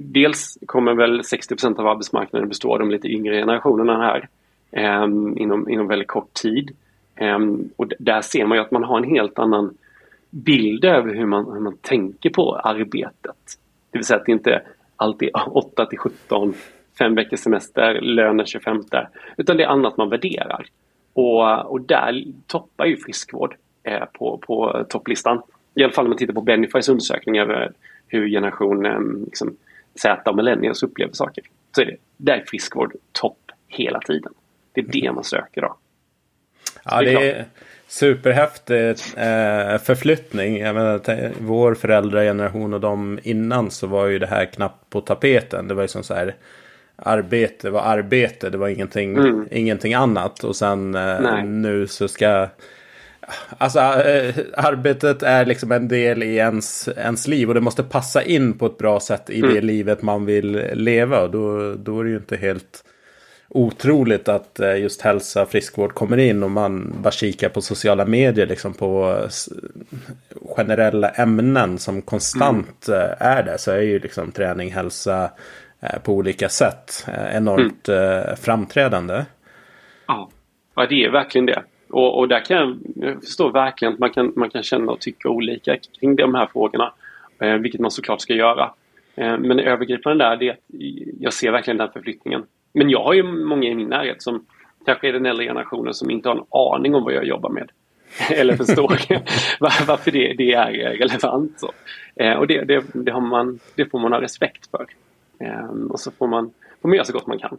Dels 0.01 0.57
kommer 0.65 0.93
väl 0.93 1.21
60% 1.21 1.79
av 1.79 1.87
arbetsmarknaden 1.87 2.49
bestå 2.49 2.73
av 2.73 2.79
de 2.79 2.91
lite 2.91 3.07
yngre 3.07 3.39
generationerna 3.39 3.97
här 3.97 4.27
eh, 4.71 5.03
inom, 5.35 5.69
inom 5.69 5.87
väldigt 5.87 6.07
kort 6.07 6.33
tid. 6.33 6.71
Eh, 7.15 7.39
och 7.75 7.91
där 7.99 8.21
ser 8.21 8.45
man 8.45 8.57
ju 8.57 8.63
att 8.63 8.71
man 8.71 8.83
har 8.83 8.97
en 8.97 9.09
helt 9.09 9.39
annan 9.39 9.77
bild 10.29 10.85
över 10.85 11.15
hur 11.15 11.25
man, 11.25 11.51
hur 11.53 11.59
man 11.59 11.77
tänker 11.81 12.29
på 12.29 12.55
arbetet. 12.55 13.57
Det 13.91 13.97
vill 13.97 14.05
säga 14.05 14.19
att 14.19 14.25
det 14.25 14.31
inte 14.31 14.61
alltid 14.95 15.29
är 15.29 15.57
8 15.57 15.85
till 15.85 15.99
17, 15.99 16.53
fem 16.97 17.15
veckors 17.15 17.39
semester, 17.39 18.01
lönen 18.01 18.45
25, 18.45 18.83
utan 19.37 19.57
det 19.57 19.63
är 19.63 19.67
annat 19.67 19.97
man 19.97 20.09
värderar. 20.09 20.65
Och, 21.13 21.71
och 21.71 21.81
där 21.81 22.23
toppar 22.47 22.85
ju 22.85 22.97
friskvård 22.97 23.55
eh, 23.83 24.05
på, 24.13 24.37
på 24.37 24.85
topplistan 24.89 25.41
i 25.81 25.83
alla 25.83 25.93
fall 25.93 26.05
om 26.05 26.09
man 26.09 26.17
tittar 26.17 26.33
på 26.33 26.41
Benifys 26.41 26.89
undersökning 26.89 27.37
över 27.37 27.71
hur 28.07 28.29
generation 28.29 28.85
ehm, 28.85 29.23
liksom, 29.25 29.55
Z 29.95 30.29
och 30.29 30.35
millennials 30.35 30.83
upplever 30.83 31.13
saker. 31.13 31.43
Så 31.75 31.81
är 31.81 31.85
det, 31.85 31.95
där 32.17 32.33
är 32.33 32.45
friskvård 32.47 32.95
topp 33.11 33.51
hela 33.67 33.99
tiden. 33.99 34.33
Det 34.73 34.81
är 34.81 34.85
det 34.85 35.11
man 35.11 35.23
söker 35.23 35.61
då. 35.61 35.75
Ja, 36.85 37.01
det 37.01 37.11
är, 37.11 37.19
det 37.19 37.31
är 37.31 37.45
superhäftig 37.87 38.89
eh, 38.89 39.77
förflyttning. 39.77 40.57
Jag 40.57 40.75
menar, 40.75 41.31
vår 41.39 41.75
föräldrageneration 41.75 42.73
och 42.73 42.81
de 42.81 43.19
innan 43.23 43.71
så 43.71 43.87
var 43.87 44.07
ju 44.07 44.19
det 44.19 44.27
här 44.27 44.45
knappt 44.45 44.89
på 44.89 45.01
tapeten. 45.01 45.67
Det 45.67 45.73
var 45.73 45.81
ju 45.81 45.87
som 45.87 46.03
så 46.03 46.13
här 46.13 46.35
arbete 46.95 47.69
var 47.69 47.81
arbete. 47.81 48.49
Det 48.49 48.57
var 48.57 48.67
ingenting, 48.67 49.17
mm. 49.17 49.47
ingenting 49.51 49.93
annat. 49.93 50.43
Och 50.43 50.55
sen 50.55 50.95
eh, 50.95 51.43
nu 51.43 51.87
så 51.87 52.07
ska 52.07 52.47
Alltså 53.57 53.79
äh, 53.79 54.35
arbetet 54.53 55.23
är 55.23 55.45
liksom 55.45 55.71
en 55.71 55.87
del 55.87 56.23
i 56.23 56.35
ens, 56.35 56.89
ens 56.97 57.27
liv 57.27 57.47
och 57.47 57.53
det 57.53 57.61
måste 57.61 57.83
passa 57.83 58.23
in 58.23 58.57
på 58.57 58.65
ett 58.65 58.77
bra 58.77 58.99
sätt 58.99 59.29
i 59.29 59.39
mm. 59.39 59.53
det 59.53 59.61
livet 59.61 60.01
man 60.01 60.25
vill 60.25 60.51
leva. 60.73 61.21
Och 61.21 61.31
då, 61.31 61.73
då 61.73 61.99
är 61.99 62.03
det 62.03 62.09
ju 62.09 62.17
inte 62.17 62.37
helt 62.37 62.83
otroligt 63.49 64.29
att 64.29 64.59
äh, 64.59 64.79
just 64.79 65.01
hälsa 65.01 65.45
friskvård 65.45 65.93
kommer 65.93 66.17
in 66.17 66.43
och 66.43 66.51
man 66.51 66.95
bara 67.01 67.11
kikar 67.11 67.49
på 67.49 67.61
sociala 67.61 68.05
medier 68.05 68.47
liksom 68.47 68.73
på 68.73 69.23
generella 70.55 71.09
ämnen 71.09 71.77
som 71.77 72.01
konstant 72.01 72.87
mm. 72.87 73.01
Äh, 73.01 73.27
är 73.27 73.43
det. 73.43 73.57
Så 73.57 73.71
är 73.71 73.81
ju 73.81 73.99
liksom 73.99 74.31
träning, 74.31 74.71
hälsa 74.71 75.31
på 76.03 76.13
olika 76.13 76.49
sätt 76.49 77.07
enormt 77.31 77.89
mm. 77.89 78.35
framträdande. 78.35 79.25
Ja. 80.07 80.29
ja, 80.75 80.85
det 80.89 81.03
är 81.03 81.11
verkligen 81.11 81.45
det. 81.45 81.63
Och, 81.89 82.17
och 82.19 82.27
där 82.27 82.45
kan 82.45 82.57
jag, 82.57 82.77
jag 82.95 83.23
förstå 83.23 83.49
verkligen 83.49 83.93
att 83.93 83.99
man 83.99 84.09
kan, 84.09 84.33
man 84.35 84.49
kan 84.49 84.63
känna 84.63 84.91
och 84.91 84.99
tycka 84.99 85.29
olika 85.29 85.77
kring 85.99 86.15
de 86.15 86.35
här 86.35 86.47
frågorna. 86.53 86.93
Eh, 87.39 87.53
vilket 87.53 87.81
man 87.81 87.91
såklart 87.91 88.21
ska 88.21 88.33
göra. 88.33 88.71
Eh, 89.15 89.37
men 89.37 89.57
det 89.57 89.63
övergripande 89.63 90.25
där, 90.25 90.43
är 90.43 90.51
att 90.51 90.59
jag 91.19 91.33
ser 91.33 91.51
verkligen 91.51 91.77
den 91.77 91.91
förflyttningen. 91.91 92.43
Men 92.73 92.89
jag 92.89 93.03
har 93.03 93.13
ju 93.13 93.23
många 93.23 93.69
i 93.69 93.75
min 93.75 93.89
närhet 93.89 94.21
som 94.21 94.45
kanske 94.85 95.09
är 95.09 95.13
den 95.13 95.25
äldre 95.25 95.45
generationen 95.45 95.93
som 95.93 96.09
inte 96.09 96.29
har 96.29 96.35
en 96.35 96.43
aning 96.49 96.95
om 96.95 97.03
vad 97.03 97.13
jag 97.13 97.25
jobbar 97.25 97.49
med. 97.49 97.71
Eller 98.31 98.55
förstår 98.55 98.97
varför 99.87 100.11
det, 100.11 100.33
det, 100.33 100.53
är 100.53 100.71
relevant. 100.97 101.59
Så. 101.59 101.71
Eh, 102.15 102.33
och 102.33 102.47
det, 102.47 102.63
det, 102.63 102.83
det, 102.93 103.11
har 103.11 103.21
man, 103.21 103.59
det 103.75 103.85
får 103.85 103.99
man 103.99 104.13
ha 104.13 104.21
respekt 104.21 104.71
för. 104.71 104.85
Eh, 105.39 105.69
och 105.89 105.99
så 105.99 106.11
får 106.11 106.27
man, 106.27 106.51
får 106.81 106.89
man 106.89 106.95
göra 106.95 107.05
så 107.05 107.13
gott 107.13 107.27
man 107.27 107.39
kan. 107.39 107.57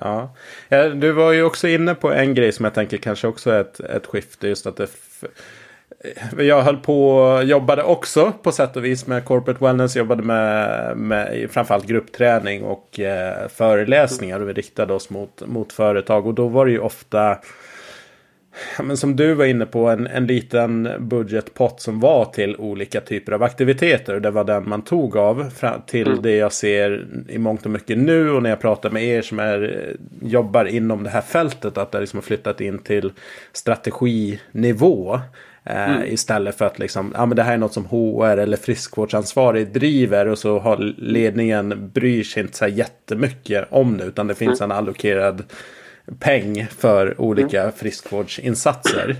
Ja. 0.00 0.34
ja. 0.68 0.88
Du 0.88 1.12
var 1.12 1.32
ju 1.32 1.42
också 1.42 1.68
inne 1.68 1.94
på 1.94 2.12
en 2.12 2.34
grej 2.34 2.52
som 2.52 2.64
jag 2.64 2.74
tänker 2.74 2.96
kanske 2.96 3.26
också 3.26 3.50
är 3.50 3.60
ett, 3.60 3.80
ett 3.80 4.06
skifte. 4.06 4.48
Just 4.48 4.66
att 4.66 4.76
det 4.76 4.88
jag 6.38 6.62
höll 6.62 6.76
på 6.76 7.40
jobbade 7.44 7.82
också 7.82 8.32
på 8.42 8.52
sätt 8.52 8.76
och 8.76 8.84
vis 8.84 9.06
med 9.06 9.24
corporate 9.24 9.64
wellness. 9.64 9.96
Jobbade 9.96 10.22
med, 10.22 10.96
med 10.96 11.50
framförallt 11.50 11.86
gruppträning 11.86 12.64
och 12.64 13.00
eh, 13.00 13.48
föreläsningar. 13.48 14.40
Och 14.40 14.48
vi 14.48 14.52
riktade 14.52 14.94
oss 14.94 15.10
mot, 15.10 15.42
mot 15.46 15.72
företag. 15.72 16.26
Och 16.26 16.34
då 16.34 16.48
var 16.48 16.66
det 16.66 16.72
ju 16.72 16.78
ofta 16.78 17.38
men 18.82 18.96
som 18.96 19.16
du 19.16 19.34
var 19.34 19.44
inne 19.44 19.66
på, 19.66 19.88
en, 19.88 20.06
en 20.06 20.26
liten 20.26 20.88
budgetpott 20.98 21.80
som 21.80 22.00
var 22.00 22.24
till 22.24 22.56
olika 22.56 23.00
typer 23.00 23.32
av 23.32 23.42
aktiviteter. 23.42 24.20
Det 24.20 24.30
var 24.30 24.44
den 24.44 24.68
man 24.68 24.82
tog 24.82 25.16
av 25.16 25.50
till 25.86 26.06
mm. 26.06 26.22
det 26.22 26.36
jag 26.36 26.52
ser 26.52 27.06
i 27.28 27.38
mångt 27.38 27.64
och 27.64 27.70
mycket 27.70 27.98
nu. 27.98 28.30
Och 28.30 28.42
när 28.42 28.50
jag 28.50 28.60
pratar 28.60 28.90
med 28.90 29.04
er 29.04 29.22
som 29.22 29.38
är, 29.38 29.90
jobbar 30.22 30.64
inom 30.64 31.02
det 31.02 31.10
här 31.10 31.20
fältet, 31.20 31.78
att 31.78 31.92
det 31.92 32.00
liksom 32.00 32.16
har 32.16 32.22
flyttat 32.22 32.60
in 32.60 32.78
till 32.78 33.12
strateginivå. 33.52 35.20
Eh, 35.64 35.90
mm. 35.90 36.02
Istället 36.12 36.58
för 36.58 36.64
att 36.64 36.78
liksom, 36.78 37.12
ja 37.16 37.26
men 37.26 37.36
det 37.36 37.42
här 37.42 37.54
är 37.54 37.58
något 37.58 37.72
som 37.72 37.84
HR 37.84 38.36
eller 38.36 38.56
friskvårdsansvarig 38.56 39.72
driver 39.72 40.26
och 40.28 40.38
så 40.38 40.58
har 40.58 40.76
ledningen 40.96 41.90
bryr 41.94 42.22
sig 42.22 42.42
inte 42.42 42.56
så 42.56 42.64
här 42.64 42.72
jättemycket 42.72 43.66
om 43.70 43.98
det. 43.98 44.04
Utan 44.04 44.26
det 44.26 44.34
finns 44.34 44.60
mm. 44.60 44.70
en 44.70 44.76
allokerad 44.76 45.42
peng 46.20 46.66
för 46.66 47.20
olika 47.20 47.60
mm. 47.60 47.72
friskvårdsinsatser. 47.72 49.16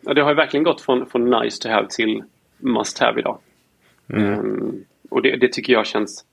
Ja, 0.00 0.14
det 0.14 0.22
har 0.22 0.34
verkligen 0.34 0.64
gått 0.64 0.80
från, 0.80 1.06
från 1.06 1.30
nice 1.30 1.62
to 1.62 1.68
have 1.68 1.86
till 1.90 2.22
must 2.58 2.98
have 2.98 3.20
idag. 3.20 3.38
Mm. 4.12 4.38
Um, 4.38 4.84
och 5.10 5.22
det, 5.22 5.36
det, 5.36 5.52
tycker 5.52 5.72
jag 5.72 5.86
känns 5.86 6.24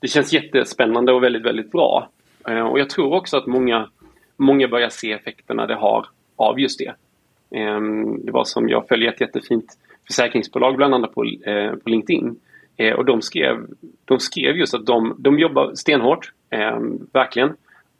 det 0.00 0.08
känns 0.08 0.32
jättespännande 0.32 1.12
och 1.12 1.22
väldigt, 1.22 1.44
väldigt 1.44 1.72
bra. 1.72 2.08
Eh, 2.48 2.60
och 2.60 2.78
jag 2.78 2.90
tror 2.90 3.14
också 3.14 3.36
att 3.36 3.46
många, 3.46 3.88
många 4.36 4.68
börjar 4.68 4.88
se 4.88 5.12
effekterna 5.12 5.66
det 5.66 5.74
har 5.74 6.06
av 6.36 6.60
just 6.60 6.78
det. 6.78 6.94
Eh, 7.58 7.80
det 8.24 8.32
var 8.32 8.44
som 8.44 8.68
jag 8.68 8.88
följer 8.88 9.12
ett 9.12 9.20
jättefint 9.20 9.78
försäkringsbolag 10.06 10.76
bland 10.76 10.94
annat 10.94 11.14
på, 11.14 11.24
eh, 11.24 11.70
på 11.70 11.90
LinkedIn. 11.90 12.36
Eh, 12.76 12.92
och 12.92 13.04
de 13.04 13.22
skrev, 13.22 13.66
de 14.04 14.18
skrev 14.18 14.56
just 14.56 14.74
att 14.74 14.86
de, 14.86 15.14
de 15.18 15.38
jobbar 15.38 15.74
stenhårt, 15.74 16.32
eh, 16.50 16.78
verkligen. 17.12 17.56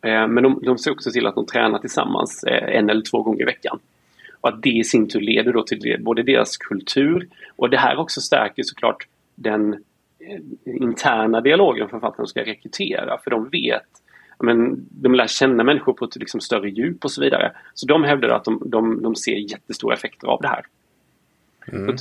Men 0.06 0.42
de, 0.42 0.60
de 0.62 0.78
ser 0.78 0.90
också 0.90 1.10
till 1.10 1.26
att 1.26 1.34
de 1.34 1.46
tränar 1.46 1.78
tillsammans 1.78 2.44
en 2.46 2.90
eller 2.90 3.02
två 3.02 3.22
gånger 3.22 3.42
i 3.42 3.44
veckan. 3.44 3.78
Och 4.40 4.48
att 4.48 4.62
det 4.62 4.70
i 4.70 4.84
sin 4.84 5.08
tur 5.08 5.20
leder 5.20 5.52
då 5.52 5.62
till 5.62 5.96
både 6.00 6.22
deras 6.22 6.56
kultur 6.56 7.28
och 7.56 7.70
det 7.70 7.78
här 7.78 7.96
också 7.96 8.20
stärker 8.20 8.62
såklart 8.62 9.06
den 9.34 9.72
eh, 10.18 10.40
interna 10.64 11.40
dialogen 11.40 11.88
författaren 11.88 12.26
ska 12.26 12.40
rekrytera. 12.40 13.18
För 13.18 13.30
de 13.30 13.48
vet, 13.48 13.86
men, 14.38 14.86
de 14.90 15.14
lär 15.14 15.26
känna 15.26 15.64
människor 15.64 15.92
på 15.92 16.04
ett 16.04 16.16
liksom 16.16 16.40
större 16.40 16.70
djup 16.70 17.04
och 17.04 17.10
så 17.10 17.22
vidare. 17.22 17.52
Så 17.74 17.86
de 17.86 18.04
hävdar 18.04 18.28
att 18.28 18.44
de, 18.44 18.62
de, 18.66 19.02
de 19.02 19.16
ser 19.16 19.36
jättestora 19.36 19.94
effekter 19.94 20.28
av 20.28 20.40
det 20.42 20.48
här. 20.48 20.66
Mm. 21.72 21.96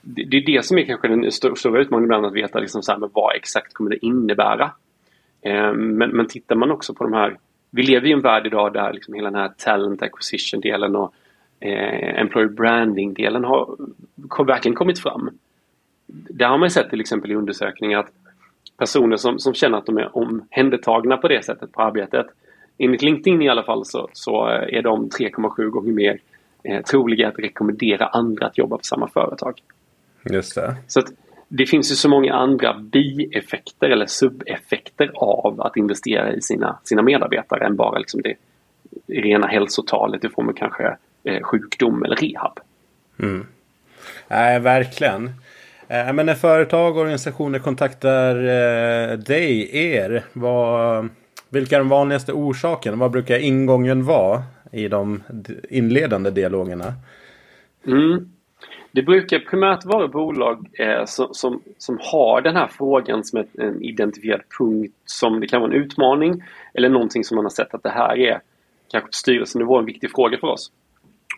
Det, 0.00 0.24
det, 0.24 0.36
är 0.36 0.46
det 0.46 0.64
som 0.64 0.78
är 0.78 0.82
kanske 0.82 1.08
den 1.08 1.32
stora 1.32 1.80
utmaningen 1.80 2.04
ibland 2.04 2.26
att 2.26 2.32
veta 2.32 2.58
liksom 2.58 2.82
så 2.82 2.92
här, 2.92 2.98
vad 3.12 3.36
exakt 3.36 3.72
kommer 3.72 3.90
det 3.90 4.06
innebära. 4.06 4.70
Eh, 5.42 5.72
men, 5.72 6.10
men 6.10 6.26
tittar 6.26 6.56
man 6.56 6.70
också 6.70 6.94
på 6.94 7.04
de 7.04 7.12
här 7.12 7.36
vi 7.74 7.82
lever 7.82 8.08
i 8.08 8.12
en 8.12 8.20
värld 8.20 8.46
idag 8.46 8.72
där 8.72 8.92
liksom 8.92 9.14
hela 9.14 9.30
den 9.30 9.40
här 9.40 9.52
talent 9.56 10.02
acquisition-delen 10.02 10.96
och 10.96 11.14
eh, 11.60 12.20
employer 12.20 12.48
branding-delen 12.48 13.44
har, 13.44 13.76
har 14.30 14.44
verkligen 14.44 14.74
kommit 14.74 14.98
fram. 14.98 15.30
Där 16.06 16.46
har 16.46 16.58
man 16.58 16.70
sett 16.70 16.90
till 16.90 17.00
exempel 17.00 17.30
i 17.30 17.34
undersökningar 17.34 17.98
att 17.98 18.12
personer 18.76 19.16
som, 19.16 19.38
som 19.38 19.54
känner 19.54 19.78
att 19.78 19.86
de 19.86 19.98
är 19.98 20.16
omhändertagna 20.16 21.16
på 21.16 21.28
det 21.28 21.44
sättet 21.44 21.72
på 21.72 21.82
arbetet. 21.82 22.26
Enligt 22.78 23.02
LinkedIn 23.02 23.42
i 23.42 23.48
alla 23.48 23.62
fall 23.62 23.84
så, 23.84 24.08
så 24.12 24.46
är 24.46 24.82
de 24.82 25.08
3,7 25.08 25.68
gånger 25.68 25.92
mer 25.92 26.18
eh, 26.62 26.82
troliga 26.82 27.28
att 27.28 27.38
rekommendera 27.38 28.06
andra 28.06 28.46
att 28.46 28.58
jobba 28.58 28.76
på 28.76 28.84
samma 28.84 29.08
företag. 29.08 29.62
Just 30.30 30.54
det. 30.54 30.76
Så 30.86 31.00
att 31.00 31.12
det 31.54 31.66
finns 31.66 31.92
ju 31.92 31.94
så 31.94 32.08
många 32.08 32.34
andra 32.34 32.74
bieffekter 32.74 33.90
eller 33.90 34.06
subeffekter 34.06 35.10
av 35.14 35.60
att 35.60 35.76
investera 35.76 36.32
i 36.32 36.42
sina, 36.42 36.78
sina 36.84 37.02
medarbetare 37.02 37.66
än 37.66 37.76
bara 37.76 37.98
liksom 37.98 38.22
det 38.22 38.34
rena 39.06 39.46
hälsotalet 39.46 40.24
i 40.24 40.28
form 40.28 40.48
av 40.48 40.52
kanske 40.52 40.96
eh, 41.24 41.42
sjukdom 41.42 42.04
eller 42.04 42.16
rehab. 42.16 42.60
Mm. 43.18 43.46
Nej, 44.28 44.60
verkligen. 44.60 45.30
Eh, 45.88 46.12
men 46.12 46.26
när 46.26 46.34
företag 46.34 46.96
och 46.96 47.00
organisationer 47.00 47.58
kontaktar 47.58 48.36
eh, 48.36 49.18
dig, 49.18 49.76
er, 49.76 50.24
vad, 50.32 51.08
vilka 51.48 51.74
är 51.74 51.80
de 51.80 51.88
vanligaste 51.88 52.32
orsakerna? 52.32 52.96
Vad 52.96 53.10
brukar 53.10 53.38
ingången 53.38 54.04
vara 54.04 54.42
i 54.72 54.88
de 54.88 55.22
inledande 55.70 56.30
dialogerna? 56.30 56.94
Mm. 57.86 58.31
Det 58.94 59.02
brukar 59.02 59.38
primärt 59.38 59.84
vara 59.84 60.08
bolag 60.08 60.68
eh, 60.72 61.04
som, 61.04 61.28
som, 61.34 61.62
som, 61.78 61.98
har 62.00 62.40
den 62.40 62.56
här 62.56 62.66
frågan 62.66 63.24
som 63.24 63.40
ett, 63.40 63.58
en 63.58 63.82
identifierad 63.82 64.40
punkt 64.58 64.94
som 65.04 65.40
det 65.40 65.46
kan 65.46 65.60
vara 65.60 65.72
en 65.72 65.82
utmaning 65.82 66.42
eller 66.74 66.88
någonting 66.88 67.24
som 67.24 67.34
man 67.34 67.44
har 67.44 67.50
sett 67.50 67.74
att 67.74 67.82
det 67.82 67.90
här 67.90 68.18
är 68.18 68.40
kanske 68.90 69.06
på 69.06 69.12
styrelsenivå, 69.12 69.78
en 69.78 69.84
viktig 69.84 70.10
fråga 70.10 70.38
för 70.38 70.46
oss. 70.46 70.72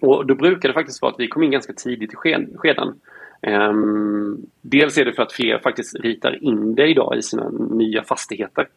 Och 0.01 0.27
då 0.27 0.35
brukar 0.35 0.69
det 0.69 0.73
faktiskt 0.73 1.03
vara 1.03 1.13
att 1.13 1.21
vi 1.21 1.29
kom 1.29 1.43
in 1.43 1.51
ganska 1.51 1.73
tidigt 1.73 2.13
i 2.13 2.17
skeden. 2.17 2.89
Um, 3.43 3.53
ehm, 3.53 4.47
dels 4.61 4.99
är 4.99 5.05
det 5.05 5.13
för 5.13 5.23
att 5.23 5.33
fler 5.33 5.59
faktiskt 5.59 5.97
ritar 6.01 6.45
in 6.45 6.75
det 6.75 6.87
idag 6.87 7.17
i 7.19 7.23
sina 7.23 7.49
nya 7.71 8.03
fastigheter. 8.03 8.69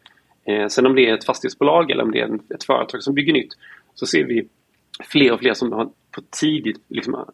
Uh, 0.50 0.66
sen 0.66 0.86
om 0.86 0.94
det 0.94 1.08
är 1.08 1.14
ett 1.14 1.24
fastighetsbolag 1.24 1.90
eller 1.90 2.02
om 2.02 2.10
det 2.10 2.20
är 2.20 2.38
ett 2.54 2.64
företag 2.64 3.02
som 3.02 3.14
bygger 3.14 3.32
nytt 3.32 3.52
så 3.94 4.06
ser 4.06 4.24
vi 4.24 4.48
fler 5.04 5.32
och 5.32 5.40
fler 5.40 5.54
som 5.54 5.72
har 5.72 5.84
på 5.84 6.22
tidigt 6.40 6.80
liksom, 6.88 7.24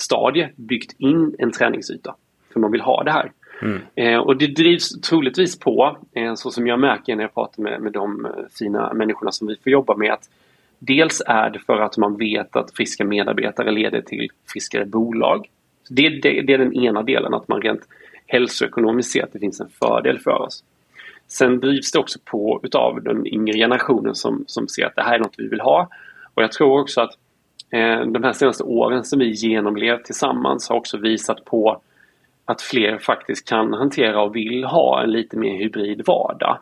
arkitektstadie 0.00 0.50
byggt 0.56 0.94
in 0.98 1.34
en 1.38 1.52
träningsyta. 1.52 2.14
För 2.52 2.60
man 2.60 2.72
vill 2.72 2.80
ha 2.80 3.04
det 3.04 3.10
här. 3.10 3.32
Mm. 3.62 3.80
Eh, 3.94 4.18
och 4.18 4.36
det 4.36 4.46
drivs 4.46 5.00
troligtvis 5.00 5.58
på, 5.58 5.96
eh, 6.12 6.34
så 6.34 6.50
som 6.50 6.66
jag 6.66 6.80
märker 6.80 7.16
när 7.16 7.24
jag 7.24 7.34
pratar 7.34 7.62
med, 7.62 7.80
med 7.80 7.92
de 7.92 8.26
eh, 8.26 8.32
fina 8.58 8.92
människorna 8.92 9.32
som 9.32 9.48
vi 9.48 9.56
får 9.56 9.72
jobba 9.72 9.96
med, 9.96 10.12
att 10.12 10.28
Dels 10.82 11.22
är 11.26 11.50
det 11.50 11.58
för 11.58 11.80
att 11.80 11.98
man 11.98 12.16
vet 12.16 12.56
att 12.56 12.72
friska 12.72 13.04
medarbetare 13.04 13.70
leder 13.70 14.00
till 14.00 14.28
friskare 14.52 14.84
bolag. 14.84 15.46
Det, 15.90 16.08
det, 16.08 16.42
det 16.42 16.52
är 16.52 16.58
den 16.58 16.74
ena 16.74 17.02
delen, 17.02 17.34
att 17.34 17.48
man 17.48 17.62
rent 17.62 17.80
hälsoekonomiskt 18.26 19.12
ser 19.12 19.22
att 19.22 19.32
det 19.32 19.38
finns 19.38 19.60
en 19.60 19.68
fördel 19.68 20.18
för 20.18 20.42
oss. 20.42 20.64
Sen 21.28 21.60
drivs 21.60 21.92
det 21.92 21.98
också 21.98 22.18
på 22.24 22.60
utav 22.62 23.02
den 23.02 23.26
yngre 23.26 23.58
generationen 23.58 24.14
som, 24.14 24.44
som 24.46 24.68
ser 24.68 24.86
att 24.86 24.96
det 24.96 25.02
här 25.02 25.14
är 25.14 25.18
något 25.18 25.34
vi 25.38 25.48
vill 25.48 25.60
ha. 25.60 25.88
Och 26.34 26.42
jag 26.42 26.52
tror 26.52 26.80
också 26.80 27.00
att 27.00 27.14
Eh, 27.70 28.06
de 28.06 28.24
här 28.24 28.32
senaste 28.32 28.64
åren 28.64 29.04
som 29.04 29.18
vi 29.18 29.30
genomlevt 29.30 30.04
tillsammans 30.04 30.68
har 30.68 30.76
också 30.76 30.98
visat 30.98 31.44
på 31.44 31.80
att 32.44 32.62
fler 32.62 32.98
faktiskt 32.98 33.48
kan 33.48 33.72
hantera 33.72 34.22
och 34.22 34.36
vill 34.36 34.64
ha 34.64 35.02
en 35.02 35.10
lite 35.10 35.36
mer 35.36 35.58
hybrid 35.58 36.02
vardag. 36.06 36.58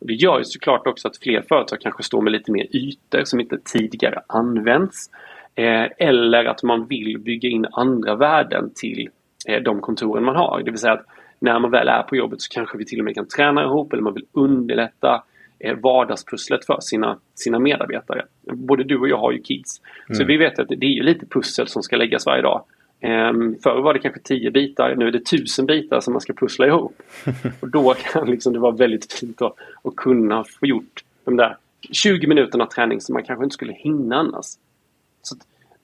Och 0.00 0.06
det 0.06 0.14
gör 0.14 0.38
ju 0.38 0.44
såklart 0.44 0.86
också 0.86 1.08
att 1.08 1.16
fler 1.16 1.42
företag 1.48 1.80
kanske 1.80 2.02
står 2.02 2.20
med 2.22 2.32
lite 2.32 2.52
mer 2.52 2.66
ytor 2.76 3.24
som 3.24 3.40
inte 3.40 3.58
tidigare 3.64 4.22
använts. 4.26 5.10
Eh, 5.54 5.86
eller 5.98 6.44
att 6.44 6.62
man 6.62 6.86
vill 6.86 7.18
bygga 7.18 7.48
in 7.48 7.66
andra 7.72 8.14
värden 8.14 8.70
till 8.74 9.08
eh, 9.46 9.62
de 9.62 9.80
kontoren 9.80 10.24
man 10.24 10.36
har. 10.36 10.62
Det 10.64 10.70
vill 10.70 10.80
säga 10.80 10.92
att 10.92 11.06
när 11.38 11.58
man 11.58 11.70
väl 11.70 11.88
är 11.88 12.02
på 12.02 12.16
jobbet 12.16 12.40
så 12.40 12.54
kanske 12.54 12.78
vi 12.78 12.84
till 12.84 12.98
och 12.98 13.04
med 13.04 13.14
kan 13.14 13.26
träna 13.26 13.64
ihop 13.64 13.92
eller 13.92 14.02
man 14.02 14.14
vill 14.14 14.26
underlätta 14.32 15.22
vardagspusslet 15.82 16.66
för 16.66 16.80
sina, 16.80 17.18
sina 17.34 17.58
medarbetare. 17.58 18.24
Både 18.42 18.84
du 18.84 18.98
och 18.98 19.08
jag 19.08 19.18
har 19.18 19.32
ju 19.32 19.42
kids. 19.42 19.80
Mm. 20.08 20.18
Så 20.18 20.24
vi 20.24 20.36
vet 20.36 20.58
att 20.58 20.68
det 20.68 20.86
är 20.86 20.94
ju 20.94 21.02
lite 21.02 21.26
pussel 21.26 21.68
som 21.68 21.82
ska 21.82 21.96
läggas 21.96 22.26
varje 22.26 22.42
dag. 22.42 22.64
Um, 23.02 23.56
förr 23.62 23.80
var 23.80 23.94
det 23.94 24.00
kanske 24.00 24.20
tio 24.20 24.50
bitar, 24.50 24.94
nu 24.96 25.08
är 25.08 25.12
det 25.12 25.24
tusen 25.24 25.66
bitar 25.66 26.00
som 26.00 26.12
man 26.12 26.20
ska 26.20 26.32
pussla 26.32 26.66
ihop. 26.66 27.02
Och 27.60 27.68
då 27.68 27.94
kan 27.94 28.30
liksom 28.30 28.52
det 28.52 28.58
vara 28.58 28.72
väldigt 28.72 29.12
fint 29.12 29.42
att, 29.42 29.54
att 29.84 29.96
kunna 29.96 30.44
få 30.44 30.66
gjort 30.66 31.04
de 31.24 31.36
där 31.36 31.56
20 31.92 32.26
minuterna 32.26 32.66
träning 32.66 33.00
som 33.00 33.12
man 33.12 33.24
kanske 33.24 33.44
inte 33.44 33.54
skulle 33.54 33.72
hinna 33.72 34.16
annars. 34.16 34.46
Så 35.22 35.36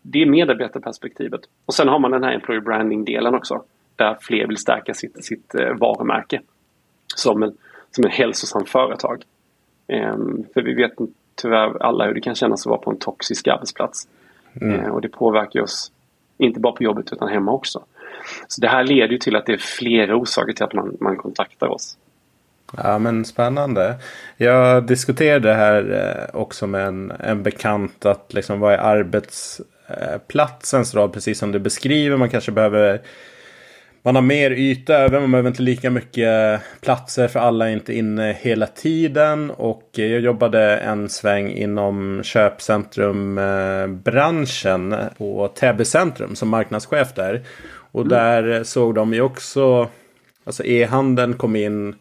Det 0.03 0.23
är 0.23 0.27
medarbetarperspektivet. 0.27 1.41
Och 1.65 1.75
sen 1.75 1.89
har 1.89 1.99
man 1.99 2.11
den 2.11 2.25
här 2.25 2.33
employer 2.33 2.61
branding-delen 2.61 3.35
också. 3.35 3.65
Där 3.97 4.17
fler 4.21 4.47
vill 4.47 4.57
stärka 4.57 4.95
sitt, 4.95 5.25
sitt 5.25 5.55
uh, 5.61 5.77
varumärke. 5.79 6.41
Som 7.15 7.43
en, 7.43 7.57
som 7.91 8.05
en 8.05 8.11
hälsosam 8.11 8.65
företag. 8.65 9.23
Um, 9.88 10.44
för 10.55 10.62
vi 10.62 10.75
vet 10.75 10.92
tyvärr 11.35 11.83
alla 11.83 12.07
hur 12.07 12.14
det 12.14 12.20
kan 12.20 12.35
kännas 12.35 12.66
att 12.66 12.70
vara 12.70 12.79
på 12.79 12.90
en 12.90 12.99
toxisk 12.99 13.49
arbetsplats. 13.49 14.09
Mm. 14.61 14.81
Uh, 14.81 14.90
och 14.90 15.01
det 15.01 15.09
påverkar 15.09 15.61
oss 15.61 15.92
inte 16.38 16.61
bara 16.61 16.72
på 16.72 16.83
jobbet 16.83 17.12
utan 17.12 17.29
hemma 17.29 17.53
också. 17.53 17.85
Så 18.49 18.61
det 18.61 18.68
här 18.68 18.85
leder 18.85 19.12
ju 19.12 19.18
till 19.18 19.37
att 19.37 19.46
det 19.46 19.53
är 19.53 19.62
flera 19.79 20.16
orsaker 20.16 20.53
till 20.53 20.64
att 20.64 20.72
man, 20.72 20.96
man 21.01 21.16
kontaktar 21.16 21.68
oss. 21.68 21.96
Ja 22.77 22.99
men 22.99 23.25
spännande. 23.25 23.94
Jag 24.37 24.87
diskuterade 24.87 25.49
det 25.49 25.55
här 25.55 25.92
eh, 25.92 26.25
också 26.40 26.66
med 26.66 26.87
en, 26.87 27.12
en 27.20 27.42
bekant 27.42 28.07
att 28.07 28.35
liksom 28.35 28.61
vad 28.61 28.72
är 28.72 28.79
arbetsplatsens 28.79 30.94
roll 30.94 31.11
precis 31.11 31.38
som 31.38 31.53
du 31.53 31.59
beskriver. 31.59 32.16
Man 32.16 32.31
kanske 32.31 32.53
behöver 32.53 33.01
man 34.07 34.14
har 34.14 34.23
mer 34.23 34.51
yta 34.51 34.95
över, 34.95 35.21
man 35.21 35.31
behöver 35.31 35.49
inte 35.49 35.62
lika 35.62 35.90
mycket 35.90 36.61
platser 36.81 37.29
för 37.29 37.40
alla 37.40 37.69
är 37.69 37.73
inte 37.73 37.92
inne 37.92 38.37
hela 38.40 38.66
tiden. 38.66 39.51
Och 39.51 39.88
jag 39.92 40.21
jobbade 40.21 40.77
en 40.77 41.09
sväng 41.09 41.51
inom 41.51 42.21
köpcentrumbranschen 42.25 44.95
på 45.19 45.49
Täby 45.49 45.85
centrum 45.85 46.37
som 46.37 46.49
marknadschef 46.49 47.14
där. 47.14 47.42
Och 47.92 48.01
mm. 48.01 48.09
där 48.09 48.64
såg 48.64 48.95
de 48.95 49.14
ju 49.14 49.21
också, 49.21 49.88
alltså 50.45 50.64
e-handeln 50.64 51.35
kom 51.35 51.57
in 51.57 51.95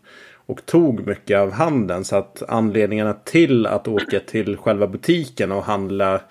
och 0.46 0.66
tog 0.66 1.08
mycket 1.08 1.38
av 1.38 1.52
handeln. 1.52 2.06
Så 2.06 2.16
att 2.16 2.44
anledningarna 2.48 3.14
till 3.14 3.66
att 3.66 3.88
åka 3.88 4.20
till 4.20 4.58
själva 4.58 4.88
butiken 4.88 5.52
och 5.52 5.64
handla 5.64 6.22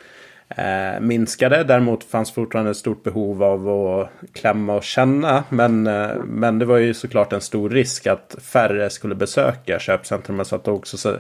eh, 0.49 1.01
minskade. 1.01 1.65
Däremot 1.65 2.05
fanns 2.05 2.33
fortfarande 2.33 2.71
ett 2.71 2.77
stort 2.77 3.03
behov 3.03 3.43
av 3.43 3.69
att 3.69 4.11
klämma 4.33 4.75
och 4.75 4.83
känna. 4.83 5.45
Men, 5.49 5.87
eh, 5.87 6.09
men 6.25 6.59
det 6.59 6.65
var 6.65 6.79
ju 6.79 6.95
såklart 6.95 7.33
en 7.33 7.41
stor 7.41 7.71
risk 7.71 8.07
att 8.07 8.37
färre 8.43 8.91
skulle 8.91 9.15
besöka 9.15 9.79
köpcentrum. 9.79 10.45
Så 10.45 10.57
att 10.57 10.69
också 10.69 10.97
så 10.97 11.17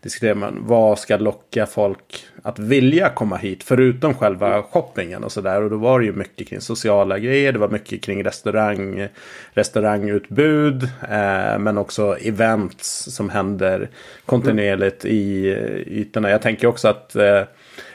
diskuterade 0.00 0.40
man 0.40 0.58
vad 0.60 0.98
ska 0.98 1.16
locka 1.16 1.66
folk 1.66 2.26
att 2.42 2.58
vilja 2.58 3.08
komma 3.08 3.36
hit. 3.36 3.64
Förutom 3.64 4.14
själva 4.14 4.62
shoppingen 4.62 5.24
och 5.24 5.32
sådär. 5.32 5.62
Och 5.62 5.70
då 5.70 5.76
var 5.76 6.00
det 6.00 6.06
ju 6.06 6.12
mycket 6.12 6.48
kring 6.48 6.60
sociala 6.60 7.18
grejer. 7.18 7.52
Det 7.52 7.58
var 7.58 7.68
mycket 7.68 8.02
kring 8.02 8.24
restaurang, 8.24 9.08
restaurangutbud. 9.52 10.82
Eh, 11.02 11.58
men 11.58 11.78
också 11.78 12.16
events 12.20 13.14
som 13.14 13.30
händer 13.30 13.88
kontinuerligt 14.26 15.04
i 15.04 15.46
ytorna. 15.86 16.30
Jag 16.30 16.42
tänker 16.42 16.66
också 16.66 16.88
att 16.88 17.16
eh, 17.16 17.42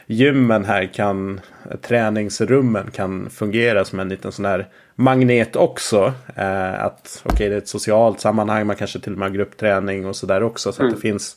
gymmen 0.06 0.64
här 0.64 0.86
kan, 0.86 1.40
träningsrummen 1.82 2.90
kan 2.90 3.30
fungera 3.30 3.84
som 3.84 4.00
en 4.00 4.08
liten 4.08 4.32
sån 4.32 4.44
här 4.44 4.66
magnet 4.94 5.56
också. 5.56 6.12
Eh, 6.36 6.84
att 6.84 7.22
okej, 7.24 7.34
okay, 7.34 7.48
det 7.48 7.54
är 7.54 7.58
ett 7.58 7.68
socialt 7.68 8.20
sammanhang, 8.20 8.66
man 8.66 8.76
kanske 8.76 9.00
till 9.00 9.12
och 9.12 9.18
med 9.18 9.28
har 9.28 9.34
gruppträning 9.34 10.06
och 10.06 10.16
sådär 10.16 10.42
också. 10.42 10.72
Så 10.72 10.82
mm. 10.82 10.88
att 10.88 10.96
det 10.96 11.08
finns 11.08 11.36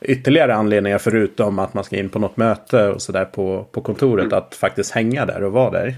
ytterligare 0.00 0.54
anledningar 0.54 0.98
förutom 0.98 1.58
att 1.58 1.74
man 1.74 1.84
ska 1.84 1.96
in 1.96 2.08
på 2.08 2.18
något 2.18 2.36
möte 2.36 2.88
och 2.88 3.02
sådär 3.02 3.24
på, 3.24 3.66
på 3.72 3.80
kontoret. 3.80 4.24
Mm. 4.24 4.38
Att 4.38 4.54
faktiskt 4.54 4.94
hänga 4.94 5.26
där 5.26 5.44
och 5.44 5.52
vara 5.52 5.70
där. 5.70 5.94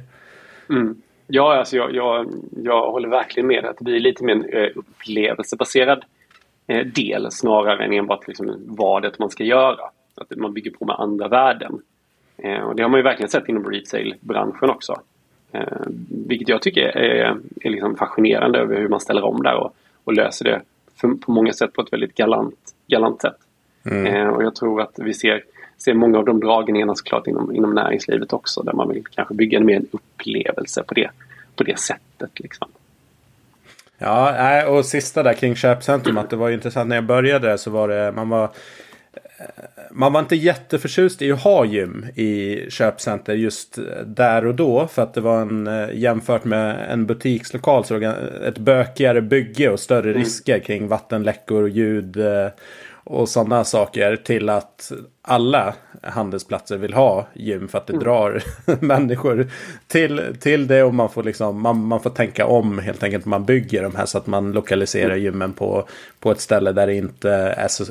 Mm. 0.68 1.02
Ja, 1.26 1.58
alltså 1.58 1.76
jag, 1.76 1.94
jag, 1.94 2.26
jag 2.64 2.90
håller 2.90 3.08
verkligen 3.08 3.46
med 3.46 3.64
att 3.64 3.78
det 3.78 3.84
blir 3.84 4.00
lite 4.00 4.24
mer 4.24 4.32
en 4.32 4.44
eh, 4.44 4.68
upplevelsebaserad 4.74 6.04
eh, 6.66 6.86
del 6.86 7.30
snarare 7.30 7.84
än 7.84 7.92
enbart 7.92 8.28
liksom 8.28 8.54
vad 8.68 9.02
det 9.02 9.18
man 9.18 9.30
ska 9.30 9.44
göra. 9.44 9.80
Att 10.16 10.36
man 10.36 10.54
bygger 10.54 10.70
på 10.70 10.84
med 10.84 10.96
andra 10.98 11.28
värden. 11.28 11.80
Eh, 12.42 12.60
och 12.60 12.76
det 12.76 12.82
har 12.82 12.90
man 12.90 12.98
ju 12.98 13.04
verkligen 13.04 13.30
sett 13.30 13.48
inom 13.48 13.70
retail-branschen 13.70 14.70
också. 14.70 15.00
Vilket 16.26 16.48
jag 16.48 16.62
tycker 16.62 16.82
är, 16.82 17.36
är 17.60 17.70
liksom 17.70 17.96
fascinerande 17.96 18.58
över 18.58 18.76
hur 18.76 18.88
man 18.88 19.00
ställer 19.00 19.24
om 19.24 19.42
där 19.42 19.54
och, 19.54 19.74
och 20.04 20.12
löser 20.12 20.44
det 20.44 20.62
för, 21.00 21.08
på 21.08 21.32
många 21.32 21.52
sätt 21.52 21.72
på 21.72 21.82
ett 21.82 21.92
väldigt 21.92 22.14
galant, 22.14 22.74
galant 22.86 23.20
sätt. 23.20 23.36
Mm. 23.84 24.30
Och 24.30 24.44
jag 24.44 24.54
tror 24.54 24.80
att 24.80 24.98
vi 24.98 25.14
ser 25.14 25.42
ser 25.82 25.94
många 25.94 26.18
av 26.18 26.24
de 26.24 26.40
dragningarna 26.40 26.94
såklart 26.94 27.26
inom, 27.26 27.54
inom 27.54 27.74
näringslivet 27.74 28.32
också 28.32 28.62
där 28.62 28.72
man 28.72 28.88
vill 28.88 29.04
kanske 29.14 29.34
bygga 29.34 29.58
en 29.58 29.66
mer 29.66 29.82
upplevelse 29.90 30.82
på 30.82 30.94
det, 30.94 31.10
på 31.56 31.64
det 31.64 31.78
sättet. 31.78 32.40
Liksom. 32.40 32.68
Ja, 33.98 34.66
och 34.66 34.84
sista 34.84 35.22
där 35.22 35.32
kring 35.32 35.54
köpcentrum 35.54 36.18
att 36.18 36.30
det 36.30 36.36
var 36.36 36.50
intressant 36.50 36.88
när 36.88 36.96
jag 36.96 37.04
började 37.04 37.58
så 37.58 37.70
var 37.70 37.88
det 37.88 38.12
man 38.12 38.28
var 38.28 38.50
man 39.90 40.12
var 40.12 40.20
inte 40.20 40.36
jätteförtjust 40.36 41.22
i 41.22 41.32
att 41.32 41.42
ha 41.42 41.64
gym 41.64 42.06
i 42.14 42.60
köpcenter 42.70 43.34
just 43.34 43.78
där 44.06 44.46
och 44.46 44.54
då. 44.54 44.86
För 44.86 45.02
att 45.02 45.14
det 45.14 45.20
var 45.20 45.40
en 45.40 45.88
jämfört 45.92 46.44
med 46.44 46.92
en 46.92 47.06
butikslokal 47.06 47.84
så 47.84 47.96
ett 48.46 48.58
bökigare 48.58 49.20
bygge 49.20 49.70
och 49.70 49.80
större 49.80 50.10
mm. 50.10 50.22
risker 50.22 50.58
kring 50.58 50.88
vattenläckor 50.88 51.62
och 51.62 51.68
ljud 51.68 52.16
och 53.04 53.28
sådana 53.28 53.64
saker 53.64 54.16
till 54.16 54.48
att 54.48 54.92
alla 55.22 55.74
handelsplatser 56.02 56.76
vill 56.76 56.94
ha 56.94 57.26
gym 57.34 57.68
för 57.68 57.78
att 57.78 57.86
det 57.86 57.92
mm. 57.92 58.04
drar 58.04 58.42
människor 58.80 59.50
till, 59.86 60.36
till 60.40 60.66
det 60.66 60.82
och 60.82 60.94
man 60.94 61.10
får, 61.10 61.22
liksom, 61.22 61.62
man, 61.62 61.86
man 61.86 62.00
får 62.00 62.10
tänka 62.10 62.46
om 62.46 62.78
helt 62.78 63.02
enkelt 63.02 63.24
man 63.24 63.44
bygger 63.44 63.82
de 63.82 63.96
här 63.96 64.06
så 64.06 64.18
att 64.18 64.26
man 64.26 64.52
lokaliserar 64.52 65.10
mm. 65.10 65.22
gymmen 65.22 65.52
på, 65.52 65.88
på 66.20 66.30
ett 66.30 66.40
ställe 66.40 66.72
där 66.72 66.86
det 66.86 66.94
inte 66.94 67.30
är 67.32 67.68
så, 67.68 67.84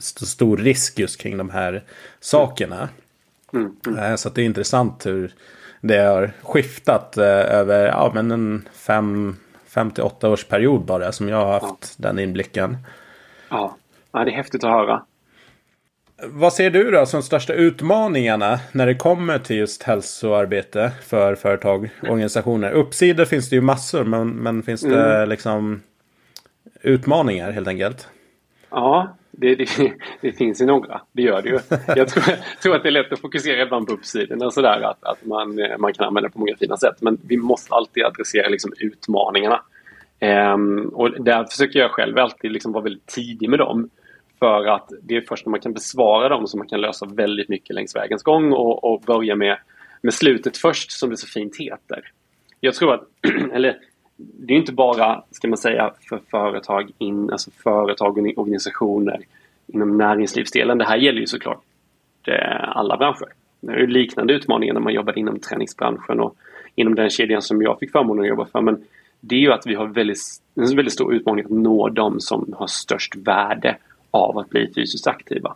så 0.00 0.26
stor 0.26 0.56
risk 0.56 0.98
just 0.98 1.20
kring 1.20 1.38
de 1.38 1.50
här 1.50 1.82
sakerna. 2.20 2.88
Mm. 3.52 3.76
Mm. 3.86 3.98
Eh, 3.98 4.16
så 4.16 4.28
det 4.28 4.42
är 4.42 4.46
intressant 4.46 5.06
hur 5.06 5.34
det 5.80 5.98
har 5.98 6.32
skiftat 6.42 7.16
eh, 7.16 7.24
över 7.26 7.86
ja, 7.86 8.10
men 8.14 8.30
en 8.30 8.68
fem, 8.72 9.36
fem 9.66 9.90
till 9.90 10.04
åtta 10.04 10.28
års 10.28 10.44
period 10.44 10.84
bara 10.84 11.12
som 11.12 11.28
jag 11.28 11.44
har 11.44 11.52
haft 11.52 11.96
ja. 11.96 12.08
den 12.08 12.18
inblicken. 12.18 12.76
Ja. 13.48 13.76
Ja, 14.12 14.24
det 14.24 14.30
är 14.30 14.36
häftigt 14.36 14.64
att 14.64 14.70
höra. 14.70 15.02
Vad 16.22 16.52
ser 16.52 16.70
du 16.70 16.90
då 16.90 17.06
som 17.06 17.22
största 17.22 17.52
utmaningarna 17.52 18.60
när 18.72 18.86
det 18.86 18.94
kommer 18.94 19.38
till 19.38 19.56
just 19.56 19.82
hälsoarbete 19.82 20.92
för 21.02 21.34
företag 21.34 21.90
och 22.02 22.08
organisationer? 22.08 22.70
Uppsidor 22.70 23.24
finns 23.24 23.50
det 23.50 23.56
ju 23.56 23.62
massor, 23.62 24.04
men, 24.04 24.28
men 24.28 24.62
finns 24.62 24.80
det 24.80 25.14
mm. 25.16 25.28
liksom 25.28 25.82
utmaningar 26.82 27.52
helt 27.52 27.68
enkelt? 27.68 28.08
Ja, 28.70 29.16
det, 29.30 29.54
det, 29.54 29.68
det, 30.20 30.32
finns 30.32 30.60
ju 30.60 30.66
några. 30.66 31.00
Det 31.12 31.22
gör 31.22 31.42
det 31.42 31.48
ju. 31.48 31.58
Jag 31.86 32.08
tror, 32.08 32.24
tror, 32.62 32.76
att 32.76 32.82
det 32.82 32.88
är 32.88 32.90
lätt 32.90 33.12
att 33.12 33.20
fokusera 33.20 33.62
ibland 33.62 33.86
på 33.86 33.92
uppsidorna 33.92 34.50
sådär 34.50 34.80
att, 34.80 35.04
att 35.04 35.24
man, 35.24 35.60
man 35.78 35.92
kan 35.92 36.06
använda 36.06 36.28
det 36.28 36.32
på 36.32 36.38
många 36.38 36.56
fina 36.56 36.76
sätt. 36.76 36.96
Men 37.00 37.18
vi 37.22 37.36
måste 37.36 37.74
alltid 37.74 38.04
adressera 38.04 38.48
liksom 38.48 38.72
utmaningarna. 38.78 39.60
Um, 40.54 40.88
och 40.88 41.24
där 41.24 41.44
försöker 41.44 41.78
jag 41.78 41.90
själv 41.90 42.18
alltid 42.18 42.52
liksom 42.52 42.72
vara 42.72 42.84
väldigt 42.84 43.06
tidig 43.06 43.50
med 43.50 43.58
dem. 43.58 43.90
För 44.40 44.64
att 44.66 44.92
det 45.02 45.16
är 45.16 45.20
först 45.20 45.46
när 45.46 45.50
man 45.50 45.60
kan 45.60 45.72
besvara 45.72 46.28
dem 46.28 46.46
som 46.46 46.58
man 46.58 46.68
kan 46.68 46.80
lösa 46.80 47.06
väldigt 47.06 47.48
mycket 47.48 47.74
längs 47.74 47.96
vägens 47.96 48.22
gång 48.22 48.52
och, 48.52 48.84
och 48.84 49.00
börja 49.00 49.36
med, 49.36 49.58
med 50.02 50.14
slutet 50.14 50.56
först 50.56 50.92
som 50.92 51.10
det 51.10 51.16
så 51.16 51.26
fint 51.26 51.56
heter. 51.56 52.12
Jag 52.60 52.74
tror 52.74 52.94
att, 52.94 53.02
eller 53.52 53.76
det 54.16 54.54
är 54.54 54.58
inte 54.58 54.72
bara, 54.72 55.22
ska 55.30 55.48
man 55.48 55.56
säga, 55.56 55.92
för 56.08 56.20
företag, 56.30 56.90
in, 56.98 57.30
alltså 57.30 57.50
företag 57.50 58.18
och 58.18 58.38
organisationer 58.38 59.20
inom 59.66 59.98
näringslivsdelen. 59.98 60.78
Det 60.78 60.84
här 60.84 60.96
gäller 60.96 61.20
ju 61.20 61.26
såklart 61.26 61.62
eh, 62.26 62.76
alla 62.76 62.96
branscher. 62.96 63.28
Det 63.60 63.72
är 63.72 63.86
liknande 63.86 64.34
utmaningar 64.34 64.74
när 64.74 64.80
man 64.80 64.92
jobbar 64.92 65.18
inom 65.18 65.38
träningsbranschen 65.38 66.20
och 66.20 66.36
inom 66.74 66.94
den 66.94 67.10
kedjan 67.10 67.42
som 67.42 67.62
jag 67.62 67.78
fick 67.78 67.92
förmånen 67.92 68.22
att 68.22 68.28
jobba 68.28 68.46
för. 68.46 68.60
Men 68.60 68.84
det 69.20 69.34
är 69.34 69.40
ju 69.40 69.52
att 69.52 69.66
vi 69.66 69.74
har 69.74 69.86
väldigt, 69.86 70.18
en 70.54 70.76
väldigt 70.76 70.92
stor 70.92 71.14
utmaning 71.14 71.44
att 71.44 71.50
nå 71.50 71.88
dem 71.88 72.20
som 72.20 72.54
har 72.58 72.66
störst 72.66 73.16
värde 73.16 73.76
av 74.10 74.38
att 74.38 74.48
bli 74.48 74.72
fysiskt 74.74 75.06
aktiva. 75.06 75.54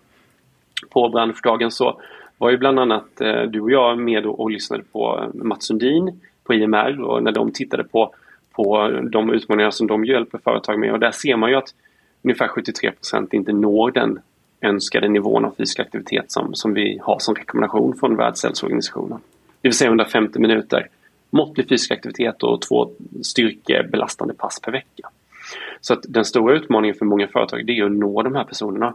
På 0.90 1.08
branschdagen 1.08 1.70
så 1.70 2.00
var 2.38 2.50
ju 2.50 2.56
bland 2.56 2.78
annat 2.78 3.20
eh, 3.20 3.42
du 3.42 3.60
och 3.60 3.70
jag 3.70 3.98
med 3.98 4.26
och, 4.26 4.40
och 4.40 4.50
lyssnade 4.50 4.82
på 4.92 5.20
eh, 5.22 5.44
Mats 5.44 5.66
Sundin 5.66 6.20
på 6.44 6.54
IMR 6.54 7.00
och 7.00 7.22
när 7.22 7.32
de 7.32 7.52
tittade 7.52 7.84
på, 7.84 8.14
på 8.52 8.90
de 9.10 9.32
utmaningar 9.32 9.70
som 9.70 9.86
de 9.86 10.04
hjälper 10.04 10.38
företag 10.38 10.78
med 10.78 10.92
och 10.92 11.00
där 11.00 11.10
ser 11.10 11.36
man 11.36 11.50
ju 11.50 11.56
att 11.56 11.74
ungefär 12.22 12.48
73% 12.48 13.28
inte 13.32 13.52
når 13.52 13.90
den 13.90 14.20
önskade 14.60 15.08
nivån 15.08 15.44
av 15.44 15.54
fysisk 15.58 15.80
aktivitet 15.80 16.32
som, 16.32 16.54
som 16.54 16.74
vi 16.74 16.98
har 17.02 17.18
som 17.18 17.34
rekommendation 17.34 17.96
från 17.96 18.16
Världshälsoorganisationen. 18.16 19.18
Det 19.60 19.68
vill 19.68 19.76
säga 19.76 19.88
150 19.88 20.38
minuter 20.38 20.88
måttlig 21.34 21.68
fysisk 21.68 21.90
aktivitet 21.90 22.42
och 22.42 22.62
två 22.62 22.90
styrkebelastande 23.22 24.34
pass 24.34 24.60
per 24.60 24.72
vecka. 24.72 25.10
Så 25.84 25.92
att 25.92 26.04
den 26.08 26.24
stora 26.24 26.56
utmaningen 26.56 26.96
för 26.96 27.04
många 27.04 27.28
företag 27.28 27.66
det 27.66 27.78
är 27.78 27.84
att 27.84 27.92
nå 27.92 28.22
de 28.22 28.34
här 28.34 28.44
personerna. 28.44 28.94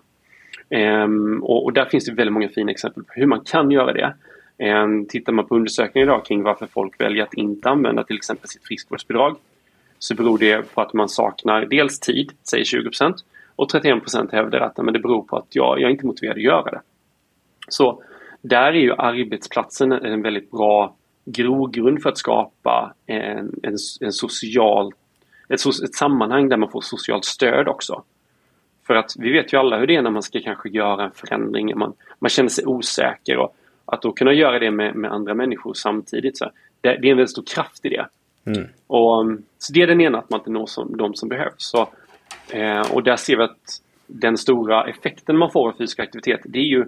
Ehm, 0.70 1.44
och, 1.44 1.64
och, 1.64 1.74
där 1.74 1.86
finns 1.86 2.06
det 2.06 2.14
väldigt 2.14 2.34
många 2.34 2.50
fina 2.50 2.72
exempel 2.72 3.04
på 3.04 3.14
hur 3.16 3.26
man 3.26 3.42
kan 3.46 3.72
göra 3.72 3.94
det. 3.94 4.14
Ehm, 4.58 5.06
tittar 5.06 5.34
man 5.34 5.46
på 5.46 5.56
undersökningar 5.56 6.08
idag 6.08 6.26
kring 6.26 6.44
varför 6.44 6.68
folk 6.68 7.02
väljer 7.02 7.24
att 7.24 7.34
inte 7.34 7.70
använda 7.70 8.04
till 8.04 8.16
exempel 8.16 8.50
sitt 8.50 8.64
friskvårdsbidrag 8.64 9.38
så 10.00 10.16
beror 10.16 10.38
det 10.38 10.74
på 10.74 10.82
att 10.82 10.94
man 10.94 11.10
saknar 11.10 11.66
dels 11.66 12.00
tid, 12.00 12.32
säg 12.44 12.64
20% 12.64 13.14
och 13.56 13.72
31% 13.72 14.32
hävdar 14.32 14.60
att 14.60 14.78
men 14.78 14.94
det 14.94 15.00
beror 15.00 15.22
på 15.22 15.38
att 15.38 15.56
jag, 15.56 15.80
jag 15.80 15.88
är 15.88 15.92
inte 15.92 16.06
motiverad 16.06 16.38
att 16.38 16.44
göra 16.44 16.72
det. 16.72 16.82
Så 17.68 18.04
där 18.42 18.74
är 18.74 18.82
ju 18.82 18.94
arbetsplatsen 18.94 19.92
en 19.92 20.22
väldigt 20.22 20.52
bra 20.52 20.96
grogrund 21.26 22.02
för 22.02 22.10
att 22.10 22.18
skapa 22.18 22.94
en, 23.06 23.54
en, 23.64 23.78
en 24.02 24.12
social 24.12 24.94
ett, 25.50 25.66
ett 25.84 25.96
sammanhang 25.96 26.50
där 26.50 26.58
man 26.58 26.72
får 26.72 26.82
socialt 26.82 27.26
stöd 27.26 27.68
också. 27.68 28.04
För 28.88 28.96
att 28.96 29.16
vi 29.20 29.32
vet 29.32 29.54
ju 29.54 29.58
alla 29.58 29.78
hur 29.78 29.88
det 29.88 29.96
är 29.96 30.02
när 30.02 30.12
man 30.12 30.24
ska 30.24 30.40
kanske 30.40 30.70
göra 30.70 31.04
en 31.04 31.12
förändring. 31.12 31.78
Man, 31.78 31.94
man 32.20 32.30
känner 32.30 32.50
sig 32.50 32.66
osäker 32.66 33.38
och 33.38 33.56
att 33.86 34.02
då 34.02 34.12
kunna 34.12 34.34
göra 34.34 34.60
det 34.60 34.72
med, 34.72 34.96
med 34.96 35.12
andra 35.12 35.34
människor 35.34 35.74
samtidigt. 35.74 36.38
Så 36.38 36.46
det, 36.82 36.98
det 37.02 37.08
är 37.08 37.12
en 37.12 37.18
väldigt 37.18 37.32
stor 37.32 37.44
kraft 37.44 37.86
i 37.86 37.90
det. 37.90 38.06
Mm. 38.46 38.68
Och, 38.88 39.26
så 39.58 39.74
det 39.74 39.82
är 39.82 39.88
den 39.88 40.02
ena, 40.02 40.18
att 40.18 40.30
man 40.30 40.40
inte 40.40 40.52
når 40.52 40.66
som, 40.66 40.98
de 40.98 41.16
som 41.16 41.30
behövs. 41.30 41.54
Så, 41.58 41.90
eh, 42.50 42.92
och 42.92 43.04
där 43.04 43.16
ser 43.16 43.38
vi 43.38 43.44
att 43.44 43.82
den 44.08 44.38
stora 44.38 44.86
effekten 44.86 45.38
man 45.38 45.52
får 45.52 45.70
av 45.70 45.74
fysisk 45.78 46.00
aktivitet, 46.00 46.42
det 46.44 46.60
är 46.60 46.64
ju 46.64 46.86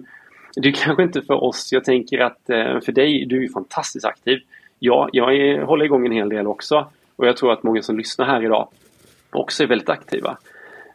det 0.56 0.68
är 0.68 0.72
kanske 0.72 1.02
inte 1.02 1.22
för 1.22 1.44
oss. 1.44 1.72
Jag 1.72 1.84
tänker 1.84 2.18
att 2.18 2.50
eh, 2.50 2.80
för 2.80 2.92
dig, 2.92 3.24
du 3.26 3.36
är 3.36 3.40
ju 3.40 3.48
fantastiskt 3.48 4.04
aktiv. 4.04 4.40
Ja, 4.78 5.08
jag 5.12 5.36
är, 5.36 5.62
håller 5.62 5.84
igång 5.84 6.06
en 6.06 6.12
hel 6.12 6.28
del 6.28 6.46
också. 6.46 6.86
Och 7.22 7.28
jag 7.28 7.36
tror 7.36 7.52
att 7.52 7.62
många 7.62 7.82
som 7.82 7.98
lyssnar 7.98 8.26
här 8.26 8.44
idag 8.44 8.68
också 9.30 9.62
är 9.62 9.66
väldigt 9.66 9.88
aktiva. 9.88 10.38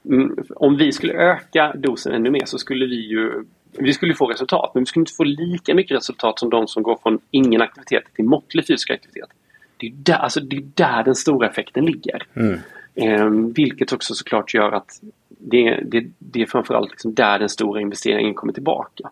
Mm, 0.06 0.38
om 0.56 0.78
vi 0.78 0.92
skulle 0.92 1.14
öka 1.14 1.74
dosen 1.76 2.14
ännu 2.14 2.30
mer 2.30 2.46
så 2.46 2.58
skulle 2.58 2.86
vi 2.86 3.08
ju 3.08 3.44
vi 3.72 3.94
skulle 3.94 4.14
få 4.14 4.28
resultat, 4.28 4.72
men 4.74 4.82
vi 4.82 4.86
skulle 4.86 5.02
inte 5.02 5.14
få 5.14 5.24
lika 5.24 5.76
mycket 5.76 5.98
resultat 5.98 6.40
som 6.40 6.50
de 6.50 6.68
som 6.68 6.84
går 6.84 7.00
från 7.04 7.20
ingen 7.32 7.62
aktivitet 7.62 8.04
till 8.16 8.26
måttlig 8.26 8.68
fysisk 8.68 8.90
aktivitet. 8.90 9.30
Det 9.78 9.88
är 9.88 9.92
där, 9.92 10.14
alltså 10.14 10.40
det 10.40 10.56
är 10.56 10.64
där 10.74 11.04
den 11.04 11.16
stora 11.16 11.50
effekten 11.50 11.86
ligger. 11.86 12.24
Mm. 12.34 12.60
Eh, 12.96 13.30
vilket 13.56 13.94
också 13.94 14.14
såklart 14.14 14.54
gör 14.54 14.72
att 14.72 15.00
det, 15.30 15.80
det, 15.86 16.06
det 16.20 16.42
är 16.42 16.46
framförallt 16.46 16.90
liksom 16.90 17.14
där 17.14 17.40
den 17.40 17.50
stora 17.50 17.82
investeringen 17.82 18.34
kommer 18.34 18.54
tillbaka. 18.54 19.10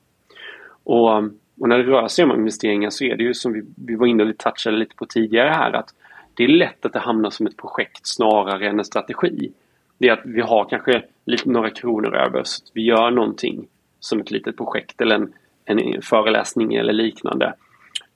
Och, 0.84 1.18
och, 1.60 1.70
när 1.70 1.78
det 1.78 1.84
rör 1.84 2.08
sig 2.08 2.26
om 2.26 2.32
investeringar 2.32 2.90
så 2.90 3.04
är 3.04 3.16
det 3.16 3.24
ju 3.24 3.34
som 3.34 3.54
vi, 3.54 3.64
vi 3.76 3.96
var 3.96 4.08
inne 4.08 4.24
och 4.24 4.38
touchade 4.38 4.78
lite 4.78 4.96
på 4.96 5.06
tidigare 5.06 5.50
här 5.50 5.74
att 5.74 5.94
det 6.36 6.44
är 6.44 6.48
lätt 6.48 6.86
att 6.86 6.94
det 6.94 7.00
hamnar 7.00 7.30
som 7.30 7.48
ett 7.48 7.58
projekt 7.58 8.08
snarare 8.08 8.70
än 8.70 8.80
en 8.80 8.86
strategi. 8.86 9.52
Det 9.98 10.08
är 10.08 10.14
att 10.14 10.26
vi 10.26 10.42
har 10.42 10.66
kanske 10.70 11.04
lite, 11.26 11.50
några 11.50 11.70
kronor 11.70 12.16
över 12.16 12.44
så 12.44 12.64
att 12.64 12.72
vi 12.74 12.82
gör 12.82 13.12
någonting 13.12 13.68
som 14.00 14.20
ett 14.20 14.32
litet 14.32 14.58
projekt 14.58 15.02
eller 15.02 15.16
en, 15.16 15.34
en 15.66 16.02
föreläsning 16.02 16.74
eller 16.74 16.94
liknande. 16.94 17.54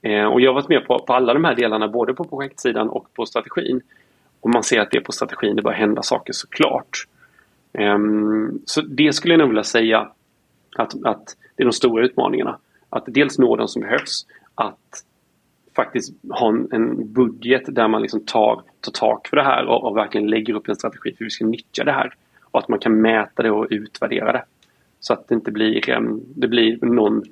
Eh, 0.02 0.24
och 0.24 0.40
jag 0.40 0.50
har 0.50 0.54
varit 0.54 0.68
med 0.68 0.86
på, 0.86 0.98
på 0.98 1.12
alla 1.12 1.34
de 1.34 1.44
här 1.44 1.54
delarna 1.54 1.88
både 1.88 2.14
på 2.14 2.24
projektsidan 2.24 2.88
och 2.88 3.14
på 3.14 3.26
strategin. 3.26 3.80
Och 4.40 4.50
man 4.50 4.62
ser 4.62 4.80
att 4.80 4.90
det 4.90 4.96
är 4.96 5.02
på 5.02 5.12
strategin 5.12 5.56
det 5.56 5.62
börjar 5.62 5.78
hända 5.78 6.02
saker 6.02 6.32
såklart. 6.32 7.06
Eh, 7.72 7.98
så 8.64 8.80
det 8.80 9.12
skulle 9.12 9.34
jag 9.34 9.38
nog 9.38 9.48
vilja 9.48 9.64
säga 9.64 10.10
att, 10.76 11.04
att 11.04 11.36
det 11.56 11.62
är 11.62 11.66
de 11.66 11.72
stora 11.72 12.04
utmaningarna. 12.04 12.58
Att 12.90 13.04
dels 13.06 13.38
nå 13.38 13.56
de 13.56 13.68
som 13.68 13.82
behövs, 13.82 14.26
att 14.54 15.04
faktiskt 15.84 16.12
ha 16.30 16.48
en, 16.48 16.68
en 16.72 17.12
budget 17.12 17.62
där 17.66 17.88
man 17.88 18.02
liksom 18.02 18.20
tar, 18.20 18.62
tar 18.80 18.92
tak 18.92 19.28
för 19.28 19.36
det 19.36 19.42
här 19.42 19.66
och, 19.66 19.84
och, 19.84 19.96
verkligen 19.96 20.30
lägger 20.30 20.54
upp 20.54 20.68
en 20.68 20.76
strategi 20.76 21.12
för 21.12 21.18
hur 21.18 21.26
vi 21.26 21.30
ska 21.30 21.46
nyttja 21.46 21.84
det 21.84 21.92
här. 21.92 22.14
Och 22.44 22.58
att 22.58 22.68
man 22.68 22.78
kan 22.78 23.00
mäta 23.00 23.42
det 23.42 23.50
och 23.50 23.66
utvärdera 23.70 24.32
det. 24.32 24.44
Så 25.00 25.12
att 25.12 25.28
det 25.28 25.34
inte 25.34 25.50
blir, 25.50 25.90
ehm, 25.90 26.20
det 26.34 26.48
blir 26.48 26.78
någon 26.84 27.24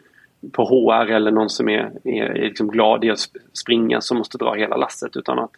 på 0.52 0.64
HR 0.64 1.10
eller 1.10 1.30
någon 1.30 1.50
som 1.50 1.68
är, 1.68 1.92
är, 2.04 2.24
är 2.24 2.44
liksom 2.44 2.68
glad 2.68 3.04
i 3.04 3.10
att 3.10 3.18
springa 3.52 4.00
som 4.00 4.18
måste 4.18 4.38
dra 4.38 4.54
hela 4.54 4.76
lasset 4.76 5.16
utan 5.16 5.38
att 5.38 5.50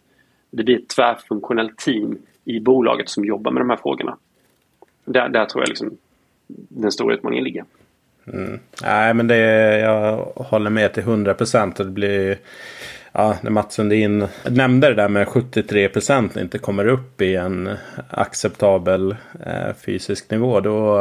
det 0.51 0.63
blir 0.63 0.77
ett 0.77 0.89
tvärfunktionellt 0.89 1.77
team 1.77 2.17
i 2.45 2.59
bolaget 2.59 3.09
som 3.09 3.25
jobbar 3.25 3.51
med 3.51 3.61
de 3.61 3.69
här 3.69 3.77
frågorna. 3.77 4.17
Där, 5.05 5.29
där 5.29 5.45
tror 5.45 5.61
jag 5.61 5.69
liksom 5.69 5.97
den 6.69 6.91
stora 6.91 7.13
utmaningen 7.13 7.43
ligger. 7.43 7.65
Mm. 8.33 8.59
Nej 8.83 9.13
men 9.13 9.27
det 9.27 9.79
jag 9.79 10.17
håller 10.35 10.69
med 10.69 10.93
till 10.93 11.03
100 11.03 11.33
procent. 11.33 11.75
Det 11.75 11.85
blir 11.85 12.37
ja, 13.11 13.37
när 13.41 13.51
Mats 13.51 13.73
Sundin 13.73 14.27
nämnde 14.49 14.87
det 14.87 14.95
där 14.95 15.09
med 15.09 15.27
73 15.27 15.89
procent 15.89 16.37
inte 16.37 16.57
kommer 16.57 16.87
upp 16.87 17.21
i 17.21 17.35
en 17.35 17.69
acceptabel 18.09 19.15
eh, 19.45 19.73
fysisk 19.85 20.31
nivå. 20.31 20.59
Då 20.59 20.99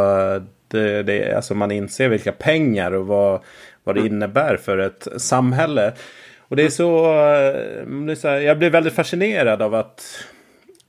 det, 0.70 1.02
det, 1.02 1.34
alltså 1.36 1.54
man 1.54 1.70
inser 1.70 2.08
vilka 2.08 2.32
pengar 2.32 2.92
och 2.92 3.06
vad, 3.06 3.40
vad 3.84 3.94
det 3.94 4.00
mm. 4.00 4.12
innebär 4.12 4.56
för 4.56 4.78
ett 4.78 5.08
samhälle. 5.16 5.92
Och 6.38 6.56
det 6.56 6.62
är 6.62 6.68
så, 6.68 7.04
eh, 7.06 7.86
det 8.06 8.12
är 8.12 8.14
så 8.14 8.28
här, 8.28 8.40
jag 8.40 8.58
blir 8.58 8.70
väldigt 8.70 8.92
fascinerad 8.92 9.62
av 9.62 9.74
att 9.74 10.24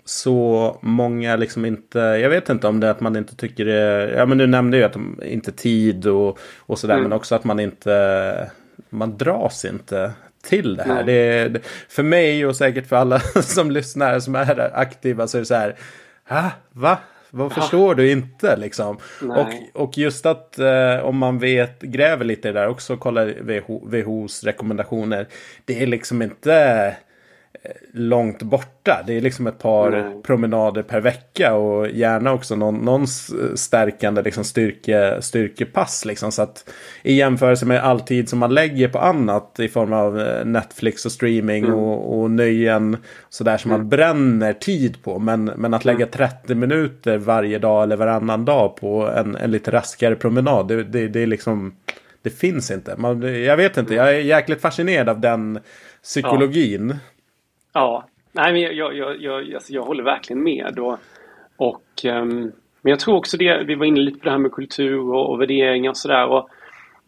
så 0.05 0.77
många 0.81 1.35
liksom 1.35 1.65
inte, 1.65 1.99
jag 1.99 2.29
vet 2.29 2.49
inte 2.49 2.67
om 2.67 2.79
det 2.79 2.87
är 2.87 2.91
att 2.91 3.01
man 3.01 3.15
inte 3.15 3.35
tycker 3.35 3.65
det, 3.65 4.13
ja 4.17 4.25
men 4.25 4.37
du 4.37 4.47
nämnde 4.47 4.77
ju 4.77 4.83
att 4.83 4.93
de 4.93 5.19
inte 5.25 5.51
tid 5.51 6.07
och, 6.07 6.39
och 6.57 6.79
sådär 6.79 6.93
mm. 6.93 7.03
men 7.03 7.13
också 7.13 7.35
att 7.35 7.43
man 7.43 7.59
inte, 7.59 8.51
man 8.89 9.17
dras 9.17 9.65
inte 9.65 10.11
till 10.41 10.75
det 10.75 10.83
här. 10.83 11.03
Det, 11.03 11.49
det, 11.49 11.61
för 11.89 12.03
mig 12.03 12.45
och 12.45 12.55
säkert 12.55 12.87
för 12.87 12.95
alla 12.95 13.19
som 13.41 13.71
lyssnar 13.71 14.19
som 14.19 14.35
är 14.35 14.79
aktiva 14.79 15.27
så 15.27 15.37
är 15.37 15.39
det 15.39 15.45
så 15.45 15.55
här, 15.55 15.75
ah, 16.27 16.49
va? 16.71 16.97
Vad 17.33 17.53
förstår 17.53 17.95
du 17.95 18.11
inte 18.11 18.57
liksom? 18.57 18.97
Och, 19.21 19.81
och 19.81 19.97
just 19.97 20.25
att 20.25 20.59
eh, 20.59 20.97
om 21.03 21.17
man 21.17 21.39
vet, 21.39 21.81
gräver 21.81 22.25
lite 22.25 22.51
där 22.51 22.67
också, 22.67 22.97
kollar 22.97 23.33
WHO, 23.41 23.87
WHOs 23.87 24.43
rekommendationer. 24.43 25.27
Det 25.65 25.83
är 25.83 25.87
liksom 25.87 26.21
inte 26.21 26.95
långt 27.93 28.43
borta. 28.43 29.03
Det 29.07 29.17
är 29.17 29.21
liksom 29.21 29.47
ett 29.47 29.59
par 29.59 29.91
mm. 29.91 30.21
promenader 30.21 30.83
per 30.83 31.01
vecka 31.01 31.53
och 31.53 31.89
gärna 31.89 32.33
också 32.33 32.55
någon, 32.55 32.75
någon 32.75 33.07
stärkande 33.55 34.21
liksom 34.21 34.43
styrke, 34.43 35.17
styrkepass. 35.21 36.05
Liksom. 36.05 36.31
Så 36.31 36.41
att 36.41 36.69
i 37.03 37.13
jämförelse 37.13 37.65
med 37.65 37.83
all 37.83 38.01
tid 38.01 38.29
som 38.29 38.39
man 38.39 38.53
lägger 38.53 38.87
på 38.87 38.99
annat 38.99 39.59
i 39.59 39.67
form 39.67 39.93
av 39.93 40.19
eh, 40.19 40.45
Netflix 40.45 41.05
och 41.05 41.11
streaming 41.11 41.63
mm. 41.63 41.75
och, 41.75 42.19
och 42.19 42.31
nöjen 42.31 42.97
sådär 43.29 43.57
som 43.57 43.71
mm. 43.71 43.81
man 43.81 43.89
bränner 43.89 44.53
tid 44.53 45.03
på. 45.03 45.19
Men, 45.19 45.45
men 45.45 45.73
att 45.73 45.85
lägga 45.85 46.05
30 46.05 46.35
mm. 46.45 46.59
minuter 46.59 47.17
varje 47.17 47.59
dag 47.59 47.83
eller 47.83 47.95
varannan 47.95 48.45
dag 48.45 48.75
på 48.75 49.07
en, 49.07 49.35
en 49.35 49.51
lite 49.51 49.71
raskare 49.71 50.15
promenad. 50.15 50.67
Det, 50.67 50.83
det, 50.83 51.07
det 51.07 51.19
är 51.19 51.27
liksom 51.27 51.75
det 52.21 52.29
finns 52.29 52.71
inte. 52.71 52.95
Man, 52.97 53.43
jag 53.43 53.57
vet 53.57 53.77
inte, 53.77 53.95
jag 53.95 54.09
är 54.09 54.19
jäkligt 54.19 54.61
fascinerad 54.61 55.09
av 55.09 55.19
den 55.19 55.59
psykologin. 56.03 56.89
Ja. 56.89 56.95
Ja, 57.73 58.05
nej 58.31 58.53
men 58.53 58.61
jag, 58.61 58.95
jag, 58.95 59.21
jag, 59.21 59.53
alltså 59.53 59.73
jag 59.73 59.83
håller 59.83 60.03
verkligen 60.03 60.43
med. 60.43 60.79
Och, 60.79 60.97
och, 61.55 62.05
um, 62.05 62.51
men 62.81 62.89
jag 62.89 62.99
tror 62.99 63.15
också 63.15 63.37
det, 63.37 63.63
vi 63.63 63.75
var 63.75 63.85
inne 63.85 63.99
lite 63.99 64.19
på 64.19 64.25
det 64.25 64.31
här 64.31 64.37
med 64.37 64.51
kultur 64.51 64.99
och, 64.99 65.29
och 65.29 65.41
värderingar 65.41 65.89
och 65.89 65.97
sådär. 65.97 66.43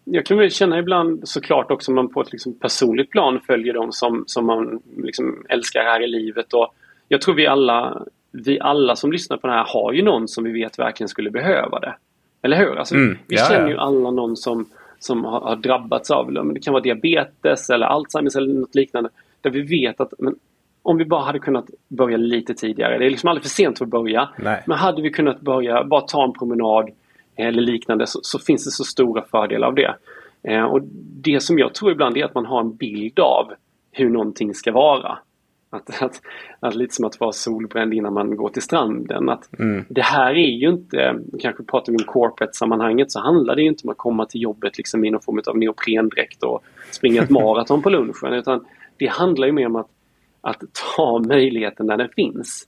Jag 0.03 0.25
kan 0.25 0.37
väl 0.37 0.51
känna 0.51 0.79
ibland 0.79 1.27
såklart 1.29 1.71
också 1.71 1.91
om 1.91 1.95
man 1.95 2.09
på 2.09 2.21
ett 2.21 2.31
liksom 2.31 2.59
personligt 2.59 3.09
plan 3.09 3.39
följer 3.47 3.73
dem 3.73 3.91
som, 3.91 4.23
som 4.27 4.45
man 4.45 4.81
liksom 4.97 5.45
älskar 5.49 5.83
här 5.83 6.03
i 6.03 6.07
livet. 6.07 6.53
Och 6.53 6.75
jag 7.07 7.21
tror 7.21 7.35
vi 7.35 7.47
alla, 7.47 8.05
vi 8.31 8.59
alla 8.59 8.95
som 8.95 9.11
lyssnar 9.11 9.37
på 9.37 9.47
det 9.47 9.53
här 9.53 9.65
har 9.67 9.93
ju 9.93 10.01
någon 10.01 10.27
som 10.27 10.43
vi 10.43 10.51
vet 10.51 10.79
verkligen 10.79 11.07
skulle 11.07 11.31
behöva 11.31 11.79
det. 11.79 11.95
Eller 12.41 12.57
hur? 12.57 12.75
Alltså, 12.75 12.95
mm, 12.95 13.17
vi 13.27 13.35
ja, 13.35 13.45
känner 13.49 13.69
ju 13.69 13.77
alla 13.77 14.11
någon 14.11 14.37
som, 14.37 14.65
som 14.99 15.25
har, 15.25 15.39
har 15.39 15.55
drabbats 15.55 16.11
av 16.11 16.31
det. 16.31 16.53
Det 16.53 16.59
kan 16.59 16.73
vara 16.73 16.83
diabetes 16.83 17.69
eller 17.69 17.85
Alzheimers 17.85 18.35
eller 18.35 18.53
något 18.53 18.75
liknande. 18.75 19.09
Där 19.41 19.49
vi 19.49 19.61
vet 19.61 19.99
att 19.99 20.13
men, 20.19 20.35
om 20.83 20.97
vi 20.97 21.05
bara 21.05 21.21
hade 21.21 21.39
kunnat 21.39 21.65
börja 21.87 22.17
lite 22.17 22.53
tidigare. 22.53 22.97
Det 22.97 23.05
är 23.05 23.09
liksom 23.09 23.29
aldrig 23.29 23.43
för 23.43 23.49
sent 23.49 23.77
för 23.77 23.85
att 23.85 23.91
börja. 23.91 24.29
Nej. 24.37 24.63
Men 24.67 24.77
hade 24.77 25.01
vi 25.01 25.09
kunnat 25.09 25.41
börja, 25.41 25.83
bara 25.83 26.01
ta 26.01 26.23
en 26.23 26.33
promenad 26.33 26.89
eller 27.35 27.61
liknande 27.61 28.07
så, 28.07 28.19
så 28.23 28.39
finns 28.39 28.65
det 28.65 28.71
så 28.71 28.83
stora 28.83 29.21
fördelar 29.21 29.67
av 29.67 29.75
det. 29.75 29.95
Eh, 30.43 30.63
och 30.63 30.81
Det 31.21 31.39
som 31.39 31.59
jag 31.59 31.73
tror 31.73 31.91
ibland 31.91 32.17
är 32.17 32.25
att 32.25 32.35
man 32.35 32.45
har 32.45 32.59
en 32.59 32.75
bild 32.75 33.19
av 33.19 33.53
hur 33.91 34.09
någonting 34.09 34.53
ska 34.53 34.71
vara. 34.71 35.17
Att, 35.69 36.01
att, 36.01 36.21
att 36.59 36.75
lite 36.75 36.95
som 36.95 37.05
att 37.05 37.19
vara 37.19 37.31
solbränd 37.31 37.93
innan 37.93 38.13
man 38.13 38.35
går 38.35 38.49
till 38.49 38.61
stranden. 38.61 39.29
Att 39.29 39.59
mm. 39.59 39.85
Det 39.89 40.01
här 40.01 40.31
är 40.31 40.51
ju 40.51 40.69
inte, 40.69 41.15
kanske 41.39 41.63
pratar 41.63 41.91
vi 41.91 41.97
om 41.97 42.03
corporate-sammanhanget 42.03 43.11
så 43.11 43.19
handlar 43.19 43.55
det 43.55 43.61
ju 43.61 43.67
inte 43.67 43.83
om 43.83 43.89
att 43.89 43.97
komma 43.97 44.25
till 44.25 44.41
jobbet 44.41 44.77
liksom 44.77 45.05
i 45.05 45.11
någon 45.11 45.21
form 45.21 45.41
av 45.47 45.57
neoprendräkt 45.57 46.43
och 46.43 46.63
springa 46.91 47.23
ett 47.23 47.29
maraton 47.39 47.81
på 47.81 47.89
lunchen. 47.89 48.33
Utan 48.33 48.65
det 48.97 49.07
handlar 49.07 49.47
ju 49.47 49.53
mer 49.53 49.65
om 49.65 49.75
att 49.75 49.89
att 50.43 50.63
ta 50.95 51.19
möjligheten 51.27 51.85
när 51.85 51.97
den 51.97 52.09
finns. 52.09 52.67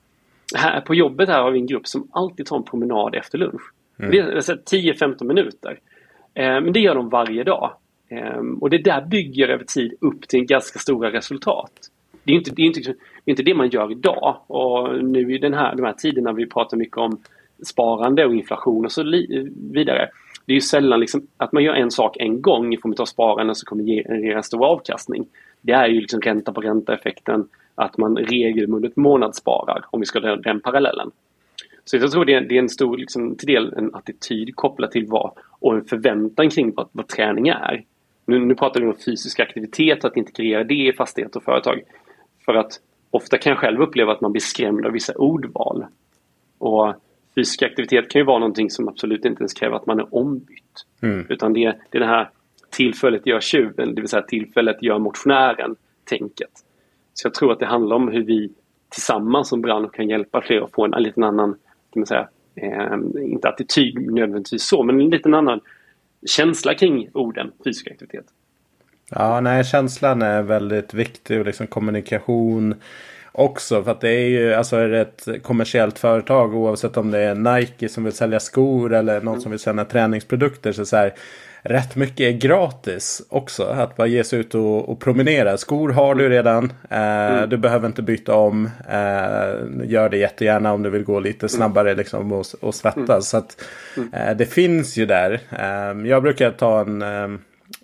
Här 0.55 0.82
på 0.82 0.95
jobbet 0.95 1.30
här 1.30 1.41
har 1.41 1.51
vi 1.51 1.59
en 1.59 1.67
grupp 1.67 1.88
som 1.88 2.07
alltid 2.11 2.45
tar 2.45 2.57
en 2.57 2.63
promenad 2.63 3.15
efter 3.15 3.38
lunch. 3.38 3.61
Mm. 3.99 4.11
Det 4.11 4.17
är 4.17 4.93
10-15 4.95 5.23
minuter. 5.23 5.80
Eh, 6.34 6.61
men 6.61 6.73
det 6.73 6.80
gör 6.80 6.95
de 6.95 7.09
varje 7.09 7.43
dag. 7.43 7.73
Eh, 8.09 8.41
och 8.61 8.69
det 8.69 8.78
där 8.78 9.05
bygger 9.05 9.47
över 9.47 9.63
tid 9.63 9.93
upp 10.01 10.28
till 10.28 10.45
ganska 10.45 10.80
stora 10.80 11.11
resultat. 11.11 11.71
Det 12.23 12.32
är 12.32 12.36
inte 12.36 12.51
det, 12.51 12.61
är 12.61 12.65
inte, 12.65 12.80
det, 12.80 12.89
är 13.26 13.32
inte 13.32 13.43
det 13.43 13.53
man 13.53 13.69
gör 13.69 13.91
idag. 13.91 14.38
Och 14.47 15.03
nu 15.03 15.36
i 15.36 15.38
den 15.38 15.53
här, 15.53 15.76
de 15.76 15.86
här 15.86 15.93
tiderna 15.93 16.34
vi 16.34 16.45
pratar 16.45 16.78
mycket 16.78 16.97
om 16.97 17.21
sparande 17.63 18.26
och 18.26 18.36
inflation 18.36 18.86
och 18.86 18.91
så 18.91 19.03
vidare. 19.71 20.09
Det 20.45 20.51
är 20.51 20.55
ju 20.55 20.61
sällan 20.61 20.99
liksom 20.99 21.28
att 21.38 21.51
man 21.51 21.63
gör 21.63 21.73
en 21.73 21.91
sak 21.91 22.17
en 22.19 22.41
gång 22.41 22.73
i 22.73 22.78
form 22.78 22.95
av 22.99 23.05
sparande 23.05 23.55
som 23.55 23.65
kommer 23.65 23.84
generera 23.84 24.43
stor 24.43 24.65
avkastning. 24.65 25.26
Det 25.61 25.73
är 25.73 25.88
ju 25.88 26.01
liksom 26.01 26.21
ränta 26.21 26.53
på 26.53 26.61
ränta 26.61 26.93
effekten 26.93 27.47
att 27.76 27.97
man 27.97 28.17
regelbundet 28.17 28.95
månadssparar, 28.95 29.86
om 29.89 29.99
vi 29.99 30.05
ska 30.05 30.19
dra 30.19 30.36
den 30.36 30.61
parallellen. 30.61 31.11
Så 31.86 31.97
jag 31.97 32.11
tror 32.11 32.26
det 32.26 32.34
är, 32.34 32.41
det 32.41 32.55
är 32.55 32.59
en 32.59 32.69
stor, 32.69 32.97
liksom, 32.97 33.36
till 33.36 33.47
del 33.47 33.73
en 33.78 33.95
attityd 33.95 34.55
kopplad 34.55 34.91
till 34.91 35.07
vad 35.07 35.32
och 35.59 35.76
en 35.76 35.86
förväntan 35.86 36.49
kring 36.49 36.73
vad, 36.76 36.89
vad 36.91 37.07
träning 37.07 37.47
är. 37.47 37.84
Nu, 38.26 38.39
nu 38.39 38.55
pratar 38.55 38.82
vi 38.82 38.88
om 38.88 38.95
fysisk 39.05 39.39
aktivitet, 39.39 40.05
att 40.05 40.17
integrera 40.17 40.63
det 40.63 40.88
i 40.88 40.93
fastighet 40.93 41.36
och 41.36 41.43
företag. 41.43 41.82
För 42.45 42.53
att 42.53 42.80
ofta 43.11 43.38
kan 43.38 43.49
jag 43.49 43.59
själv 43.59 43.82
uppleva 43.82 44.11
att 44.11 44.21
man 44.21 44.32
blir 44.32 44.41
skrämd 44.41 44.86
av 44.86 44.91
vissa 44.91 45.13
ordval. 45.13 45.86
Och 46.57 46.93
fysisk 47.36 47.63
aktivitet 47.63 48.09
kan 48.09 48.19
ju 48.19 48.26
vara 48.26 48.39
någonting 48.39 48.69
som 48.69 48.88
absolut 48.88 49.26
inte 49.26 49.41
ens 49.41 49.53
kräver 49.53 49.76
att 49.76 49.86
man 49.86 49.99
är 49.99 50.15
ombytt. 50.15 50.86
Mm. 51.01 51.26
Utan 51.30 51.53
det, 51.53 51.76
det 51.89 51.97
är 51.97 51.99
det 51.99 52.07
här 52.07 52.30
tillfället 52.69 53.28
gör 53.28 53.39
tjuven, 53.39 53.95
det 53.95 54.01
vill 54.01 54.09
säga 54.09 54.21
tillfället 54.21 54.84
gör 54.84 54.99
motionären, 54.99 55.76
tänket. 56.03 56.64
Så 57.16 57.28
jag 57.28 57.34
tror 57.34 57.51
att 57.51 57.59
det 57.59 57.66
handlar 57.66 57.95
om 57.95 58.07
hur 58.07 58.24
vi 58.24 58.51
tillsammans 58.89 59.49
som 59.49 59.61
bransch 59.61 59.93
kan 59.93 60.09
hjälpa 60.09 60.41
fler 60.41 60.61
att 60.61 60.72
få 60.72 60.86
en, 60.86 60.93
en 60.93 61.03
liten 61.03 61.24
annan, 61.24 61.51
kan 61.93 61.99
man 61.99 62.05
säga, 62.05 62.28
eh, 62.55 63.24
inte 63.24 63.49
attityd 63.49 64.11
nödvändigtvis 64.11 64.63
så, 64.68 64.84
men 64.84 65.01
en 65.01 65.09
liten 65.09 65.34
annan 65.34 65.59
känsla 66.28 66.74
kring 66.74 67.09
orden 67.13 67.51
fysisk 67.63 67.88
aktivitet. 67.91 68.26
Ja, 69.09 69.41
nej, 69.41 69.63
känslan 69.63 70.22
är 70.22 70.41
väldigt 70.41 70.93
viktig 70.93 71.39
och 71.39 71.45
liksom 71.45 71.68
kommunikation 71.68 72.76
också. 73.32 73.84
För 73.84 73.91
att 73.91 74.01
det 74.01 74.09
är 74.09 74.28
ju 74.28 74.53
alltså 74.53 74.76
är 74.76 74.88
det 74.88 75.01
ett 75.01 75.43
kommersiellt 75.43 75.99
företag 75.99 76.55
oavsett 76.55 76.97
om 76.97 77.11
det 77.11 77.20
är 77.20 77.36
Nike 77.36 77.89
som 77.89 78.03
vill 78.03 78.13
sälja 78.13 78.39
skor 78.39 78.93
eller 78.93 79.22
någon 79.22 79.28
mm. 79.28 79.41
som 79.41 79.51
vill 79.51 79.59
sälja 79.59 79.86
träningsprodukter. 79.86 80.72
Så, 80.72 80.86
så 80.86 80.97
här, 80.97 81.13
rätt 81.66 81.95
mycket 81.95 82.20
är 82.20 82.32
gratis 82.32 83.22
också. 83.30 83.63
Att 83.63 83.95
bara 83.95 84.07
ge 84.07 84.24
sig 84.24 84.39
ut 84.39 84.55
och, 84.55 84.89
och 84.89 84.99
promenera. 84.99 85.57
Skor 85.57 85.89
har 85.89 86.16
du 86.16 86.30
redan. 86.30 86.74
Eh, 86.89 86.99
mm. 86.99 87.49
Du 87.49 87.57
behöver 87.57 87.88
inte 87.88 88.01
byta 88.01 88.36
om. 88.36 88.70
Eh, 88.89 89.89
gör 89.89 90.09
det 90.09 90.18
jättegärna 90.18 90.74
om 90.74 90.84
du 90.84 90.89
vill 90.89 91.03
gå 91.03 91.20
lite 91.20 91.49
snabbare 91.49 91.95
liksom, 91.95 92.32
och, 92.32 92.45
och 92.61 92.76
svettas. 92.76 93.09
Mm. 93.09 93.22
Så 93.22 93.38
att, 93.38 93.61
mm. 93.97 94.13
eh, 94.13 94.38
det 94.38 94.45
finns 94.45 94.97
ju 94.97 95.05
där. 95.05 95.39
Eh, 95.59 96.07
jag 96.09 96.24
brukar 96.24 96.51
ta 96.51 96.82
en... 96.82 97.01
Eh, 97.01 97.28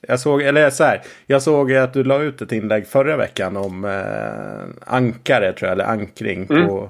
jag 0.08 0.20
såg, 0.20 0.42
eller 0.42 0.70
så 0.70 0.84
här, 0.84 1.02
jag 1.26 1.42
såg 1.42 1.74
att 1.74 1.94
du 1.94 2.04
la 2.04 2.22
ut 2.22 2.42
ett 2.42 2.52
inlägg 2.52 2.88
förra 2.88 3.18
veckan 3.18 3.58
om 3.58 3.86
eh, 3.86 4.94
ankare 4.96 5.54
tror 5.54 5.68
jag, 5.68 5.72
eller 5.72 5.86
ankring. 5.86 6.48
På, 6.48 6.54
mm. 6.54 6.90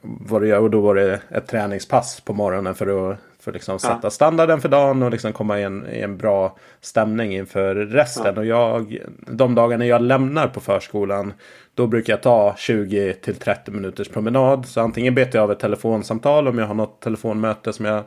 vad 0.00 0.42
du 0.42 0.48
gör, 0.48 0.60
och 0.60 0.70
då 0.70 0.80
var 0.80 0.94
det 0.94 1.20
ett 1.30 1.46
träningspass 1.46 2.20
på 2.20 2.32
morgonen 2.32 2.74
för 2.74 3.10
att 3.10 3.18
För 3.46 3.50
att 3.50 3.54
liksom 3.54 3.78
sätta 3.78 3.98
ja. 4.02 4.10
standarden 4.10 4.60
för 4.60 4.68
dagen 4.68 5.02
och 5.02 5.10
liksom 5.10 5.32
komma 5.32 5.60
i 5.60 5.62
en, 5.62 5.86
i 5.92 6.00
en 6.00 6.16
bra 6.16 6.56
stämning 6.80 7.36
inför 7.36 7.74
resten. 7.74 8.34
Ja. 8.34 8.40
Och 8.40 8.46
jag, 8.46 8.98
de 9.26 9.54
dagarna 9.54 9.86
jag 9.86 10.02
lämnar 10.02 10.48
på 10.48 10.60
förskolan 10.60 11.32
då 11.74 11.86
brukar 11.86 12.12
jag 12.12 12.22
ta 12.22 12.54
20 12.56 13.12
till 13.12 13.34
30 13.34 13.70
minuters 13.70 14.08
promenad. 14.08 14.66
Så 14.66 14.80
antingen 14.80 15.14
betar 15.14 15.38
jag 15.38 15.42
av 15.44 15.52
ett 15.52 15.58
telefonsamtal 15.58 16.48
om 16.48 16.58
jag 16.58 16.66
har 16.66 16.74
något 16.74 17.00
telefonmöte 17.00 17.72
som 17.72 17.84
jag 17.84 18.04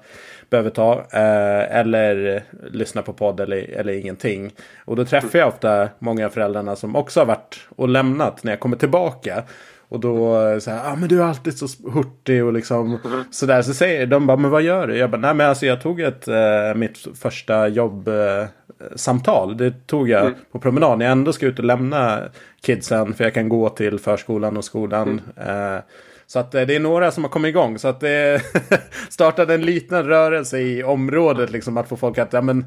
behöver 0.50 0.70
ta. 0.70 0.94
Eh, 0.94 1.78
eller 1.78 2.44
lyssna 2.72 3.02
på 3.02 3.14
podd 3.14 3.40
eller, 3.40 3.58
eller 3.58 3.94
ingenting. 3.94 4.52
Och 4.86 4.96
då 4.96 5.06
träffar 5.06 5.40
jag 5.40 5.48
ofta 5.48 5.90
många 6.00 6.26
av 6.26 6.30
föräldrarna 6.30 6.76
som 6.76 6.96
också 6.96 7.20
har 7.20 7.26
varit 7.26 7.68
och 7.76 7.90
lämnat 7.90 8.44
när 8.44 8.52
jag 8.52 8.60
kommer 8.60 8.78
tillbaka. 8.78 9.44
Och 9.90 10.00
då 10.00 10.36
så 10.60 10.72
här, 10.72 10.92
ah, 10.92 10.96
men 10.96 11.10
du 11.10 11.22
är 11.22 11.26
alltid 11.26 11.58
så 11.58 11.68
hurtig 11.90 12.46
och 12.46 12.54
liksom 12.54 13.00
mm. 13.06 13.24
sådär. 13.32 13.62
Så 13.62 13.74
säger 13.74 14.06
de 14.06 14.28
bara, 14.28 14.38
men 14.38 14.52
vad 14.52 14.62
gör 14.62 14.88
du? 14.88 14.98
Jag 14.98 15.12
bara, 15.12 15.22
nej 15.22 15.34
men 15.34 15.50
alltså 15.50 15.66
jag 15.66 15.82
tog 15.82 16.02
ett, 16.02 16.28
eh, 16.28 16.76
mitt 16.76 16.98
första 17.16 17.68
jobbsamtal. 17.68 19.52
Eh, 19.52 19.58
det 19.58 19.88
tog 19.88 20.10
jag 20.10 20.22
mm. 20.22 20.34
på 20.52 20.60
promenad 20.60 21.00
när 21.00 21.06
jag 21.06 21.12
ändå 21.12 21.34
ska 21.34 21.46
ut 21.46 21.60
och 21.60 21.66
lämna 21.66 22.20
kidsen. 22.62 23.14
För 23.14 23.24
jag 23.24 23.34
kan 23.34 23.50
gå 23.50 23.70
till 23.70 24.00
förskolan 24.00 24.58
och 24.58 24.66
skolan. 24.66 25.22
Mm. 25.38 25.76
Eh, 25.76 25.82
så 26.28 26.40
att 26.40 26.56
eh, 26.56 26.62
det 26.62 26.76
är 26.76 26.80
några 26.80 27.12
som 27.12 27.24
har 27.24 27.32
kommit 27.32 27.50
igång. 27.50 27.80
Så 27.80 27.88
att 27.88 28.00
det 28.00 28.42
startade 29.10 29.54
en 29.54 29.66
liten 29.66 30.06
rörelse 30.06 30.60
i 30.60 30.84
området. 30.84 31.52
Liksom 31.52 31.78
att 31.78 31.90
få 31.90 31.98
folk 31.98 32.18
att, 32.18 32.34
ja 32.34 32.42
men 32.42 32.66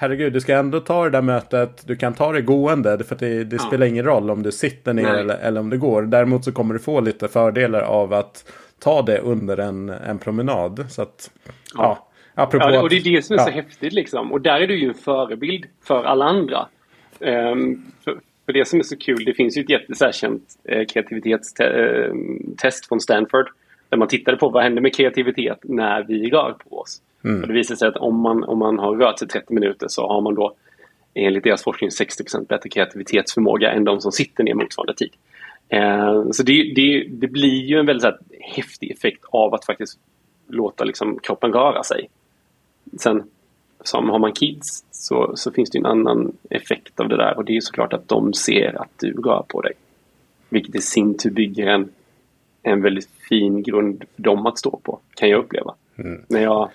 herregud, 0.00 0.32
du 0.32 0.40
ska 0.40 0.56
ändå 0.56 0.80
ta 0.80 1.04
det 1.04 1.10
där 1.10 1.22
mötet. 1.22 1.86
Du 1.86 1.96
kan 1.96 2.14
ta 2.14 2.32
det 2.32 2.42
gående. 2.42 3.04
För 3.04 3.16
det, 3.16 3.44
det 3.44 3.56
ja. 3.56 3.62
spelar 3.62 3.86
ingen 3.86 4.04
roll 4.04 4.30
om 4.30 4.42
du 4.42 4.52
sitter 4.52 4.94
ner 4.94 5.14
eller, 5.14 5.38
eller, 5.38 5.60
om 5.60 5.70
du 5.70 5.78
går. 5.78 6.02
Däremot 6.02 6.44
så 6.44 6.52
kommer 6.52 6.74
du 6.74 6.80
få 6.80 7.00
lite 7.00 7.28
fördelar 7.28 7.82
av 7.82 8.12
att 8.12 8.52
ta 8.78 9.02
det 9.02 9.18
under 9.18 9.56
en, 9.56 9.88
en 9.88 10.18
promenad. 10.18 10.86
Så 10.88 11.02
att, 11.02 11.30
ja. 11.74 12.08
ja. 12.34 12.50
ja 12.52 12.82
och 12.82 12.88
det 12.88 12.96
är 12.96 13.16
det 13.16 13.22
som 13.22 13.36
är 13.36 13.40
så 13.40 13.50
häftigt 13.50 13.92
liksom. 13.92 14.32
Och 14.32 14.40
där 14.40 14.60
är 14.60 14.66
du 14.66 14.80
ju 14.80 14.88
en 14.88 14.94
förebild 14.94 15.66
för 15.84 16.04
alla 16.04 16.24
andra. 16.24 16.68
Um, 17.18 17.92
för, 18.04 18.18
för 18.46 18.52
det 18.52 18.68
som 18.68 18.78
är 18.78 18.84
så 18.84 18.96
kul, 18.96 19.24
det 19.24 19.34
finns 19.34 19.56
ju 19.56 19.62
ett 19.62 19.70
jättesärkänt 19.70 20.42
eh, 20.64 20.86
kreativitetstest 20.86 22.88
från 22.88 23.00
Stanford. 23.00 23.48
Där 23.88 23.98
man 23.98 24.08
tittade 24.08 24.36
på 24.36 24.48
vad 24.48 24.62
händer 24.62 24.82
med 24.82 24.94
kreativitet 24.94 25.58
när 25.62 26.02
vi 26.02 26.30
rör 26.30 26.52
på 26.52 26.78
oss. 26.78 27.02
Mm. 27.24 27.42
Och 27.42 27.48
det 27.48 27.54
visar 27.54 27.74
sig 27.74 27.88
att 27.88 27.96
om 27.96 28.20
man, 28.20 28.44
om 28.44 28.58
man 28.58 28.78
har 28.78 28.96
rört 28.96 29.18
sig 29.18 29.28
30 29.28 29.54
minuter 29.54 29.86
så 29.88 30.08
har 30.08 30.20
man 30.20 30.34
då 30.34 30.54
enligt 31.14 31.44
deras 31.44 31.62
forskning 31.62 31.90
60% 31.90 32.46
bättre 32.46 32.68
kreativitetsförmåga 32.68 33.70
än 33.70 33.84
de 33.84 34.00
som 34.00 34.12
sitter 34.12 34.44
ner 34.44 34.54
motsvarande 34.54 34.94
tid. 34.94 35.12
Eh, 35.68 36.30
så 36.30 36.42
det, 36.42 36.72
det, 36.74 37.06
det, 37.10 37.26
blir 37.26 37.64
ju 37.64 37.78
en 37.78 37.86
väldigt 37.86 38.04
här, 38.04 38.18
häftig 38.40 38.90
effekt 38.90 39.24
av 39.30 39.54
att 39.54 39.64
faktiskt 39.64 39.98
låta 40.48 40.84
liksom, 40.84 41.18
kroppen 41.18 41.52
röra 41.52 41.82
sig. 41.82 42.08
Sen 42.98 43.22
som 43.84 44.10
har 44.10 44.18
man 44.18 44.32
kids 44.32 44.84
så, 44.90 45.32
så 45.36 45.52
finns 45.52 45.70
det 45.70 45.78
en 45.78 45.86
annan 45.86 46.32
effekt 46.50 47.00
av 47.00 47.08
det 47.08 47.16
där 47.16 47.36
och 47.36 47.44
det 47.44 47.56
är 47.56 47.60
såklart 47.60 47.92
att 47.92 48.08
de 48.08 48.32
ser 48.32 48.82
att 48.82 48.90
du 48.96 49.12
rör 49.12 49.44
på 49.48 49.60
dig. 49.60 49.72
Vilket 50.48 50.74
i 50.74 50.80
sin 50.80 51.18
tur 51.18 51.30
bygger 51.30 51.66
en, 51.66 51.88
en 52.62 52.82
väldigt 52.82 53.08
fin 53.28 53.62
grund 53.62 54.04
för 54.14 54.22
dem 54.22 54.46
att 54.46 54.58
stå 54.58 54.80
på, 54.82 54.98
kan 55.14 55.28
jag 55.28 55.38
uppleva. 55.38 55.74
Mm. 55.96 56.22
När 56.28 56.42
jag 56.42 56.70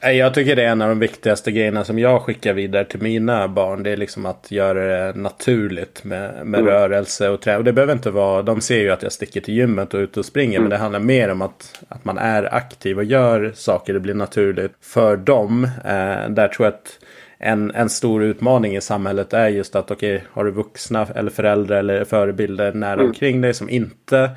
jag 0.00 0.34
tycker 0.34 0.56
det 0.56 0.64
är 0.64 0.68
en 0.68 0.82
av 0.82 0.88
de 0.88 0.98
viktigaste 0.98 1.52
grejerna 1.52 1.84
som 1.84 1.98
jag 1.98 2.22
skickar 2.22 2.52
vidare 2.52 2.84
till 2.84 3.02
mina 3.02 3.48
barn. 3.48 3.82
Det 3.82 3.90
är 3.90 3.96
liksom 3.96 4.26
att 4.26 4.50
göra 4.50 5.06
det 5.06 5.18
naturligt 5.18 6.04
med, 6.04 6.46
med 6.46 6.60
mm. 6.60 6.72
rörelse 6.72 7.28
och 7.28 7.40
träning. 7.40 7.58
Och 7.58 7.64
det 7.64 7.72
behöver 7.72 7.92
inte 7.92 8.10
vara, 8.10 8.42
de 8.42 8.60
ser 8.60 8.80
ju 8.80 8.90
att 8.90 9.02
jag 9.02 9.12
sticker 9.12 9.40
till 9.40 9.54
gymmet 9.54 9.94
och 9.94 9.98
ute 9.98 10.20
och 10.20 10.26
springer. 10.26 10.58
Mm. 10.58 10.62
Men 10.62 10.70
det 10.70 10.76
handlar 10.76 11.00
mer 11.00 11.28
om 11.28 11.42
att, 11.42 11.84
att 11.88 12.04
man 12.04 12.18
är 12.18 12.54
aktiv 12.54 12.98
och 12.98 13.04
gör 13.04 13.52
saker. 13.54 13.94
Det 13.94 14.00
blir 14.00 14.14
naturligt 14.14 14.72
för 14.80 15.16
dem. 15.16 15.64
Eh, 15.64 16.30
där 16.30 16.48
tror 16.48 16.66
jag 16.66 16.74
att 16.74 16.98
en, 17.38 17.70
en 17.74 17.88
stor 17.88 18.22
utmaning 18.22 18.76
i 18.76 18.80
samhället 18.80 19.32
är 19.32 19.48
just 19.48 19.76
att 19.76 19.90
okej, 19.90 20.16
okay, 20.16 20.26
har 20.32 20.44
du 20.44 20.50
vuxna 20.50 21.06
eller 21.14 21.30
föräldrar 21.30 21.76
eller 21.76 22.04
förebilder 22.04 22.72
nära 22.72 22.92
mm. 22.92 23.06
omkring 23.06 23.40
dig 23.40 23.54
som 23.54 23.70
inte 23.70 24.30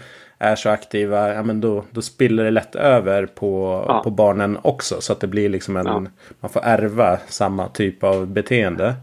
är 0.43 0.55
så 0.55 0.69
aktiva, 0.69 1.33
ja 1.33 1.43
men 1.43 1.61
då, 1.61 1.83
då 1.91 2.01
spiller 2.01 2.43
det 2.43 2.51
lätt 2.51 2.75
över 2.75 3.25
på, 3.25 3.83
ja. 3.87 4.01
på 4.03 4.09
barnen 4.09 4.57
också. 4.61 5.01
Så 5.01 5.13
att 5.13 5.19
det 5.19 5.27
blir 5.27 5.49
liksom 5.49 5.77
en, 5.77 5.85
ja. 5.85 6.03
man 6.39 6.49
får 6.49 6.61
ärva 6.63 7.17
samma 7.17 7.67
typ 7.67 8.03
av 8.03 8.27
beteende. 8.27 8.93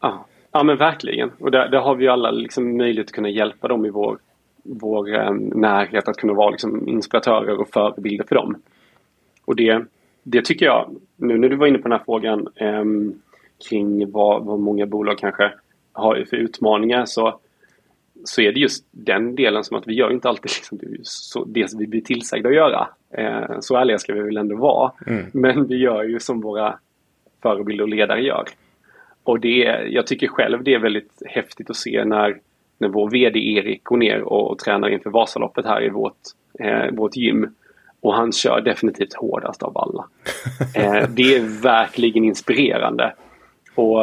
Ja, 0.00 0.26
ja 0.52 0.62
men 0.62 0.76
verkligen. 0.76 1.30
Och 1.38 1.50
där, 1.50 1.68
där 1.68 1.78
har 1.78 1.94
vi 1.94 2.04
ju 2.04 2.10
alla 2.10 2.30
liksom 2.30 2.76
möjlighet 2.76 3.06
att 3.06 3.14
kunna 3.14 3.28
hjälpa 3.28 3.68
dem 3.68 3.86
i 3.86 3.90
vår, 3.90 4.18
vår 4.62 5.14
eh, 5.14 5.32
närhet 5.34 6.08
att 6.08 6.16
kunna 6.16 6.32
vara 6.32 6.50
liksom 6.50 6.88
inspiratörer 6.88 7.60
och 7.60 7.68
förebilder 7.68 8.24
för 8.24 8.34
dem. 8.34 8.56
Och 9.44 9.56
det, 9.56 9.84
det 10.22 10.44
tycker 10.44 10.66
jag, 10.66 10.96
nu 11.16 11.38
när 11.38 11.48
du 11.48 11.56
var 11.56 11.66
inne 11.66 11.78
på 11.78 11.88
den 11.88 11.98
här 11.98 12.04
frågan 12.04 12.48
eh, 12.54 12.84
kring 13.68 14.12
vad, 14.12 14.44
vad 14.44 14.60
många 14.60 14.86
bolag 14.86 15.18
kanske 15.18 15.52
har 15.92 16.24
för 16.30 16.36
utmaningar 16.36 17.04
så 17.04 17.38
så 18.28 18.40
är 18.40 18.52
det 18.52 18.60
just 18.60 18.86
den 18.90 19.34
delen 19.34 19.64
som 19.64 19.76
att 19.76 19.86
vi 19.86 19.94
gör 19.94 20.12
inte 20.12 20.28
alltid 20.28 20.50
liksom 20.72 21.52
det 21.52 21.66
vi 21.78 21.86
blir 21.86 22.00
tillsagda 22.00 22.48
att 22.48 22.54
göra. 22.54 22.88
Eh, 23.10 23.60
så 23.60 23.76
ärliga 23.76 23.98
ska 23.98 24.14
vi 24.14 24.20
väl 24.20 24.36
ändå 24.36 24.56
vara. 24.56 24.92
Mm. 25.06 25.26
Men 25.32 25.66
vi 25.66 25.76
gör 25.76 26.04
ju 26.04 26.20
som 26.20 26.40
våra 26.40 26.78
förebilder 27.42 27.84
och 27.84 27.88
ledare 27.88 28.22
gör. 28.22 28.44
Och 29.22 29.40
det, 29.40 29.88
jag 29.88 30.06
tycker 30.06 30.28
själv 30.28 30.64
det 30.64 30.74
är 30.74 30.78
väldigt 30.78 31.22
häftigt 31.26 31.70
att 31.70 31.76
se 31.76 32.04
när, 32.04 32.36
när 32.78 32.88
vår 32.88 33.10
VD 33.10 33.38
Erik 33.38 33.84
går 33.84 33.96
ner 33.96 34.22
och, 34.22 34.50
och 34.50 34.58
tränar 34.58 34.88
inför 34.88 35.10
Vasaloppet 35.10 35.64
här 35.64 35.84
i 35.84 35.88
vårt, 35.88 36.18
eh, 36.60 36.90
vårt 36.92 37.16
gym. 37.16 37.54
Och 38.00 38.14
han 38.14 38.32
kör 38.32 38.60
definitivt 38.60 39.14
hårdast 39.14 39.62
av 39.62 39.78
alla. 39.78 40.06
Eh, 40.74 41.08
det 41.08 41.36
är 41.36 41.62
verkligen 41.62 42.24
inspirerande. 42.24 43.14
Och, 43.74 44.02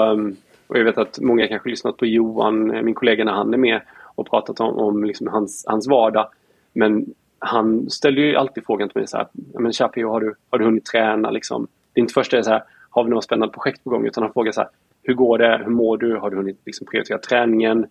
och 0.68 0.78
jag 0.78 0.84
vet 0.84 0.98
att 0.98 1.20
många 1.20 1.48
kanske 1.48 1.70
lyssnat 1.70 1.98
på 1.98 2.06
Johan, 2.06 2.86
min 2.86 2.94
kollega, 2.94 3.24
när 3.24 3.32
han 3.32 3.54
är 3.54 3.58
med 3.58 3.82
och 4.16 4.30
pratat 4.30 4.60
om, 4.60 4.78
om 4.78 5.04
liksom 5.04 5.28
hans, 5.28 5.66
hans 5.68 5.88
vardag. 5.88 6.28
Men 6.74 7.06
han 7.40 7.90
ställer 7.90 8.22
ju 8.22 8.36
alltid 8.36 8.66
frågan 8.66 8.90
till 8.90 9.00
mig 9.00 9.08
så 9.08 9.18
här, 9.18 9.28
men 9.60 9.74
Chapi, 9.74 10.02
har 10.02 10.20
du, 10.20 10.36
har 10.50 10.60
du 10.60 10.66
hunnit 10.66 10.86
träna 10.86 11.32
liksom? 11.32 11.68
Det 11.94 12.00
är 12.00 12.02
inte 12.02 12.14
först 12.14 12.32
det 12.32 12.38
är 12.38 12.42
så 12.42 12.50
här, 12.50 12.64
har 12.90 13.04
vi 13.04 13.10
några 13.10 13.22
spännande 13.22 13.54
projekt 13.54 13.84
på 13.84 13.90
gång? 13.90 14.08
Utan 14.08 14.24
han 14.24 14.34
frågar 14.34 14.52
så 14.52 14.62
här, 14.62 14.70
hur 15.04 15.14
går 15.14 15.38
det? 15.38 15.62
Hur 15.66 15.72
mår 15.72 15.98
du? 15.98 16.18
Har 16.18 16.30
du 16.30 16.38
hunnit 16.38 16.62
liksom 16.66 16.88
prioritera 16.88 17.18
träningen? 17.18 17.86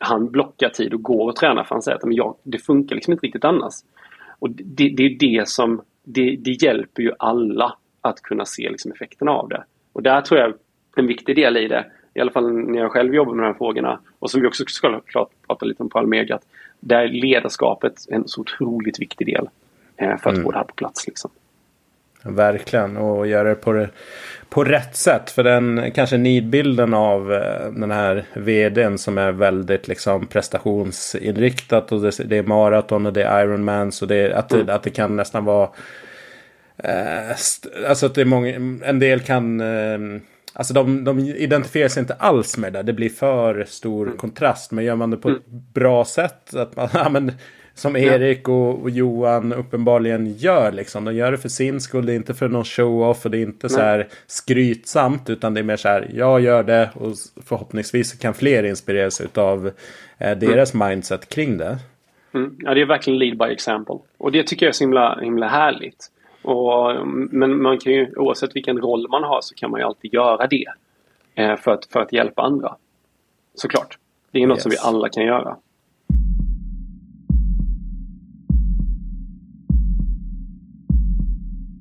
Han 0.00 0.30
blockar 0.30 0.68
tid 0.68 0.94
och 0.94 1.02
går 1.02 1.28
och 1.28 1.36
tränar 1.36 1.64
för 1.64 1.74
han 1.74 1.82
säger 1.82 1.96
att 1.96 2.04
men 2.04 2.14
jag, 2.14 2.36
det 2.42 2.58
funkar 2.58 2.94
liksom 2.94 3.12
inte 3.12 3.26
riktigt 3.26 3.44
annars. 3.44 3.74
Och 4.38 4.50
det, 4.50 4.94
det 4.96 5.02
är 5.02 5.18
det 5.18 5.48
som, 5.48 5.82
det, 6.04 6.36
det 6.36 6.62
hjälper 6.62 7.02
ju 7.02 7.12
alla 7.18 7.76
att 8.00 8.22
kunna 8.22 8.44
se 8.44 8.70
liksom 8.70 8.92
effekterna 8.92 9.30
av 9.30 9.48
det. 9.48 9.64
Och 9.92 10.02
där 10.02 10.20
tror 10.20 10.40
jag 10.40 10.54
en 10.96 11.06
viktig 11.06 11.36
del 11.36 11.56
i 11.56 11.68
det 11.68 11.84
i 12.16 12.20
alla 12.20 12.30
fall 12.30 12.52
när 12.52 12.78
jag 12.78 12.92
själv 12.92 13.14
jobbar 13.14 13.34
med 13.34 13.44
de 13.44 13.46
här 13.46 13.54
frågorna 13.54 13.98
och 14.18 14.30
som 14.30 14.40
vi 14.40 14.48
också 14.48 14.64
ska 14.66 15.00
prata 15.46 15.66
lite 15.66 15.82
om 15.82 15.88
på 15.88 15.98
Almega, 15.98 16.34
att 16.34 16.46
där 16.80 17.02
är 17.02 17.08
ledarskapet 17.08 17.94
en 18.08 18.28
så 18.28 18.40
otroligt 18.40 19.00
viktig 19.00 19.26
del 19.26 19.48
eh, 19.96 20.16
för 20.16 20.30
att 20.30 20.34
mm. 20.36 20.42
få 20.42 20.50
det 20.50 20.58
här 20.58 20.64
på 20.64 20.74
plats. 20.74 21.06
Liksom. 21.06 21.30
Verkligen, 22.22 22.96
och 22.96 23.26
göra 23.26 23.48
det 23.48 23.54
på, 23.54 23.72
det 23.72 23.90
på 24.48 24.64
rätt 24.64 24.96
sätt. 24.96 25.30
För 25.30 25.42
den 25.42 25.90
kanske 25.94 26.16
nidbilden 26.16 26.94
av 26.94 27.32
eh, 27.32 27.70
den 27.70 27.90
här 27.90 28.24
vdn 28.34 28.98
som 28.98 29.18
är 29.18 29.32
väldigt 29.32 29.88
liksom 29.88 30.26
prestationsinriktat. 30.26 31.92
Och 31.92 32.00
det, 32.00 32.28
det 32.28 32.38
är 32.38 32.42
maraton 32.42 33.06
och 33.06 33.12
det 33.12 33.22
är 33.22 33.44
Ironmans. 33.44 34.02
Och 34.02 34.08
det, 34.08 34.32
att, 34.32 34.52
mm. 34.52 34.68
att 34.68 34.82
det 34.82 34.90
kan 34.90 35.16
nästan 35.16 35.44
vara... 35.44 35.68
Eh, 36.76 37.30
alltså 37.88 38.06
att 38.06 38.14
det 38.14 38.20
är 38.20 38.24
många, 38.24 38.54
en 38.84 38.98
del 38.98 39.20
kan... 39.20 39.60
Eh, 39.60 39.98
Alltså 40.58 40.74
de, 40.74 41.04
de 41.04 41.18
identifierar 41.18 41.88
sig 41.88 42.00
inte 42.00 42.14
alls 42.14 42.58
med 42.58 42.72
det. 42.72 42.82
Det 42.82 42.92
blir 42.92 43.08
för 43.08 43.64
stor 43.64 44.06
mm. 44.06 44.18
kontrast. 44.18 44.72
Men 44.72 44.84
gör 44.84 44.96
man 44.96 45.10
det 45.10 45.16
på 45.16 45.28
mm. 45.28 45.40
ett 45.40 45.46
bra 45.74 46.04
sätt. 46.04 46.54
Att 46.54 46.76
man, 46.76 46.88
ja, 46.94 47.08
men, 47.08 47.32
som 47.74 47.96
Erik 47.96 48.48
och, 48.48 48.82
och, 48.82 48.90
Johan 48.90 49.52
uppenbarligen 49.52 50.32
gör. 50.32 50.72
Liksom. 50.72 51.04
De 51.04 51.14
gör 51.14 51.32
det 51.32 51.38
för 51.38 51.48
sin 51.48 51.80
skull. 51.80 52.06
Det 52.06 52.12
är 52.12 52.16
inte 52.16 52.34
för 52.34 52.48
någon 52.48 52.64
show-off. 52.64 53.24
Och 53.24 53.30
det 53.30 53.38
är 53.38 53.42
inte 53.42 53.68
så 53.68 53.80
här 53.80 54.08
skrytsamt. 54.26 55.30
Utan 55.30 55.54
det 55.54 55.60
är 55.60 55.64
mer 55.64 55.76
så 55.76 55.88
här. 55.88 56.10
Jag 56.14 56.40
gör 56.40 56.62
det. 56.62 56.90
Och 56.94 57.12
förhoppningsvis 57.44 58.12
kan 58.12 58.34
fler 58.34 58.62
inspireras 58.62 59.22
av 59.34 59.70
eh, 60.18 60.38
deras 60.38 60.74
mm. 60.74 60.88
mindset 60.88 61.28
kring 61.28 61.58
det. 61.58 61.78
Mm. 62.34 62.56
Ja, 62.58 62.74
det 62.74 62.80
är 62.80 62.86
verkligen 62.86 63.18
lead 63.18 63.38
by 63.38 63.54
example. 63.54 63.96
Och 64.18 64.32
det 64.32 64.42
tycker 64.42 64.66
jag 64.66 64.70
är 64.70 64.74
så 64.74 64.84
himla, 64.84 65.18
himla 65.20 65.48
härligt. 65.48 66.10
Och, 66.46 67.08
men 67.08 67.62
man 67.62 67.78
kan 67.78 67.92
ju, 67.92 68.12
oavsett 68.16 68.56
vilken 68.56 68.78
roll 68.78 69.06
man 69.10 69.22
har 69.22 69.40
så 69.40 69.54
kan 69.54 69.70
man 69.70 69.80
ju 69.80 69.86
alltid 69.86 70.14
göra 70.14 70.46
det. 70.46 70.66
Eh, 71.34 71.56
för, 71.56 71.70
att, 71.70 71.86
för 71.86 72.00
att 72.00 72.12
hjälpa 72.12 72.42
andra. 72.42 72.76
Såklart. 73.54 73.98
Det 74.30 74.42
är 74.42 74.46
något 74.46 74.56
yes. 74.56 74.62
som 74.62 74.70
vi 74.70 74.78
alla 74.78 75.08
kan 75.08 75.24
göra. 75.24 75.56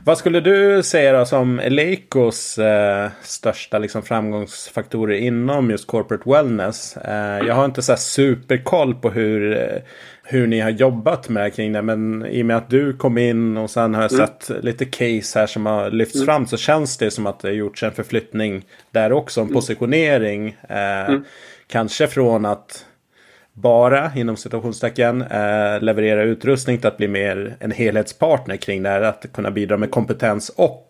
Vad 0.05 0.17
skulle 0.17 0.39
du 0.39 0.83
säga 0.83 1.19
då 1.19 1.25
som 1.25 1.59
Eleikos 1.59 2.57
eh, 2.57 3.09
största 3.21 3.79
liksom, 3.79 4.01
framgångsfaktorer 4.01 5.15
inom 5.15 5.69
just 5.69 5.87
corporate 5.87 6.29
wellness? 6.29 6.97
Eh, 6.97 7.47
jag 7.47 7.55
har 7.55 7.65
inte 7.65 7.81
så 7.81 7.95
superkoll 7.95 8.95
på 8.95 9.09
hur, 9.09 9.57
eh, 9.57 9.81
hur 10.27 10.47
ni 10.47 10.59
har 10.59 10.69
jobbat 10.69 11.29
med 11.29 11.53
kring 11.53 11.71
det. 11.71 11.81
Men 11.81 12.25
i 12.25 12.41
och 12.41 12.45
med 12.45 12.57
att 12.57 12.69
du 12.69 12.93
kom 12.93 13.17
in 13.17 13.57
och 13.57 13.69
sen 13.69 13.93
har 13.93 14.01
jag 14.01 14.13
mm. 14.13 14.27
sett 14.27 14.63
lite 14.63 14.85
case 14.85 15.39
här 15.39 15.47
som 15.47 15.65
har 15.65 15.91
lyfts 15.91 16.15
mm. 16.15 16.25
fram 16.25 16.47
så 16.47 16.57
känns 16.57 16.97
det 16.97 17.11
som 17.11 17.27
att 17.27 17.39
det 17.39 17.47
har 17.47 17.55
gjorts 17.55 17.83
en 17.83 17.91
förflyttning 17.91 18.65
där 18.91 19.11
också. 19.11 19.41
En 19.41 19.47
mm. 19.47 19.53
positionering. 19.53 20.57
Eh, 20.69 21.09
mm. 21.09 21.23
Kanske 21.67 22.07
från 22.07 22.45
att 22.45 22.85
bara 23.53 24.11
inom 24.15 24.37
citationstecken 24.37 25.21
eh, 25.21 25.81
leverera 25.81 26.23
utrustning 26.23 26.77
till 26.77 26.87
att 26.87 26.97
bli 26.97 27.07
mer 27.07 27.55
en 27.59 27.71
helhetspartner 27.71 28.57
kring 28.57 28.83
det 28.83 28.89
här. 28.89 29.01
Att 29.01 29.25
kunna 29.33 29.51
bidra 29.51 29.77
med 29.77 29.91
kompetens 29.91 30.49
och 30.49 30.87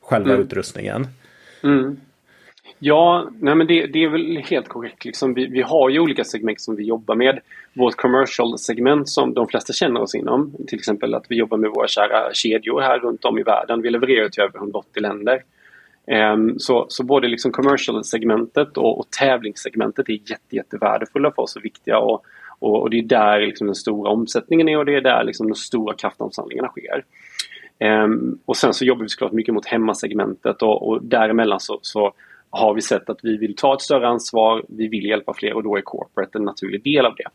själva 0.00 0.30
mm. 0.30 0.42
utrustningen. 0.42 1.06
Ja, 2.82 3.30
nej 3.40 3.54
men 3.54 3.66
det, 3.66 3.86
det, 3.86 4.04
är 4.04 4.08
väl 4.08 4.36
helt 4.36 4.68
korrekt. 4.68 5.04
Liksom 5.04 5.34
vi, 5.34 5.46
vi, 5.46 5.62
har 5.62 5.88
ju 5.88 6.00
olika 6.00 6.24
segment 6.24 6.60
som 6.60 6.76
vi 6.76 6.84
jobbar 6.84 7.14
med. 7.14 7.40
Vårt 7.72 7.96
commercial-segment 7.96 9.08
som 9.08 9.34
de 9.34 9.48
flesta 9.48 9.72
känner 9.72 10.00
oss 10.00 10.14
inom. 10.14 10.54
Till 10.68 10.78
exempel 10.78 11.14
att 11.14 11.24
vi 11.28 11.36
jobbar 11.36 11.58
med 11.58 11.70
våra 11.70 11.88
kära 11.88 12.34
kedjor 12.34 12.80
här 12.80 12.98
runt 12.98 13.24
om 13.24 13.38
i 13.38 13.42
världen. 13.42 13.82
Vi 13.82 13.90
levererar 13.90 14.28
till 14.28 14.42
över 14.42 14.58
180 14.58 15.02
länder. 15.02 15.42
Um, 16.32 16.58
så, 16.58 16.86
så 16.88 17.04
både 17.04 17.28
liksom 17.28 17.52
commercial-segmentet 17.52 18.76
och, 18.76 18.98
och 18.98 19.10
tävlingssegmentet 19.10 20.08
är 20.08 20.12
jätte, 20.12 20.56
jättevärdefulla 20.56 21.32
för 21.32 21.42
oss 21.42 21.56
och 21.56 21.64
viktiga. 21.64 21.98
Och, 21.98 22.24
och, 22.58 22.82
och 22.82 22.90
det 22.90 22.98
är 22.98 23.02
där 23.02 23.40
liksom 23.40 23.66
den 23.66 23.74
stora 23.74 24.10
omsättningen 24.10 24.68
är 24.68 24.78
och 24.78 24.84
det 24.84 24.96
är 24.96 25.00
där 25.00 25.24
liksom 25.24 25.48
de 25.48 25.54
stora 25.54 25.94
kraftomsamlingarna 25.94 26.68
sker. 26.68 27.04
Um, 28.04 28.38
och 28.44 28.56
sen 28.56 28.74
så 28.74 28.84
jobbar 28.84 29.02
vi 29.02 29.08
såklart 29.08 29.32
mycket 29.32 29.54
mot 29.54 29.66
hemmasegmentet 29.66 30.62
och, 30.62 30.88
och 30.88 31.02
däremellan 31.02 31.60
så, 31.60 31.78
så 31.82 32.12
har 32.50 32.74
vi 32.74 32.80
sett 32.80 33.10
att 33.10 33.18
vi 33.22 33.36
vill 33.36 33.56
ta 33.56 33.74
ett 33.74 33.80
större 33.80 34.08
ansvar, 34.08 34.64
vi 34.68 34.88
vill 34.88 35.04
hjälpa 35.04 35.34
fler 35.34 35.52
och 35.52 35.62
då 35.62 35.76
är 35.76 35.80
corporate 35.80 36.38
en 36.38 36.44
naturlig 36.44 36.82
del 36.82 37.06
av 37.06 37.14
det. 37.16 37.28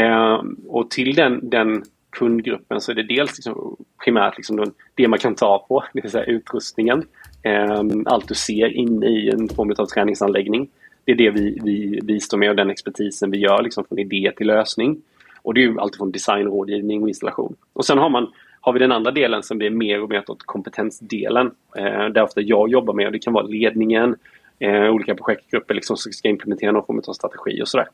Eh, 0.00 0.42
och 0.68 0.90
till 0.90 1.14
den, 1.14 1.50
den 1.50 1.82
kundgruppen 2.10 2.80
så 2.80 2.90
är 2.90 2.94
det 2.94 3.02
dels 3.02 3.36
liksom 3.36 3.76
primärt 4.04 4.36
liksom 4.36 4.72
det 4.94 5.08
man 5.08 5.18
kan 5.18 5.34
ta 5.34 5.66
på, 5.68 5.84
det 5.92 6.00
vill 6.00 6.10
säga 6.10 6.24
utrustningen. 6.24 7.06
Eh, 7.42 7.82
allt 8.06 8.28
du 8.28 8.34
ser 8.34 8.76
inne 8.76 9.06
i 9.06 9.30
en 9.30 9.48
form 9.48 9.74
av 9.78 9.86
träningsanläggning. 9.86 10.68
Det 11.04 11.12
är 11.12 11.16
det 11.16 11.30
vi, 11.30 11.58
vi 11.64 12.00
bistår 12.02 12.38
med 12.38 12.50
och 12.50 12.56
den 12.56 12.70
expertisen 12.70 13.30
vi 13.30 13.38
gör 13.38 13.62
liksom 13.62 13.84
från 13.84 13.98
idé 13.98 14.32
till 14.36 14.46
lösning. 14.46 15.02
Och 15.42 15.54
det 15.54 15.60
är 15.60 15.62
ju 15.62 15.74
design, 15.74 16.12
designrådgivning 16.12 17.02
och 17.02 17.08
installation. 17.08 17.56
Och 17.72 17.84
sen 17.84 17.98
har 17.98 18.08
man 18.08 18.32
har 18.60 18.72
vi 18.72 18.78
den 18.78 18.92
andra 18.92 19.10
delen 19.10 19.42
som 19.42 19.58
blir 19.58 19.70
mer 19.70 20.02
och 20.02 20.08
mer 20.08 20.30
åt 20.30 20.42
kompetensdelen. 20.42 21.50
Eh, 21.76 22.06
där 22.06 22.22
ofta 22.22 22.40
jag 22.40 22.68
jobbar 22.68 22.94
med, 22.94 23.06
och 23.06 23.12
det 23.12 23.18
kan 23.18 23.32
vara 23.32 23.46
ledningen, 23.46 24.16
eh, 24.58 24.90
olika 24.90 25.14
projektgrupper 25.14 25.74
liksom, 25.74 25.96
som 25.96 26.12
ska 26.12 26.28
implementera 26.28 26.72
någon 26.72 26.86
form 26.86 27.02
av 27.08 27.12
strategi 27.12 27.62
och 27.62 27.68
sådär. 27.68 27.88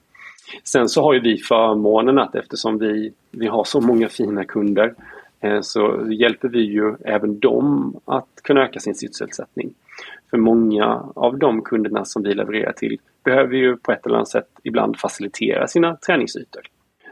Sen 0.64 0.88
så 0.88 1.02
har 1.02 1.14
ju 1.14 1.20
vi 1.20 1.38
förmånen 1.38 2.18
att 2.18 2.34
eftersom 2.34 2.78
vi, 2.78 3.12
vi 3.30 3.46
har 3.46 3.64
så 3.64 3.80
många 3.80 4.08
fina 4.08 4.44
kunder 4.44 4.94
eh, 5.40 5.60
så 5.60 6.06
hjälper 6.10 6.48
vi 6.48 6.60
ju 6.60 6.94
även 7.04 7.38
dem 7.38 7.96
att 8.04 8.28
kunna 8.42 8.62
öka 8.62 8.80
sin 8.80 8.94
sysselsättning. 8.94 9.74
För 10.30 10.38
många 10.38 11.12
av 11.14 11.38
de 11.38 11.62
kunderna 11.62 12.04
som 12.04 12.22
vi 12.22 12.34
levererar 12.34 12.72
till 12.72 12.98
behöver 13.24 13.56
ju 13.56 13.76
på 13.76 13.92
ett 13.92 14.06
eller 14.06 14.16
annat 14.16 14.28
sätt 14.28 14.48
ibland 14.62 14.96
facilitera 14.98 15.66
sina 15.66 15.96
träningsytor. 15.96 16.62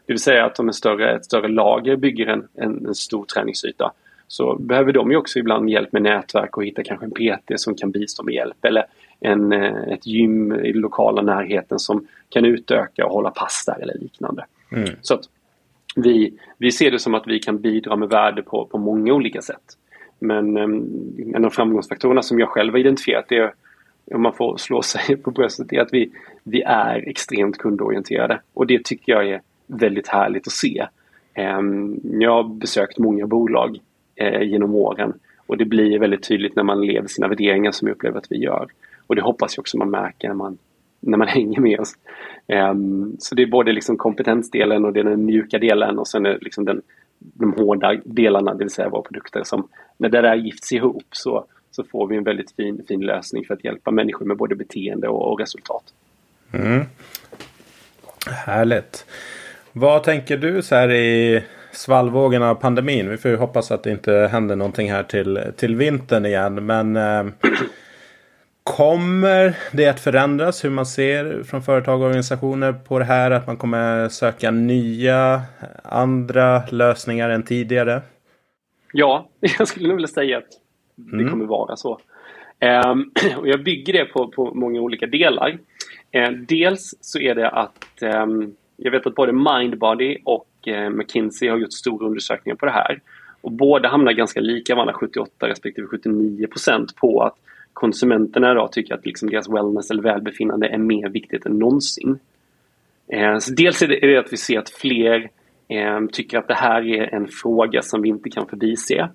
Det 0.07 0.13
vill 0.13 0.21
säga 0.21 0.45
att 0.45 0.61
om 0.61 0.69
en 0.69 0.75
större, 0.75 1.17
ett 1.17 1.25
större 1.25 1.49
lager 1.49 1.97
bygger 1.97 2.27
en, 2.27 2.49
en, 2.55 2.87
en 2.87 2.95
stor 2.95 3.25
träningsyta 3.25 3.93
så 4.29 4.55
behöver 4.55 4.93
de 4.93 5.11
ju 5.11 5.17
också 5.17 5.39
ibland 5.39 5.71
hjälp 5.71 5.93
med 5.93 6.03
nätverk 6.03 6.57
och 6.57 6.65
hitta 6.65 6.83
kanske 6.83 7.07
en 7.07 7.11
PT 7.11 7.61
som 7.61 7.75
kan 7.75 7.91
bistå 7.91 8.23
med 8.23 8.35
hjälp 8.35 8.65
eller 8.65 8.85
en, 9.21 9.53
eh, 9.53 9.83
ett 9.89 10.07
gym 10.07 10.53
i 10.53 10.73
den 10.73 10.81
lokala 10.81 11.23
närheten 11.23 11.79
som 11.79 12.07
kan 12.29 12.45
utöka 12.45 13.07
och 13.07 13.13
hålla 13.13 13.31
pass 13.31 13.65
där 13.67 13.83
eller 13.83 13.95
liknande. 13.99 14.45
Mm. 14.73 14.91
Så 15.03 15.21
vi, 15.97 16.39
vi 16.59 16.73
ser 16.73 16.91
det 16.91 16.99
som 16.99 17.15
att 17.15 17.27
vi 17.27 17.39
kan 17.39 17.61
bidra 17.61 17.97
med 17.97 18.09
värde 18.09 18.43
på, 18.43 18.67
på 18.67 18.79
många 18.79 19.13
olika 19.13 19.43
sätt. 19.43 19.65
Men 20.19 20.57
um, 20.57 21.33
en 21.35 21.45
av 21.45 21.51
framgångsfaktorerna 21.51 22.23
som 22.23 22.39
jag 22.39 22.49
själv 22.49 22.73
har 22.73 22.79
identifierat 22.79 23.33
är 23.33 23.55
om 24.15 24.23
man 24.23 24.33
får 24.33 24.57
slå 24.57 24.83
sig 24.83 25.17
på 25.23 25.31
bröstet, 25.31 25.73
är 25.73 25.81
att 25.81 25.93
vi, 25.93 26.11
vi 26.43 26.63
är 26.63 27.09
extremt 27.09 27.59
kundorienterade. 27.59 28.41
Och 28.55 28.67
det 28.67 28.85
tycker 28.85 29.13
jag 29.13 29.29
är 29.29 29.41
väldigt 29.67 30.09
härligt 30.09 30.47
att 30.47 30.53
se. 30.53 30.87
Ehm, 31.35 32.01
jag 32.03 32.31
har 32.31 32.45
besökt 32.45 32.99
många 32.99 33.27
bolag 33.27 33.79
eh, 34.17 34.43
genom 34.43 34.75
åren 34.75 35.13
och 35.47 35.57
det 35.57 35.65
blir 35.65 35.99
väldigt 35.99 36.29
tydligt 36.29 36.57
när 36.57 36.63
man 36.63 36.87
lever 36.87 37.09
sina 37.09 37.29
värderingar 37.29 37.73
som 37.73 37.89
jag 37.89 37.95
upplever 37.95 38.19
att 38.19 38.33
vi 38.33 38.37
gör. 38.37 38.67
Och 39.07 39.17
det 39.17 39.23
hoppas 39.23 39.57
jag 39.57 39.63
också 39.63 39.79
man 39.79 39.91
märker 39.91 40.29
när 40.29 40.35
man, 40.35 40.59
när 41.01 41.19
man 41.19 41.29
hänger 41.37 41.61
med 41.61 41.81
oss. 41.81 41.95
Ehm, 42.47 43.17
så 43.19 43.35
det 43.35 43.43
är 43.43 43.47
både 43.47 43.73
liksom 43.73 43.97
kompetensdelen 43.97 44.85
och 44.85 44.93
den 44.93 45.25
mjuka 45.25 45.59
delen 45.59 45.99
och 45.99 46.09
sen 46.09 46.27
är 46.27 46.39
liksom 46.41 46.65
den, 46.65 46.83
de 47.19 47.53
hårda 47.53 48.01
delarna, 48.05 48.55
det 48.55 48.65
vill 48.65 48.71
säga 48.71 48.89
våra 48.89 49.03
produkter. 49.03 49.43
Som, 49.45 49.69
när 49.97 50.09
det 50.09 50.21
där 50.21 50.35
gifts 50.35 50.73
ihop 50.73 51.07
så, 51.11 51.45
så 51.71 51.85
får 51.85 52.07
vi 52.07 52.17
en 52.17 52.25
väldigt 52.25 52.53
fin, 52.53 52.85
fin 52.89 53.01
lösning 53.01 53.45
för 53.45 53.55
att 53.55 53.65
hjälpa 53.65 53.91
människor 53.91 54.27
med 54.27 54.37
både 54.37 54.55
beteende 54.55 55.09
och, 55.09 55.33
och 55.33 55.41
resultat. 55.41 55.85
Mm. 56.53 56.85
Härligt. 58.27 59.07
Vad 59.77 60.03
tänker 60.03 60.37
du 60.37 60.63
så 60.63 60.75
här 60.75 60.91
i 60.91 61.43
svallvågen 61.73 62.43
av 62.43 62.55
pandemin? 62.55 63.11
Vi 63.11 63.17
får 63.17 63.31
ju 63.31 63.37
hoppas 63.37 63.71
att 63.71 63.83
det 63.83 63.91
inte 63.91 64.13
händer 64.13 64.57
någonting 64.57 64.93
här 64.93 65.03
till, 65.03 65.41
till 65.57 65.77
vintern 65.77 66.27
igen. 66.27 66.67
Men 66.67 66.97
eh, 66.97 67.25
kommer 68.63 69.55
det 69.73 69.89
att 69.89 70.01
förändras 70.01 70.65
hur 70.65 70.71
man 70.71 70.87
ser 70.87 71.43
från 71.43 71.63
företag 71.63 72.01
och 72.01 72.07
organisationer 72.07 72.73
på 72.73 72.99
det 72.99 73.05
här? 73.05 73.31
Att 73.31 73.47
man 73.47 73.57
kommer 73.57 74.09
söka 74.09 74.51
nya, 74.51 75.43
andra 75.83 76.63
lösningar 76.71 77.31
än 77.31 77.43
tidigare? 77.43 78.03
Ja, 78.93 79.29
jag 79.59 79.69
skulle 79.69 79.89
nog 79.89 79.97
vilja 79.97 80.09
säga 80.09 80.39
att 80.39 80.49
det 80.97 81.17
mm. 81.17 81.31
kommer 81.31 81.47
vara 81.47 81.77
så. 81.77 82.01
Um, 82.87 83.13
och 83.39 83.49
jag 83.49 83.65
bygger 83.65 83.93
det 83.93 84.05
på, 84.05 84.29
på 84.29 84.55
många 84.55 84.81
olika 84.81 85.07
delar. 85.07 85.59
Uh, 86.17 86.31
dels 86.31 86.95
så 87.01 87.19
är 87.19 87.35
det 87.35 87.49
att 87.49 88.03
um, 88.03 88.57
jag 88.77 88.91
vet 88.91 89.07
att 89.07 89.15
både 89.15 89.33
Mindbody 89.33 90.19
och 90.25 90.69
eh, 90.69 90.91
McKinsey 90.91 91.49
har 91.49 91.59
gjort 91.59 91.73
stora 91.73 92.07
undersökningar 92.07 92.57
på 92.57 92.67
det 92.67 92.73
här. 92.73 93.01
Och 93.41 93.53
båda 93.53 93.89
hamnar 93.89 94.13
ganska 94.13 94.41
lika 94.41 94.75
varandra, 94.75 94.95
78 94.95 95.49
respektive 95.49 95.87
79 95.87 96.47
procent 96.47 96.97
på 96.97 97.23
att 97.23 97.37
konsumenterna 97.73 98.51
idag 98.51 98.73
tycker 98.73 98.95
att 98.95 99.07
liksom 99.07 99.31
deras 99.31 99.49
wellness 99.49 99.91
eller 99.91 100.03
välbefinnande 100.03 100.69
är 100.69 100.79
mer 100.79 101.09
viktigt 101.09 101.47
än 101.47 101.59
någonsin. 101.59 102.19
Eh, 103.09 103.39
så 103.39 103.53
dels 103.53 103.83
är 103.83 103.89
det, 103.89 104.05
är 104.05 104.09
det, 104.09 104.19
att 104.19 104.33
vi 104.33 104.37
ser 104.37 104.59
att 104.59 104.71
fler 104.71 105.31
eh, 105.69 106.07
tycker 106.13 106.39
att 106.39 106.49
det 106.49 106.55
här 106.55 106.83
är 106.87 107.15
en 107.15 107.29
fråga 107.29 107.83
som 107.83 108.03
vi 108.03 108.09
inte 108.09 108.31
kan 108.31 108.47
förbise. 108.47 109.09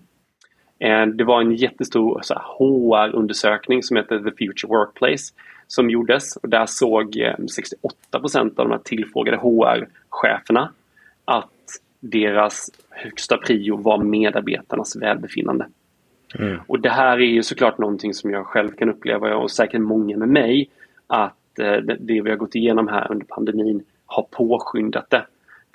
Eh, 0.79 1.05
det 1.05 1.23
var 1.23 1.41
en 1.41 1.55
jättestor 1.55 2.21
HR-undersökning 2.57 3.83
som 3.83 3.97
heter 3.97 4.19
The 4.19 4.31
Future 4.31 4.67
Workplace 4.67 5.33
som 5.67 5.89
gjordes 5.89 6.35
och 6.35 6.49
där 6.49 6.65
såg 6.65 7.17
68 7.55 7.95
eh, 8.13 8.19
procent 8.19 8.59
av 8.59 8.67
de 8.67 8.71
här 8.71 8.81
tillfrågade 8.83 9.37
HR-cheferna 9.37 10.71
att 11.25 11.49
deras 11.99 12.71
högsta 12.89 13.37
prio 13.37 13.77
var 13.77 14.03
medarbetarnas 14.03 14.95
välbefinnande. 14.95 15.67
Mm. 16.39 16.59
Och 16.67 16.79
det 16.79 16.89
här 16.89 17.17
är 17.17 17.25
ju 17.25 17.43
såklart 17.43 17.77
någonting 17.77 18.13
som 18.13 18.31
jag 18.31 18.45
själv 18.45 18.71
kan 18.71 18.89
uppleva 18.89 19.35
och 19.35 19.51
säkert 19.51 19.81
många 19.81 20.17
med 20.17 20.29
mig 20.29 20.69
att 21.07 21.59
eh, 21.59 21.73
det 21.99 22.21
vi 22.21 22.29
har 22.29 22.37
gått 22.37 22.55
igenom 22.55 22.87
här 22.87 23.11
under 23.11 23.25
pandemin 23.25 23.83
har 24.05 24.27
påskyndat 24.31 25.09
det. 25.09 25.25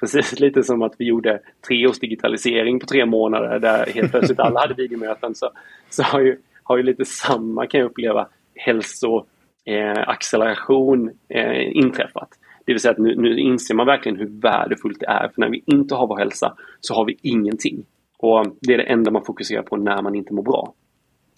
Precis 0.00 0.40
lite 0.40 0.62
som 0.62 0.82
att 0.82 0.94
vi 0.98 1.04
gjorde 1.04 1.40
tre 1.68 1.86
års 1.86 1.98
digitalisering 1.98 2.80
på 2.80 2.86
tre 2.86 3.06
månader 3.06 3.58
där 3.58 3.86
helt 3.86 4.10
plötsligt 4.10 4.40
alla 4.40 4.60
hade 4.60 4.74
videomöten 4.74 5.34
så, 5.34 5.50
så 5.90 6.02
har, 6.02 6.20
ju, 6.20 6.38
har 6.62 6.76
ju 6.76 6.82
lite 6.82 7.04
samma 7.04 7.66
kan 7.66 7.80
jag 7.80 7.90
uppleva 7.90 8.28
hälsoacceleration 8.54 11.10
eh, 11.28 11.50
eh, 11.50 11.76
inträffat. 11.76 12.28
Det 12.66 12.72
vill 12.72 12.80
säga 12.80 12.92
att 12.92 12.98
nu, 12.98 13.16
nu 13.16 13.38
inser 13.38 13.74
man 13.74 13.86
verkligen 13.86 14.18
hur 14.18 14.40
värdefullt 14.40 15.00
det 15.00 15.06
är. 15.06 15.28
För 15.28 15.40
när 15.40 15.48
vi 15.48 15.62
inte 15.66 15.94
har 15.94 16.06
vår 16.06 16.16
hälsa 16.16 16.54
så 16.80 16.94
har 16.94 17.04
vi 17.04 17.18
ingenting. 17.22 17.84
Och 18.18 18.46
Det 18.60 18.74
är 18.74 18.78
det 18.78 18.84
enda 18.84 19.10
man 19.10 19.24
fokuserar 19.24 19.62
på 19.62 19.76
när 19.76 20.02
man 20.02 20.14
inte 20.14 20.34
mår 20.34 20.42
bra. 20.42 20.74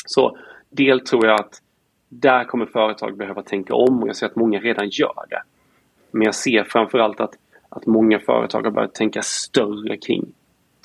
Så 0.06 0.38
del 0.70 1.00
tror 1.00 1.26
jag 1.26 1.40
att 1.40 1.62
där 2.08 2.44
kommer 2.44 2.66
företag 2.66 3.16
behöva 3.16 3.42
tänka 3.42 3.74
om 3.74 4.02
och 4.02 4.08
jag 4.08 4.16
ser 4.16 4.26
att 4.26 4.36
många 4.36 4.60
redan 4.60 4.88
gör 4.88 5.24
det. 5.30 5.42
Men 6.10 6.22
jag 6.22 6.34
ser 6.34 6.64
framförallt 6.64 7.20
att, 7.20 7.34
att 7.68 7.86
många 7.86 8.18
företag 8.18 8.62
har 8.62 8.70
börjat 8.70 8.94
tänka 8.94 9.22
större 9.22 9.96
kring 9.96 10.32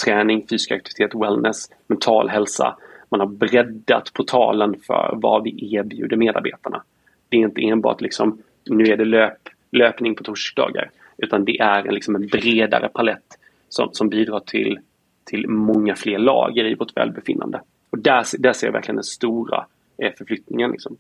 träning, 0.06 0.48
fysisk 0.50 0.72
aktivitet, 0.72 1.16
wellness, 1.16 1.70
mental 1.88 2.30
hälsa. 2.30 2.78
Man 3.10 3.20
har 3.20 3.28
breddat 3.28 4.14
portalen 4.14 4.76
för 4.88 5.14
vad 5.22 5.44
vi 5.44 5.76
erbjuder 5.76 6.18
medarbetarna. 6.18 6.84
Det 7.30 7.38
är 7.38 7.42
inte 7.42 7.62
enbart 7.62 8.02
liksom, 8.02 8.42
nu 8.66 8.84
är 8.84 8.98
det 8.98 9.06
löp, 9.06 9.50
löpning 9.72 10.16
på 10.16 10.24
torsdagar. 10.24 10.92
Utan 11.18 11.46
det 11.46 11.60
är 11.60 11.88
en, 11.88 11.94
liksom 11.94 12.16
en 12.16 12.28
bredare 12.28 12.90
palett 12.90 13.38
som, 13.70 13.90
som 13.94 14.10
bidrar 14.10 14.40
till, 14.40 14.80
till 15.26 15.48
många 15.48 15.96
fler 15.96 16.20
lager 16.20 16.66
i 16.66 16.76
vårt 16.76 16.98
välbefinnande. 16.98 17.62
Och 17.90 18.00
där, 18.00 18.26
där 18.40 18.54
ser 18.54 18.68
jag 18.68 18.74
verkligen 18.74 18.96
den 18.96 19.04
stora 19.04 19.66
eh, 19.98 20.12
förflyttningen. 20.18 20.72
Liksom. 20.72 20.98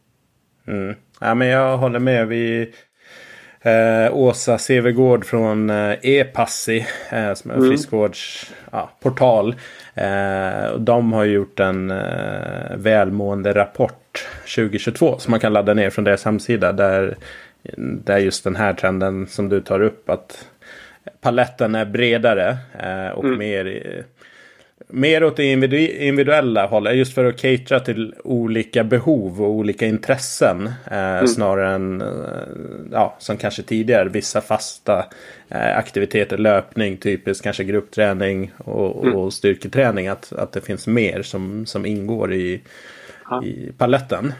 Mm. 0.65 0.95
Ja, 1.19 1.35
men 1.35 1.47
jag 1.47 1.77
håller 1.77 1.99
med. 1.99 2.27
Vi, 2.27 2.73
eh, 3.61 4.15
Åsa 4.15 4.57
Sevegård 4.57 5.25
från 5.25 5.69
eh, 5.69 5.95
E-Passi, 6.01 6.85
eh, 7.09 7.33
som 7.33 7.51
är 7.51 7.55
en 7.55 7.61
mm. 7.61 7.71
friskvårdsportal. 7.71 9.55
Ja, 9.93 10.03
eh, 10.03 10.77
de 10.77 11.13
har 11.13 11.25
gjort 11.25 11.59
en 11.59 11.91
eh, 11.91 12.75
välmående 12.75 13.53
rapport 13.53 14.27
2022 14.55 15.19
som 15.19 15.31
man 15.31 15.39
kan 15.39 15.53
ladda 15.53 15.73
ner 15.73 15.89
från 15.89 16.03
deras 16.03 16.25
hemsida. 16.25 16.71
Där, 16.71 17.15
där 17.77 18.17
just 18.17 18.43
den 18.43 18.55
här 18.55 18.73
trenden 18.73 19.27
som 19.27 19.49
du 19.49 19.61
tar 19.61 19.81
upp. 19.81 20.09
att 20.09 20.47
paletten 21.21 21.75
är 21.75 21.85
bredare 21.85 22.57
eh, 22.79 23.09
och 23.09 23.23
mm. 23.25 23.37
mer 23.37 24.03
mer 24.91 25.23
åt 25.23 25.35
det 25.35 25.43
individuella 25.43 26.67
hållet. 26.67 26.95
Just 26.95 27.15
för 27.15 27.25
att 27.25 27.41
catera 27.41 27.79
till 27.79 28.15
olika 28.23 28.83
behov 28.83 29.41
och 29.41 29.49
olika 29.49 29.85
intressen. 29.87 30.67
Eh, 30.91 30.97
mm. 30.97 31.27
Snarare 31.27 31.75
än 31.75 32.01
eh, 32.01 32.07
ja, 32.91 33.15
som 33.19 33.37
kanske 33.37 33.63
tidigare 33.63 34.09
vissa 34.09 34.41
fasta 34.41 35.05
eh, 35.49 35.77
aktiviteter. 35.77 36.37
Löpning, 36.37 36.97
typiskt 36.97 37.43
kanske 37.43 37.63
gruppträning 37.63 38.51
och, 38.57 39.05
mm. 39.05 39.15
och 39.15 39.33
styrketräning. 39.33 40.07
Att, 40.07 40.33
att 40.33 40.51
det 40.51 40.61
finns 40.61 40.87
mer 40.87 41.21
som, 41.21 41.65
som 41.65 41.85
ingår 41.85 42.33
i, 42.33 42.61
i 43.43 43.71
paletten. 43.77 44.33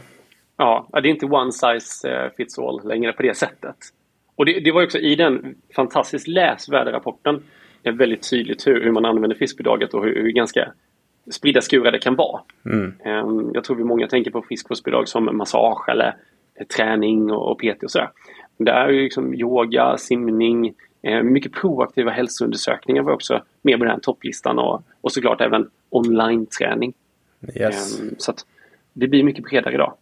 Ja, 0.56 0.88
det 0.92 0.98
är 0.98 1.06
inte 1.06 1.26
one 1.26 1.52
size 1.52 2.08
eh, 2.08 2.30
fits 2.36 2.58
all 2.58 2.88
längre 2.88 3.12
på 3.12 3.22
det 3.22 3.36
sättet. 3.36 3.76
Och 4.36 4.46
det, 4.46 4.60
det 4.60 4.72
var 4.72 4.84
också 4.84 4.98
i 4.98 5.14
den 5.14 5.54
fantastiskt 5.76 6.28
läsvärda 6.28 6.92
rapporten 6.92 7.42
är 7.88 7.92
väldigt 7.92 8.30
tydligt 8.30 8.66
hur, 8.66 8.84
hur 8.84 8.92
man 8.92 9.04
använder 9.04 9.36
friskbidraget 9.36 9.94
och 9.94 10.04
hur, 10.04 10.14
hur 10.22 10.30
ganska 10.30 10.72
spridda 11.30 11.60
skurar 11.60 11.92
det 11.92 11.98
kan 11.98 12.14
vara. 12.14 12.40
Mm. 12.64 12.94
Ehm, 13.04 13.50
jag 13.54 13.64
tror 13.64 13.76
vi 13.76 13.84
många 13.84 14.08
tänker 14.08 14.30
på 14.30 14.42
friskvårdsbidrag 14.42 15.08
som 15.08 15.36
massage 15.36 15.88
eller 15.88 16.16
träning 16.76 17.30
och, 17.30 17.58
PT 17.58 17.82
och 17.82 17.90
sådär. 17.90 18.10
Det 18.56 18.70
är 18.70 18.88
ju 18.88 19.02
liksom 19.02 19.34
yoga, 19.34 19.96
simning, 19.98 20.74
eh, 21.02 21.22
mycket 21.22 21.52
proaktiva 21.52 22.10
hälsoundersökningar 22.10 23.02
var 23.02 23.12
också 23.12 23.42
med 23.62 23.78
på 23.78 23.84
den 23.84 23.92
här 23.92 24.00
topplistan 24.00 24.58
och, 24.58 24.82
och 25.00 25.12
såklart 25.12 25.40
även 25.40 25.70
online-träning. 25.90 26.94
Yes. 27.56 28.00
Ehm, 28.00 28.14
så 28.18 28.34
det 28.92 29.08
blir 29.08 29.24
mycket 29.24 29.44
bredare 29.44 29.74
idag. 29.74 29.94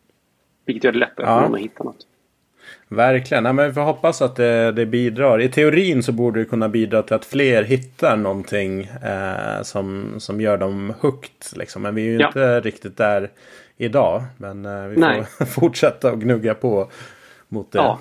Vilket 0.65 0.85
gör 0.85 0.93
det 0.93 0.99
lättare 0.99 1.27
ja. 1.27 1.35
för 1.35 1.43
någon 1.43 1.55
att 1.55 1.61
hitta 1.61 1.85
något. 1.85 2.07
Verkligen. 2.93 3.45
Ja, 3.45 3.53
men 3.53 3.67
vi 3.67 3.73
får 3.73 3.81
hoppas 3.81 4.23
att 4.23 4.37
det, 4.37 4.73
det, 4.73 4.87
bidrar. 4.87 5.41
I 5.41 5.49
teorin 5.49 6.03
så 6.03 6.13
borde 6.13 6.41
det 6.41 6.45
kunna 6.45 6.69
bidra 6.69 7.03
till 7.03 7.15
att 7.15 7.25
fler 7.25 7.63
hittar 7.63 8.17
någonting 8.17 8.81
eh, 8.85 9.63
som, 9.63 10.15
som 10.19 10.41
gör 10.41 10.57
dem 10.57 10.95
hooked. 11.01 11.59
Liksom. 11.59 11.83
Men 11.83 11.95
vi 11.95 12.03
är 12.03 12.11
ju 12.11 12.19
ja. 12.19 12.27
inte 12.27 12.61
riktigt 12.61 12.97
där 12.97 13.31
idag. 13.77 14.23
Men 14.37 14.67
eh, 14.67 14.85
vi 14.85 14.97
Nej. 14.97 15.25
får 15.39 15.45
fortsätta 15.61 16.13
och 16.13 16.21
gnugga 16.21 16.55
på 16.55 16.91
mot 17.49 17.73
det. 17.73 17.79
Ja. 17.79 17.99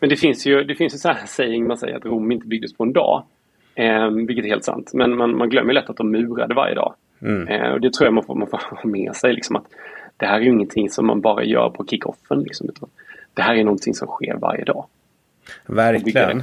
Men 0.00 0.08
det 0.08 0.16
finns 0.16 0.46
ju, 0.46 0.64
det 0.64 0.74
finns 0.74 0.94
ju 0.94 0.98
så 0.98 1.08
här 1.08 1.26
saying 1.26 1.66
man 1.66 1.78
säger 1.78 1.96
att 1.96 2.04
Rom 2.04 2.32
inte 2.32 2.46
byggdes 2.46 2.76
på 2.76 2.84
en 2.84 2.92
dag. 2.92 3.24
Eh, 3.74 4.10
vilket 4.10 4.44
är 4.44 4.48
helt 4.48 4.64
sant. 4.64 4.90
Men 4.94 5.16
man, 5.16 5.36
man 5.36 5.48
glömmer 5.48 5.72
lätt 5.72 5.90
att 5.90 5.96
de 5.96 6.10
murade 6.10 6.54
varje 6.54 6.74
dag. 6.74 6.94
Mm. 7.22 7.48
Eh, 7.48 7.70
och 7.70 7.80
det 7.80 7.92
tror 7.92 8.06
jag 8.06 8.14
man 8.14 8.24
får, 8.24 8.34
man 8.34 8.48
får 8.48 8.58
ha 8.58 8.80
med 8.84 9.16
sig. 9.16 9.32
Liksom, 9.32 9.56
att 9.56 9.66
det 10.16 10.26
här 10.26 10.36
är 10.36 10.40
ju 10.40 10.50
ingenting 10.50 10.90
som 10.90 11.06
man 11.06 11.20
bara 11.20 11.44
gör 11.44 11.70
på 11.70 11.86
kickoffen. 11.86 12.40
Liksom, 12.40 12.68
utan 12.68 12.88
det 13.36 13.42
här 13.42 13.54
är 13.54 13.64
någonting 13.64 13.94
som 13.94 14.08
sker 14.08 14.36
varje 14.36 14.64
dag. 14.64 14.86
Verkligen. 15.66 16.42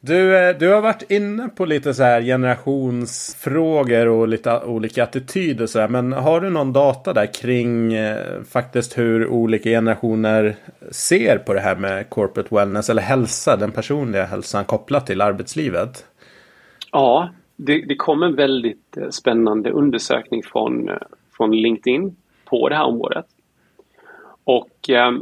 Du, 0.00 0.36
eh, 0.38 0.56
du 0.58 0.68
har 0.72 0.80
varit 0.80 1.10
inne 1.10 1.48
på 1.48 1.64
lite 1.64 1.94
så 1.94 2.02
här 2.02 2.22
generationsfrågor 2.22 4.08
och 4.08 4.28
lite 4.28 4.60
olika 4.60 5.02
attityder. 5.02 5.66
Så 5.66 5.80
här, 5.80 5.88
men 5.88 6.12
har 6.12 6.40
du 6.40 6.50
någon 6.50 6.72
data 6.72 7.12
där 7.12 7.34
kring 7.34 7.94
eh, 7.94 8.42
faktiskt 8.42 8.98
hur 8.98 9.26
olika 9.28 9.70
generationer 9.70 10.56
ser 10.90 11.38
på 11.38 11.54
det 11.54 11.60
här 11.60 11.76
med 11.76 12.10
corporate 12.10 12.54
wellness 12.54 12.90
eller 12.90 13.02
hälsa, 13.02 13.56
den 13.56 13.72
personliga 13.72 14.24
hälsan 14.24 14.64
kopplat 14.64 15.06
till 15.06 15.20
arbetslivet? 15.20 16.06
Ja, 16.92 17.30
det, 17.56 17.84
det 17.88 17.96
kom 17.96 18.22
en 18.22 18.36
väldigt 18.36 18.96
eh, 18.96 19.08
spännande 19.08 19.70
undersökning 19.70 20.42
från, 20.42 20.90
från 21.36 21.56
LinkedIn 21.56 22.16
på 22.44 22.68
det 22.68 22.74
här 22.74 22.84
området. 22.84 23.26
Och 24.44 24.90
eh, 24.90 25.12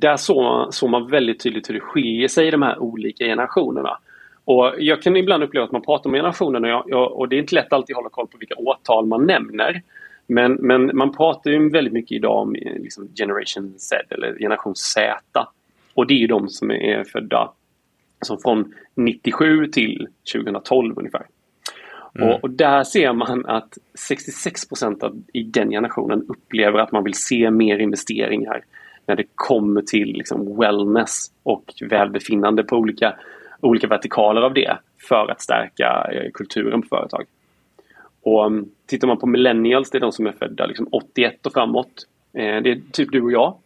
där 0.00 0.16
såg 0.16 0.42
man, 0.42 0.72
såg 0.72 0.90
man 0.90 1.10
väldigt 1.10 1.40
tydligt 1.40 1.68
hur 1.68 1.74
det 1.74 1.80
skiljer 1.80 2.28
sig 2.28 2.48
i 2.48 2.50
de 2.50 2.62
här 2.62 2.78
olika 2.78 3.24
generationerna. 3.24 3.98
Och 4.44 4.74
jag 4.78 5.02
kan 5.02 5.16
ibland 5.16 5.42
uppleva 5.42 5.64
att 5.64 5.72
man 5.72 5.82
pratar 5.82 6.10
om 6.10 6.14
generationerna 6.16 6.78
och, 6.82 7.18
och 7.18 7.28
det 7.28 7.36
är 7.36 7.40
inte 7.40 7.54
lätt 7.54 7.72
alltid 7.72 7.94
att 7.94 7.98
hålla 7.98 8.10
koll 8.10 8.26
på 8.26 8.38
vilka 8.38 8.54
årtal 8.54 9.06
man 9.06 9.26
nämner. 9.26 9.82
Men, 10.26 10.52
men 10.52 10.96
man 10.96 11.16
pratar 11.16 11.50
ju 11.50 11.70
väldigt 11.70 11.92
mycket 11.92 12.12
idag 12.12 12.38
om 12.38 12.54
eh, 12.54 12.74
liksom 12.74 13.08
Generation 13.16 13.74
Z 13.78 13.96
eller 14.10 14.38
generation 14.38 14.74
Z. 14.76 15.46
Och 15.94 16.06
det 16.06 16.24
är 16.24 16.28
de 16.28 16.48
som 16.48 16.70
är 16.70 17.04
födda 17.04 17.52
alltså 18.18 18.38
från 18.42 18.74
97 18.94 19.66
till 19.66 20.08
2012 20.32 20.94
ungefär. 20.98 21.26
Mm. 22.14 22.28
Och, 22.28 22.44
och, 22.44 22.50
där 22.50 22.84
ser 22.84 23.12
man 23.12 23.46
att 23.46 23.78
66% 24.10 25.22
i 25.32 25.42
den 25.42 25.70
generationen 25.70 26.26
upplever 26.28 26.78
att 26.78 26.92
man 26.92 27.04
vill 27.04 27.14
se 27.14 27.50
mer 27.50 27.78
investeringar 27.78 28.64
när 29.06 29.16
det 29.16 29.24
kommer 29.34 29.82
till 29.82 30.08
liksom 30.08 30.58
wellness 30.58 31.30
och 31.42 31.74
välbefinnande 31.90 32.64
på 32.64 32.76
olika, 32.76 33.14
olika 33.60 33.86
vertikaler 33.86 34.42
av 34.42 34.54
det 34.54 34.78
för 35.08 35.30
att 35.30 35.40
stärka 35.40 36.08
eh, 36.12 36.30
kulturen 36.34 36.82
på 36.82 36.88
företag. 36.88 37.24
Och 38.22 38.46
um, 38.46 38.70
Tittar 38.86 39.08
man 39.08 39.18
på 39.18 39.26
millennials, 39.26 39.90
det 39.90 39.98
är 39.98 40.00
de 40.00 40.12
som 40.12 40.26
är 40.26 40.32
födda 40.32 40.66
liksom 40.66 40.88
81 40.92 41.46
och 41.46 41.52
framåt. 41.52 42.06
Eh, 42.32 42.62
det 42.62 42.70
är 42.70 42.80
typ 42.92 43.12
du 43.12 43.22
och 43.22 43.32
jag. 43.32 43.56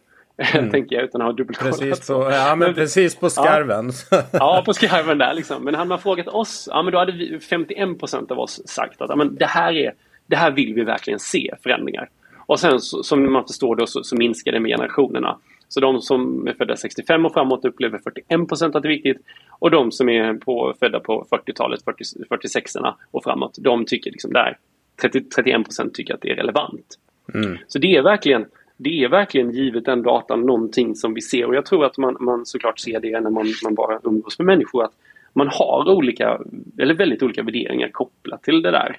Mm. 0.53 0.71
tänker 0.71 0.95
jag 0.95 1.05
utan 1.05 1.21
att 1.21 1.25
ha 1.25 1.33
dubbelkollat. 1.33 1.79
Precis 1.79 2.07
på, 2.07 2.29
ja, 2.31 2.55
men 2.55 2.73
precis 2.73 3.15
på 3.15 3.29
skarven. 3.29 3.91
Ja, 4.11 4.23
ja, 4.31 4.63
på 4.65 4.73
skarven 4.73 5.17
där 5.17 5.33
liksom. 5.33 5.63
Men 5.63 5.75
hade 5.75 5.89
man 5.89 5.99
frågat 5.99 6.27
oss, 6.27 6.69
ja 6.71 6.81
men 6.81 6.93
då 6.93 6.99
hade 6.99 7.11
vi 7.11 7.37
51% 7.37 8.31
av 8.31 8.39
oss 8.39 8.67
sagt 8.67 9.01
att 9.01 9.09
ja, 9.09 9.15
men 9.15 9.35
det, 9.35 9.45
här 9.45 9.73
är, 9.73 9.93
det 10.27 10.35
här 10.35 10.51
vill 10.51 10.73
vi 10.73 10.83
verkligen 10.83 11.19
se 11.19 11.55
förändringar. 11.63 12.09
Och 12.49 12.59
sen 12.59 12.79
så, 12.79 13.03
som 13.03 13.33
man 13.33 13.47
förstår 13.47 13.75
då 13.75 13.87
så, 13.87 14.03
så 14.03 14.15
minskar 14.15 14.51
det 14.51 14.59
med 14.59 14.71
generationerna. 14.71 15.37
Så 15.67 15.79
de 15.79 16.01
som 16.01 16.47
är 16.47 16.53
födda 16.53 16.75
65 16.75 17.25
och 17.25 17.33
framåt 17.33 17.65
upplever 17.65 17.99
41% 18.29 18.77
att 18.77 18.83
det 18.83 18.87
är 18.87 18.89
viktigt. 18.89 19.17
Och 19.59 19.71
de 19.71 19.91
som 19.91 20.09
är 20.09 20.33
på, 20.33 20.73
födda 20.79 20.99
på 20.99 21.27
40-talet, 21.31 21.83
40, 21.83 22.03
46 22.29 22.73
och 23.11 23.23
framåt, 23.23 23.57
de 23.59 23.85
tycker 23.85 24.11
liksom 24.11 24.33
där 24.33 24.57
30, 25.01 25.19
31% 25.19 25.91
tycker 25.93 26.13
att 26.13 26.21
det 26.21 26.31
är 26.31 26.35
relevant. 26.35 26.99
Mm. 27.33 27.57
Så 27.67 27.79
det 27.79 27.95
är 27.95 28.01
verkligen 28.01 28.45
det 28.77 29.03
är 29.03 29.09
verkligen 29.09 29.51
givet 29.51 29.85
den 29.85 30.03
datan 30.03 30.41
någonting 30.41 30.95
som 30.95 31.13
vi 31.13 31.21
ser 31.21 31.45
och 31.45 31.55
jag 31.55 31.65
tror 31.65 31.85
att 31.85 31.97
man, 31.97 32.17
man 32.19 32.45
såklart 32.45 32.79
ser 32.79 32.99
det 32.99 33.19
när 33.19 33.29
man, 33.29 33.53
man 33.63 33.75
bara 33.75 33.99
umgås 34.03 34.39
med 34.39 34.45
människor 34.45 34.83
att 34.83 34.93
man 35.33 35.47
har 35.47 35.89
olika, 35.89 36.39
eller 36.77 36.93
väldigt 36.93 37.23
olika 37.23 37.43
värderingar 37.43 37.89
kopplat 37.89 38.43
till 38.43 38.61
det 38.61 38.71
där. 38.71 38.97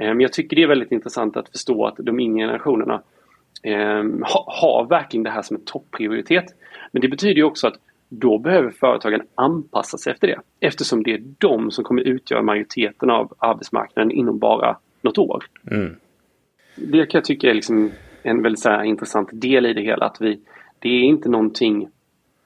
Eh, 0.00 0.08
men 0.08 0.20
jag 0.20 0.32
tycker 0.32 0.56
det 0.56 0.62
är 0.62 0.68
väldigt 0.68 0.92
intressant 0.92 1.36
att 1.36 1.48
förstå 1.48 1.86
att 1.86 1.94
de 1.98 2.20
yngre 2.20 2.46
generationerna 2.46 3.02
eh, 3.62 4.04
har 4.46 4.86
verkligen 4.88 5.24
det 5.24 5.30
här 5.30 5.42
som 5.42 5.56
en 5.56 5.64
topprioritet. 5.64 6.44
Men 6.92 7.02
det 7.02 7.08
betyder 7.08 7.42
också 7.42 7.66
att 7.66 7.76
då 8.08 8.38
behöver 8.38 8.70
företagen 8.70 9.22
anpassa 9.34 9.98
sig 9.98 10.12
efter 10.12 10.26
det 10.26 10.40
eftersom 10.60 11.02
det 11.02 11.14
är 11.14 11.22
de 11.38 11.70
som 11.70 11.84
kommer 11.84 12.02
utgöra 12.02 12.42
majoriteten 12.42 13.10
av 13.10 13.34
arbetsmarknaden 13.38 14.10
inom 14.10 14.38
bara 14.38 14.76
något 15.02 15.18
år. 15.18 15.44
Mm. 15.70 15.96
Det 16.74 17.06
kan 17.06 17.18
jag 17.18 17.24
tycka 17.24 17.50
är 17.50 17.54
liksom 17.54 17.90
en 18.22 18.42
väldigt 18.42 18.60
så 18.60 18.82
intressant 18.82 19.28
del 19.32 19.66
i 19.66 19.72
det 19.72 19.82
hela. 19.82 20.06
Att 20.06 20.20
vi, 20.20 20.40
det 20.78 20.88
är 20.88 21.02
inte 21.02 21.28
någonting 21.28 21.88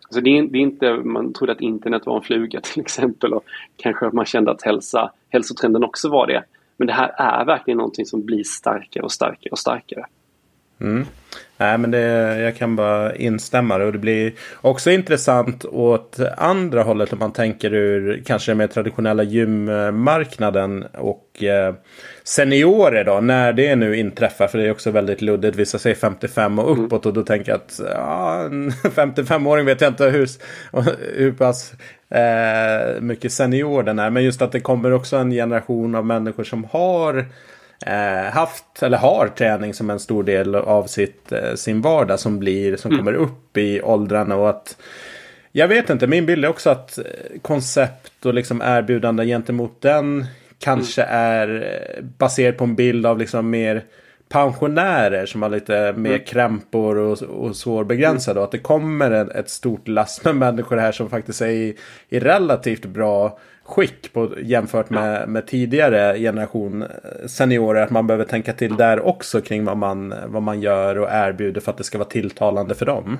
Alltså 0.02 0.20
det, 0.20 0.38
är, 0.38 0.42
det 0.42 0.58
är 0.58 0.62
inte, 0.62 0.92
man 0.92 1.32
trodde 1.32 1.52
att 1.52 1.60
internet 1.60 2.06
var 2.06 2.16
en 2.16 2.22
fluga 2.22 2.60
till 2.62 2.80
exempel 2.80 3.32
och 3.32 3.44
kanske 3.76 4.06
att 4.06 4.12
man 4.12 4.24
kände 4.24 4.50
att 4.50 4.62
hälsa, 4.62 5.10
hälsotrenden 5.28 5.84
också 5.84 6.08
var 6.08 6.26
det. 6.26 6.44
Men 6.82 6.86
det 6.86 6.92
här 6.92 7.14
är 7.16 7.44
verkligen 7.44 7.78
någonting 7.78 8.06
som 8.06 8.24
blir 8.24 8.44
starkare 8.44 9.04
och 9.04 9.12
starkare 9.12 9.50
och 9.50 9.58
starkare. 9.58 10.06
Mm. 10.80 11.06
Nej, 11.62 11.78
men 11.78 11.90
det, 11.90 12.38
jag 12.40 12.56
kan 12.56 12.76
bara 12.76 13.16
instämma. 13.16 13.76
Och 13.76 13.92
det 13.92 13.98
blir 13.98 14.32
också 14.60 14.90
intressant 14.90 15.64
åt 15.64 16.18
andra 16.36 16.82
hållet 16.82 17.12
om 17.12 17.18
man 17.18 17.32
tänker 17.32 17.74
ur 17.74 18.22
kanske 18.26 18.50
den 18.50 18.58
mer 18.58 18.66
traditionella 18.66 19.22
gymmarknaden 19.22 20.84
och 20.98 21.42
eh, 21.42 21.74
seniorer 22.24 23.04
då. 23.04 23.20
När 23.20 23.52
det 23.52 23.76
nu 23.76 23.96
inträffar. 23.96 24.46
För 24.46 24.58
det 24.58 24.66
är 24.66 24.70
också 24.70 24.90
väldigt 24.90 25.22
luddigt. 25.22 25.56
Vissa 25.56 25.78
säger 25.78 25.96
55 25.96 26.58
och 26.58 26.70
mm. 26.70 26.84
uppåt. 26.84 27.06
Och 27.06 27.12
då 27.12 27.22
tänker 27.22 27.52
jag 27.52 27.56
att 27.56 27.80
ja, 27.94 28.44
en 28.44 28.70
55-åring 28.84 29.66
vet 29.66 29.80
jag 29.80 29.90
inte 29.90 30.04
hur, 30.04 30.28
hur 31.16 31.32
pass 31.32 31.72
eh, 32.10 33.00
mycket 33.00 33.32
senior 33.32 33.82
den 33.82 33.98
är. 33.98 34.10
Men 34.10 34.24
just 34.24 34.42
att 34.42 34.52
det 34.52 34.60
kommer 34.60 34.92
också 34.92 35.16
en 35.16 35.30
generation 35.30 35.94
av 35.94 36.06
människor 36.06 36.44
som 36.44 36.64
har 36.64 37.26
haft 38.32 38.82
eller 38.82 38.98
har 38.98 39.28
träning 39.28 39.74
som 39.74 39.90
en 39.90 40.00
stor 40.00 40.22
del 40.22 40.54
av 40.54 40.86
sitt, 40.86 41.32
eh, 41.32 41.54
sin 41.54 41.80
vardag 41.80 42.20
som 42.20 42.38
blir 42.38 42.76
som 42.76 42.92
mm. 42.92 43.04
kommer 43.04 43.18
upp 43.18 43.56
i 43.56 43.82
åldrarna 43.82 44.36
och 44.36 44.50
att 44.50 44.76
jag 45.52 45.68
vet 45.68 45.90
inte, 45.90 46.06
min 46.06 46.26
bild 46.26 46.44
är 46.44 46.48
också 46.48 46.70
att 46.70 46.98
eh, 46.98 47.04
koncept 47.42 48.26
och 48.26 48.34
liksom 48.34 48.62
erbjudande 48.62 49.26
gentemot 49.26 49.80
den 49.80 50.26
kanske 50.58 51.02
mm. 51.02 51.16
är 51.16 51.48
eh, 51.62 52.04
baserat 52.18 52.56
på 52.56 52.64
en 52.64 52.74
bild 52.74 53.06
av 53.06 53.18
liksom 53.18 53.50
mer 53.50 53.84
pensionärer 54.28 55.26
som 55.26 55.42
har 55.42 55.50
lite 55.50 55.92
mer 55.96 56.10
mm. 56.10 56.24
krämpor 56.24 56.96
och, 56.96 57.22
och 57.22 57.56
svårbegränsade. 57.56 58.32
Mm. 58.32 58.40
Och 58.40 58.44
att 58.44 58.52
det 58.52 58.58
kommer 58.58 59.36
ett 59.36 59.50
stort 59.50 59.88
lass 59.88 60.24
med 60.24 60.36
människor 60.36 60.76
här 60.76 60.92
som 60.92 61.10
faktiskt 61.10 61.40
är 61.40 61.46
i, 61.46 61.76
i 62.08 62.20
relativt 62.20 62.84
bra 62.84 63.38
skick 63.72 64.12
på, 64.12 64.28
jämfört 64.42 64.90
med, 64.90 65.28
med 65.28 65.46
tidigare 65.46 66.18
generation 66.18 66.82
eh, 66.82 66.88
seniorer. 67.26 67.82
Att 67.82 67.90
man 67.90 68.06
behöver 68.06 68.24
tänka 68.24 68.52
till 68.52 68.76
där 68.76 69.06
också 69.06 69.40
kring 69.40 69.64
vad 69.64 69.76
man, 69.76 70.14
vad 70.26 70.42
man 70.42 70.60
gör 70.60 70.98
och 70.98 71.08
erbjuder 71.10 71.60
för 71.60 71.70
att 71.70 71.78
det 71.78 71.84
ska 71.84 71.98
vara 71.98 72.08
tilltalande 72.08 72.74
för 72.74 72.86
dem. 72.86 73.18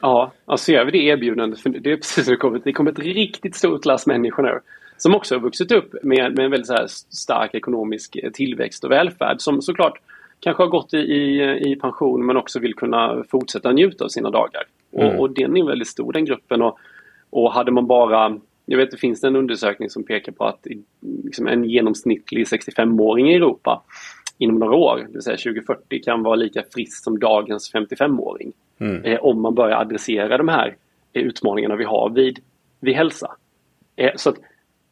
Ja, 0.00 0.32
alltså 0.44 0.72
gör 0.72 0.84
vi 0.84 0.90
det 0.90 0.98
erbjudandet, 0.98 1.60
för 1.60 1.70
det 1.70 1.92
är 1.92 1.96
precis 1.96 2.24
som 2.24 2.32
det 2.32 2.38
kommer, 2.38 2.60
det 2.64 2.72
kommer 2.72 2.90
ett 2.90 2.98
riktigt 2.98 3.54
stort 3.56 3.84
lass 3.84 4.06
människor 4.06 4.42
nu. 4.42 4.60
Som 4.96 5.14
också 5.14 5.34
har 5.34 5.40
vuxit 5.40 5.72
upp 5.72 5.94
med, 6.02 6.36
med 6.36 6.44
en 6.44 6.50
väldigt 6.50 6.90
stark 7.10 7.54
ekonomisk 7.54 8.16
tillväxt 8.32 8.84
och 8.84 8.90
välfärd. 8.90 9.40
Som 9.40 9.62
såklart 9.62 10.00
kanske 10.40 10.62
har 10.62 10.68
gått 10.68 10.94
i, 10.94 10.98
i, 10.98 11.72
i 11.72 11.76
pension 11.76 12.26
men 12.26 12.36
också 12.36 12.58
vill 12.60 12.74
kunna 12.74 13.24
fortsätta 13.30 13.72
njuta 13.72 14.04
av 14.04 14.08
sina 14.08 14.30
dagar. 14.30 14.62
Mm. 14.92 15.06
Och, 15.06 15.20
och 15.20 15.30
den 15.30 15.56
är 15.56 15.66
väldigt 15.66 15.88
stor 15.88 16.12
den 16.12 16.24
gruppen. 16.24 16.62
Och, 16.62 16.78
och 17.30 17.52
hade 17.52 17.72
man 17.72 17.86
bara 17.86 18.38
jag 18.72 18.78
vet 18.78 18.90
det 18.90 18.96
finns 18.96 19.24
en 19.24 19.36
undersökning 19.36 19.90
som 19.90 20.02
pekar 20.04 20.32
på 20.32 20.44
att 20.44 20.66
liksom 21.24 21.46
en 21.46 21.64
genomsnittlig 21.64 22.46
65-åring 22.46 23.30
i 23.30 23.34
Europa 23.34 23.82
inom 24.38 24.58
några 24.58 24.76
år, 24.76 24.96
det 25.06 25.12
vill 25.12 25.22
säga 25.22 25.36
2040, 25.36 26.02
kan 26.04 26.22
vara 26.22 26.34
lika 26.34 26.62
frisk 26.74 27.04
som 27.04 27.18
dagens 27.18 27.74
55-åring. 27.74 28.52
Mm. 28.78 29.04
Eh, 29.04 29.18
om 29.20 29.42
man 29.42 29.54
börjar 29.54 29.80
adressera 29.80 30.38
de 30.38 30.48
här 30.48 30.76
eh, 31.12 31.22
utmaningarna 31.22 31.76
vi 31.76 31.84
har 31.84 32.10
vid, 32.10 32.38
vid 32.80 32.94
hälsa. 32.94 33.36
Eh, 33.96 34.10
så 34.16 34.30
att 34.30 34.36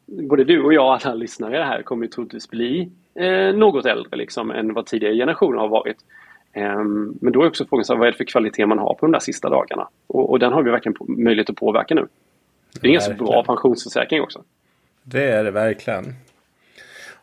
både 0.05 0.43
du 0.43 0.63
och 0.63 0.73
jag 0.73 0.85
och 0.85 1.05
alla 1.05 1.15
lyssnare 1.15 1.57
här 1.57 1.81
kommer 1.81 2.05
ju 2.05 2.09
troligtvis 2.09 2.49
bli 2.49 2.89
eh, 3.15 3.55
något 3.55 3.85
äldre 3.85 4.17
liksom, 4.17 4.51
än 4.51 4.73
vad 4.73 4.85
tidigare 4.85 5.15
generationer 5.15 5.57
har 5.59 5.67
varit. 5.67 5.97
Ehm, 6.53 7.13
men 7.21 7.33
då 7.33 7.43
är 7.43 7.47
också 7.47 7.65
frågan 7.65 7.85
så 7.85 7.93
här, 7.93 7.99
vad 7.99 8.07
är 8.07 8.11
det 8.11 8.17
för 8.17 8.23
kvalitet 8.23 8.65
man 8.65 8.79
har 8.79 8.93
på 8.93 9.05
de 9.05 9.11
där 9.11 9.19
sista 9.19 9.49
dagarna? 9.49 9.87
Och, 10.07 10.29
och 10.29 10.39
den 10.39 10.53
har 10.53 10.63
vi 10.63 10.71
verkligen 10.71 10.95
möjlighet 10.99 11.49
att 11.49 11.55
påverka 11.55 11.95
nu. 11.95 12.07
Det 12.81 12.87
är 12.87 12.95
en 12.95 13.01
så 13.01 13.13
bra 13.13 13.43
pensionsförsäkring 13.43 14.21
också. 14.21 14.43
Det 15.03 15.23
är 15.23 15.43
det 15.43 15.51
verkligen. 15.51 16.15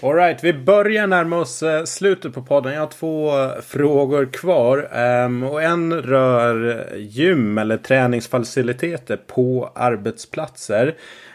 Alright, 0.03 0.45
vi 0.45 0.53
börjar 0.53 1.07
närma 1.07 1.37
oss 1.37 1.63
eh, 1.63 1.85
slutet 1.85 2.35
på 2.35 2.43
podden. 2.43 2.73
Jag 2.73 2.81
har 2.81 2.87
två 2.87 3.31
frågor 3.63 4.27
kvar. 4.33 4.89
Um, 5.25 5.43
och 5.43 5.63
en 5.63 6.03
rör 6.03 6.87
gym 6.97 7.59
eller 7.59 7.77
träningsfaciliteter 7.77 9.17
på 9.17 9.73
arbetsplatser. 9.75 10.87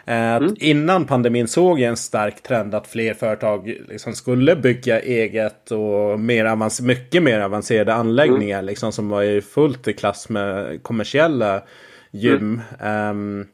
Uh, 0.08 0.14
mm. 0.14 0.54
Innan 0.58 1.04
pandemin 1.04 1.48
såg 1.48 1.80
jag 1.80 1.88
en 1.88 1.96
stark 1.96 2.42
trend 2.42 2.74
att 2.74 2.86
fler 2.86 3.14
företag 3.14 3.76
liksom 3.88 4.12
skulle 4.12 4.56
bygga 4.56 5.00
eget 5.00 5.70
och 5.70 6.20
mer 6.20 6.44
avans 6.44 6.80
mycket 6.80 7.22
mer 7.22 7.40
avancerade 7.40 7.94
anläggningar. 7.94 8.58
Mm. 8.58 8.66
Liksom, 8.66 8.92
som 8.92 9.08
var 9.08 9.40
fullt 9.40 9.88
i 9.88 9.92
klass 9.92 10.28
med 10.28 10.82
kommersiella 10.82 11.62
gym. 12.10 12.60
Mm. 12.80 13.10
Um, 13.10 13.46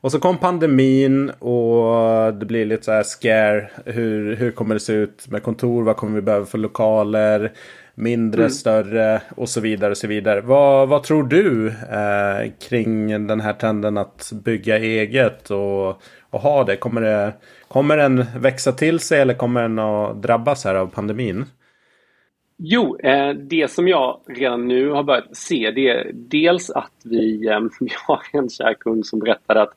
och 0.00 0.12
så 0.12 0.20
kom 0.20 0.38
pandemin 0.38 1.30
och 1.30 2.34
det 2.34 2.46
blir 2.46 2.64
lite 2.64 2.84
så 2.84 2.92
här 2.92 3.02
scare. 3.02 3.70
Hur, 3.84 4.36
hur 4.36 4.50
kommer 4.50 4.74
det 4.74 4.80
se 4.80 4.92
ut 4.92 5.28
med 5.28 5.42
kontor? 5.42 5.82
Vad 5.82 5.96
kommer 5.96 6.14
vi 6.14 6.22
behöva 6.22 6.46
för 6.46 6.58
lokaler? 6.58 7.52
Mindre, 7.94 8.40
mm. 8.42 8.50
större 8.50 9.22
och 9.36 9.48
så 9.48 9.60
vidare. 9.60 9.90
och 9.90 9.96
så 9.96 10.06
vidare. 10.06 10.40
Vad, 10.40 10.88
vad 10.88 11.02
tror 11.02 11.24
du 11.24 11.68
eh, 11.68 12.52
kring 12.68 13.26
den 13.26 13.40
här 13.40 13.52
trenden 13.52 13.98
att 13.98 14.32
bygga 14.44 14.78
eget 14.78 15.50
och, 15.50 16.02
och 16.30 16.40
ha 16.40 16.64
det? 16.64 16.76
Kommer, 16.76 17.00
det? 17.00 17.32
kommer 17.68 17.96
den 17.96 18.24
växa 18.36 18.72
till 18.72 19.00
sig 19.00 19.20
eller 19.20 19.34
kommer 19.34 19.62
den 19.62 19.78
att 19.78 20.22
drabbas 20.22 20.64
här 20.64 20.74
av 20.74 20.86
pandemin? 20.86 21.44
Jo, 22.58 22.98
eh, 22.98 23.30
det 23.30 23.70
som 23.70 23.88
jag 23.88 24.20
redan 24.26 24.68
nu 24.68 24.90
har 24.90 25.02
börjat 25.02 25.36
se 25.36 25.70
det 25.70 25.88
är 25.88 26.10
dels 26.14 26.70
att 26.70 26.92
vi, 27.04 27.46
eh, 27.46 27.60
vi 27.80 27.90
har 28.06 28.22
en 28.32 28.48
kär 28.48 28.74
kund 28.74 29.06
som 29.06 29.18
berättade 29.18 29.62
att 29.62 29.74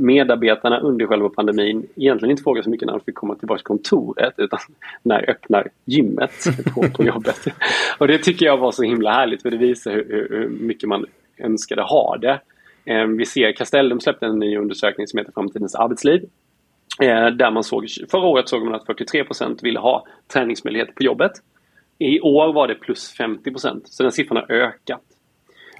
medarbetarna 0.00 0.80
under 0.80 1.06
själva 1.06 1.28
pandemin 1.28 1.86
egentligen 1.96 2.30
inte 2.30 2.42
frågar 2.42 2.62
så 2.62 2.70
mycket 2.70 2.86
när 2.86 2.92
de 2.92 3.00
fick 3.00 3.14
komma 3.14 3.34
tillbaka 3.34 3.58
till 3.58 3.64
kontoret 3.64 4.34
utan 4.36 4.58
när 5.02 5.30
öppnar 5.30 5.68
gymmet 5.84 6.32
på, 6.74 6.82
på 6.96 7.04
jobbet. 7.04 7.46
Och 7.98 8.08
det 8.08 8.18
tycker 8.18 8.46
jag 8.46 8.56
var 8.56 8.72
så 8.72 8.82
himla 8.82 9.12
härligt 9.12 9.42
för 9.42 9.50
det 9.50 9.56
visar 9.56 9.92
hur, 9.92 10.28
hur 10.30 10.48
mycket 10.48 10.88
man 10.88 11.06
önskade 11.38 11.82
ha 11.82 12.16
det. 12.16 12.40
Eh, 12.84 13.06
vi 13.06 13.26
ser 13.26 13.52
Castellum 13.52 14.00
släppte 14.00 14.26
en 14.26 14.38
ny 14.38 14.56
undersökning 14.56 15.06
som 15.06 15.18
heter 15.18 15.32
Framtidens 15.32 15.74
arbetsliv. 15.74 16.22
Eh, 17.02 17.26
där 17.26 17.50
man 17.50 17.64
såg, 17.64 17.86
förra 18.10 18.26
året 18.26 18.48
såg 18.48 18.64
man 18.64 18.74
att 18.74 18.86
43% 18.86 19.62
ville 19.62 19.78
ha 19.78 20.06
träningsmöjligheter 20.32 20.92
på 20.92 21.02
jobbet. 21.02 21.32
I 21.98 22.20
år 22.20 22.52
var 22.52 22.68
det 22.68 22.74
plus 22.74 23.16
50% 23.18 23.80
så 23.84 24.02
den 24.02 24.12
siffran 24.12 24.36
har 24.36 24.52
ökat. 24.52 25.02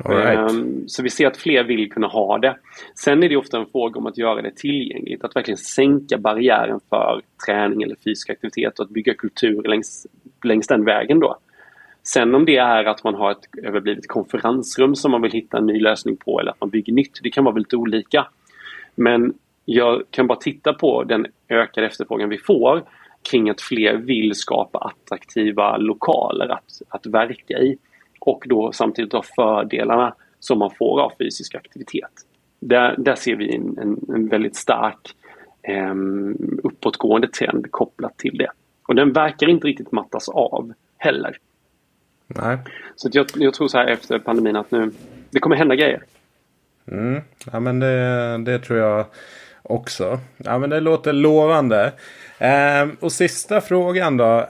Right. 0.05 0.51
Ehm, 0.51 0.89
så 0.89 1.03
vi 1.03 1.11
ser 1.11 1.27
att 1.27 1.37
fler 1.37 1.65
vill 1.65 1.93
kunna 1.93 2.07
ha 2.07 2.39
det. 2.39 2.57
Sen 2.95 3.23
är 3.23 3.29
det 3.29 3.37
ofta 3.37 3.59
en 3.59 3.67
fråga 3.67 3.99
om 3.99 4.07
att 4.07 4.19
göra 4.19 4.43
det 4.43 4.57
tillgängligt, 4.57 5.25
att 5.25 5.37
verkligen 5.37 5.59
sänka 5.59 6.19
barriären 6.19 6.81
för 6.89 7.23
träning 7.47 7.83
eller 7.83 7.97
fysisk 8.05 8.31
aktivitet 8.31 8.79
och 8.79 8.85
att 8.85 8.91
bygga 8.91 9.15
kultur 9.15 9.63
längs, 9.63 10.07
längs 10.45 10.67
den 10.67 10.85
vägen 10.85 11.21
då. 11.21 11.39
Sen 12.03 12.35
om 12.35 12.45
det 12.45 12.57
är 12.57 12.85
att 12.85 13.05
man 13.05 13.15
har 13.15 13.31
ett 13.31 13.49
överblivet 13.63 14.09
konferensrum 14.09 14.95
som 14.95 15.11
man 15.11 15.23
vill 15.23 15.33
hitta 15.33 15.59
en 15.59 15.67
ny 15.67 15.81
lösning 15.81 16.17
på 16.17 16.41
eller 16.41 16.51
att 16.51 16.61
man 16.61 16.71
bygger 16.71 16.93
nytt, 16.93 17.21
det 17.23 17.31
kan 17.31 17.45
vara 17.45 17.55
väldigt 17.55 17.75
olika. 17.75 18.27
Men 18.95 19.35
jag 19.65 20.03
kan 20.11 20.27
bara 20.27 20.39
titta 20.39 20.73
på 20.73 21.05
den 21.05 21.27
ökade 21.49 21.87
efterfrågan 21.87 22.29
vi 22.29 22.39
får 22.39 22.83
kring 23.31 23.51
att 23.51 23.61
fler 23.61 23.97
vill 23.97 24.35
skapa 24.35 24.79
attraktiva 24.79 25.77
lokaler 25.77 26.49
att, 26.49 26.83
att 26.89 27.07
verka 27.07 27.59
i 27.59 27.79
och 28.21 28.45
då 28.47 28.73
samtidigt 28.73 29.13
ha 29.13 29.23
fördelarna 29.23 30.15
som 30.41 30.59
man 30.59 30.71
får 30.79 31.01
av 31.01 31.13
fysisk 31.19 31.55
aktivitet. 31.55 32.11
Där, 32.61 32.95
där 32.99 33.15
ser 33.15 33.37
vi 33.37 33.55
en, 33.55 33.79
en, 33.79 34.15
en 34.15 34.29
väldigt 34.29 34.57
stark 34.57 35.15
eh, 35.63 35.95
uppåtgående 36.63 37.29
trend 37.29 37.71
kopplat 37.71 38.19
till 38.19 38.39
det. 38.39 38.51
Och 38.89 38.95
den 38.95 39.13
verkar 39.13 39.49
inte 39.49 39.67
riktigt 39.67 39.93
mattas 39.93 40.29
av 40.29 40.73
heller. 40.99 41.37
Nej. 42.27 42.59
Så 42.97 43.09
jag, 43.13 43.27
jag 43.35 43.55
tror 43.55 43.69
så 43.69 43.79
här 43.79 43.87
efter 43.87 44.19
pandemin 44.19 44.57
att 44.57 44.71
nu, 44.71 44.91
det 45.31 45.41
kommer 45.41 45.57
hända 45.57 45.75
grejer. 45.75 46.03
Mm. 46.87 47.23
Ja 47.53 47.61
men 47.61 47.81
det, 47.81 48.39
det 48.39 48.59
tror 48.59 48.79
jag 48.79 49.07
också. 49.63 50.19
Ja 50.37 50.59
men 50.59 50.71
det 50.71 50.81
låter 50.81 51.13
lovande. 51.13 51.93
Um, 52.83 52.97
och 53.01 53.13
sista 53.13 53.61
frågan 53.61 54.17
då. 54.17 54.47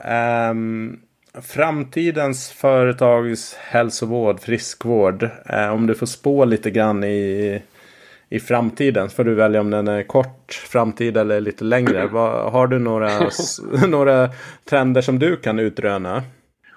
Um, 0.51 0.99
Framtidens 1.39 2.51
företagshälsovård, 2.51 4.39
friskvård. 4.39 5.23
Eh, 5.45 5.73
om 5.73 5.87
du 5.87 5.95
får 5.95 6.05
spå 6.05 6.45
lite 6.45 6.71
grann 6.71 7.03
i, 7.03 7.61
i 8.29 8.39
framtiden. 8.39 9.09
Får 9.09 9.23
du 9.23 9.33
välja 9.33 9.61
om 9.61 9.69
den 9.69 9.87
är 9.87 10.03
kort 10.03 10.53
framtid 10.71 11.17
eller 11.17 11.41
lite 11.41 11.63
längre. 11.63 12.07
Vad, 12.11 12.51
har 12.51 12.67
du 12.67 12.79
några, 12.79 13.09
några 13.87 14.29
trender 14.65 15.01
som 15.01 15.19
du 15.19 15.37
kan 15.37 15.59
utröna? 15.59 16.23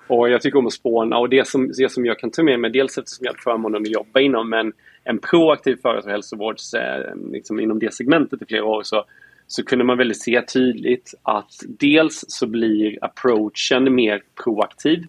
Och 0.07 0.31
jag 0.31 0.41
tycker 0.41 0.59
om 0.59 0.67
att 0.67 0.73
spåna 0.73 1.19
och 1.19 1.29
det 1.29 1.49
som, 1.49 1.73
det 1.79 1.93
som 1.93 2.07
jag 2.07 2.19
kan 2.19 2.31
ta 2.31 2.43
med 2.43 2.61
mig, 2.61 2.71
dels 2.71 2.99
eftersom 2.99 3.25
jag 3.25 3.33
har 3.33 3.39
förmånen 3.39 3.83
att 3.83 3.91
jobba 3.91 4.21
inom 4.21 4.53
en, 4.53 4.73
en 5.05 5.19
proaktiv 5.19 5.77
företagshälsovård 5.83 6.57
eh, 6.77 7.15
liksom 7.33 7.61
inom 7.61 7.79
det 7.79 7.95
segmentet 7.95 8.43
i 8.43 8.45
flera 8.47 8.65
år 8.65 8.83
så 8.83 9.05
så 9.47 9.65
kunde 9.65 9.85
man 9.85 9.99
väl 9.99 10.15
se 10.15 10.43
tydligt 10.43 11.15
att 11.23 11.53
dels 11.69 12.25
så 12.29 12.47
blir 12.47 12.99
approachen 13.05 13.95
mer 13.95 14.23
proaktiv. 14.45 15.07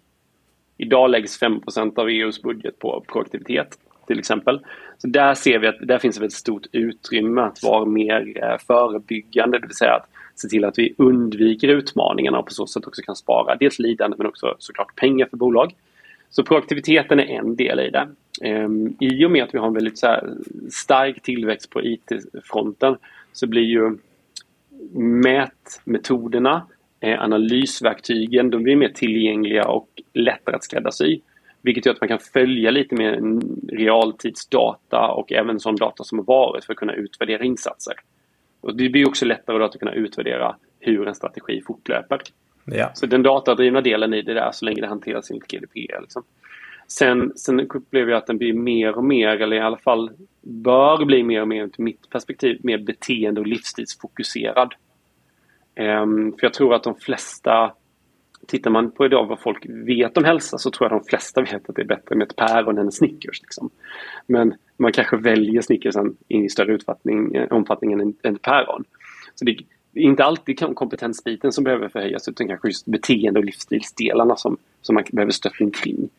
Idag 0.78 1.10
läggs 1.10 1.42
5% 1.42 2.00
av 2.00 2.10
EUs 2.10 2.42
budget 2.42 2.80
på 2.80 3.06
proaktivitet 3.08 3.78
till 4.08 4.20
exempel. 4.20 4.60
Så 4.98 5.08
där 5.08 5.34
ser 5.34 5.60
vi 5.60 5.68
att 5.68 5.76
där 5.82 6.00
finns 6.00 6.22
ett 6.22 6.34
stort 6.34 6.66
utrymme 6.72 7.42
att 7.42 7.64
vara 7.64 7.86
mer 7.86 8.44
eh, 8.44 8.58
förebyggande, 8.68 9.60
det 9.60 9.68
vill 9.68 9.76
säga 9.76 9.94
att 9.94 10.10
se 10.36 10.48
till 10.48 10.66
att 10.66 10.80
vi 10.80 10.96
undviker 10.98 11.68
utmaningarna 11.68 12.40
och 12.40 12.46
på 12.46 12.54
så 12.54 12.68
sätt 12.68 12.88
också 12.88 13.02
kan 13.02 13.16
spara 13.16 13.56
dels 13.56 13.80
lidande 13.80 14.18
men 14.18 14.28
också 14.28 14.56
såklart 14.60 14.96
pengar 14.96 15.28
för 15.30 15.38
bolag. 15.38 15.76
Så 16.30 16.44
proaktiviteten 16.44 17.20
är 17.20 17.40
en 17.40 17.56
del 17.56 17.80
i 17.80 17.90
det. 17.90 18.08
Ehm, 18.42 18.96
I 19.00 19.26
och 19.26 19.32
med 19.32 19.44
att 19.44 19.54
vi 19.54 19.58
har 19.58 19.68
en 19.68 19.74
väldigt 19.74 20.00
stark 20.72 21.22
tillväxt 21.22 21.70
på 21.70 21.84
IT-fronten 21.84 22.98
så 23.34 23.48
blir 23.48 23.62
ju 23.64 23.98
mätmetoderna, 24.94 26.68
eh, 27.00 27.22
analysverktygen, 27.22 28.50
de 28.50 28.64
blir 28.64 28.76
mer 28.76 28.90
tillgängliga 28.90 29.68
och 29.68 29.90
lättare 30.14 30.56
att 30.56 30.64
skräddarsy. 30.64 31.20
Vilket 31.62 31.86
gör 31.86 31.94
att 31.94 32.02
man 32.02 32.08
kan 32.08 32.20
följa 32.20 32.72
lite 32.72 32.96
mer 32.96 33.22
realtidsdata 33.78 35.08
och 35.08 35.32
även 35.32 35.60
sån 35.60 35.76
data 35.76 36.04
som 36.04 36.18
har 36.18 36.26
varit 36.26 36.66
för 36.66 36.74
att 36.74 36.80
kunna 36.80 36.94
utvärdera 36.94 37.44
insatser. 37.44 37.94
Och 38.62 38.76
det 38.78 38.90
blir 38.90 39.08
också 39.08 39.26
lättare 39.26 39.64
att 39.64 39.80
kunna 39.80 39.94
utvärdera 39.94 40.56
hur 40.80 41.08
en 41.08 41.16
strategi 41.16 41.62
fortlöper. 41.68 42.22
Ja. 42.66 42.92
Så 42.94 43.06
den 43.06 43.24
datadrivna 43.24 43.82
delen 43.82 44.14
i 44.14 44.22
det 44.22 44.34
där 44.34 44.52
så 44.52 44.66
länge 44.66 44.82
det 44.82 44.88
hanteras 44.88 45.32
enligt 45.32 45.48
GDPR. 45.48 46.02
Liksom. 46.02 46.24
Sen, 46.88 47.34
sen 47.36 47.60
upplever 47.60 48.12
jag 48.12 48.18
att 48.18 48.28
den 48.28 48.38
blir 48.38 48.54
mer 48.54 48.98
och 48.98 49.04
mer, 49.04 49.42
eller 49.42 49.56
i 49.56 49.60
alla 49.60 49.78
fall 49.78 50.12
bör 50.42 51.06
bli 51.06 51.24
mer 51.24 51.42
och 51.42 51.48
mer, 51.48 51.64
ur 51.64 51.72
mitt 51.78 52.10
perspektiv, 52.10 52.60
mer 52.64 52.78
beteende 52.78 53.42
och 53.42 53.48
livsstilsfokuserad. 53.48 54.74
Um, 55.80 56.32
för 56.32 56.46
jag 56.46 56.54
tror 56.54 56.74
att 56.74 56.84
de 56.84 56.96
flesta 56.96 57.72
tittar 58.48 58.72
man 58.72 58.92
på 58.92 59.06
idag 59.06 59.26
vad 59.26 59.40
folk 59.40 59.66
vet 59.70 60.18
om 60.18 60.24
hälsa 60.24 60.58
så 60.58 60.72
tror 60.72 60.92
jag 60.92 61.02
de 61.02 61.06
flesta 61.06 61.42
vet 61.42 61.70
att 61.70 61.76
det 61.76 61.82
är 61.82 61.86
bättre 61.86 62.16
med 62.16 62.28
ett 62.28 62.36
päron 62.36 62.78
än 62.78 62.86
en 62.86 62.92
Snickers. 62.92 63.42
Liksom. 63.42 63.70
Men 64.28 64.56
man 64.78 64.92
kanske 64.92 65.18
väljer 65.18 65.62
Snickersen 65.62 66.18
i 66.28 66.50
större 66.50 66.74
eh, 67.34 67.48
omfattning 67.52 67.94
än 67.94 68.14
ett 68.24 68.42
päron. 68.42 68.84
Så 69.36 69.46
det 69.46 69.52
är 69.52 69.66
inte 69.94 70.24
alltid 70.24 70.76
kompetensbiten 70.76 71.52
som 71.52 71.64
behöver 71.64 71.90
förhöjas 71.90 72.28
utan 72.28 72.48
kanske 72.48 72.68
just 72.68 72.86
beteende 72.86 73.40
och 73.40 73.46
livsstilsdelarna 73.46 74.36
som, 74.36 74.58
som 74.82 74.96
man 74.96 75.04
behöver 75.12 75.32
stöttning 75.32 75.72
kring. 75.72 76.10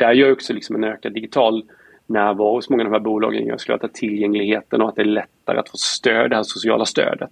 Där 0.00 0.12
gör 0.12 0.32
också 0.32 0.52
liksom 0.52 0.76
en 0.76 0.84
ökad 0.84 1.12
digital 1.12 1.64
närvaro 2.06 2.54
hos 2.54 2.70
många 2.70 2.82
av 2.82 2.90
de 2.90 2.92
här 2.92 3.00
bolagen 3.00 3.46
gör 3.46 3.56
såklart 3.56 3.84
att 3.84 3.94
tillgängligheten 3.94 4.82
och 4.82 4.88
att 4.88 4.96
det 4.96 5.02
är 5.02 5.06
lättare 5.06 5.58
att 5.58 5.68
få 5.68 5.76
stöd, 5.76 6.30
det 6.30 6.36
här 6.36 6.42
sociala 6.42 6.86
stödet. 6.86 7.30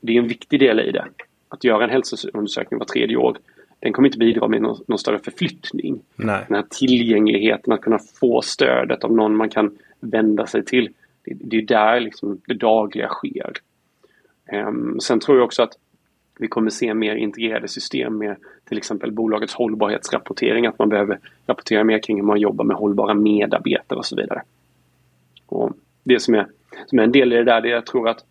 Det 0.00 0.12
är 0.12 0.18
en 0.18 0.28
viktig 0.28 0.60
del 0.60 0.80
i 0.80 0.92
det. 0.92 1.04
Att 1.48 1.64
göra 1.64 1.84
en 1.84 1.90
hälsoundersökning 1.90 2.78
var 2.78 2.86
tredje 2.86 3.16
år 3.16 3.36
den 3.80 3.92
kommer 3.92 4.08
inte 4.08 4.18
bidra 4.18 4.48
med 4.48 4.62
någon, 4.62 4.84
någon 4.86 4.98
större 4.98 5.18
förflyttning. 5.18 6.02
Nej. 6.16 6.44
Den 6.48 6.56
här 6.56 6.64
tillgängligheten 6.70 7.72
att 7.72 7.80
kunna 7.80 7.98
få 7.98 8.42
stödet 8.42 9.04
av 9.04 9.12
någon 9.12 9.36
man 9.36 9.50
kan 9.50 9.78
vända 10.00 10.46
sig 10.46 10.64
till. 10.64 10.88
Det, 11.24 11.34
det 11.34 11.56
är 11.56 11.62
där 11.62 12.00
liksom 12.00 12.40
det 12.46 12.54
dagliga 12.54 13.08
sker. 13.08 13.52
Um, 14.52 15.00
sen 15.00 15.20
tror 15.20 15.36
jag 15.38 15.44
också 15.44 15.62
att 15.62 15.72
vi 16.40 16.48
kommer 16.48 16.70
se 16.70 16.94
mer 16.94 17.14
integrerade 17.14 17.68
system 17.68 18.18
med 18.18 18.36
till 18.68 18.78
exempel 18.78 19.12
bolagets 19.12 19.54
hållbarhetsrapportering. 19.54 20.66
Att 20.66 20.78
man 20.78 20.88
behöver 20.88 21.18
rapportera 21.46 21.84
mer 21.84 21.98
kring 21.98 22.16
hur 22.16 22.24
man 22.24 22.40
jobbar 22.40 22.64
med 22.64 22.76
hållbara 22.76 23.14
medarbetare 23.14 23.98
och 23.98 24.06
så 24.06 24.16
vidare. 24.16 24.42
Och 25.46 25.72
det 26.04 26.20
som 26.20 26.34
är, 26.34 26.46
som 26.86 26.98
är 26.98 27.02
en 27.02 27.12
del 27.12 27.32
i 27.32 27.36
det 27.36 27.44
där, 27.44 27.60
det 27.60 27.68
är 27.68 27.72
jag 27.72 27.86
tror 27.86 28.08
att 28.08 28.24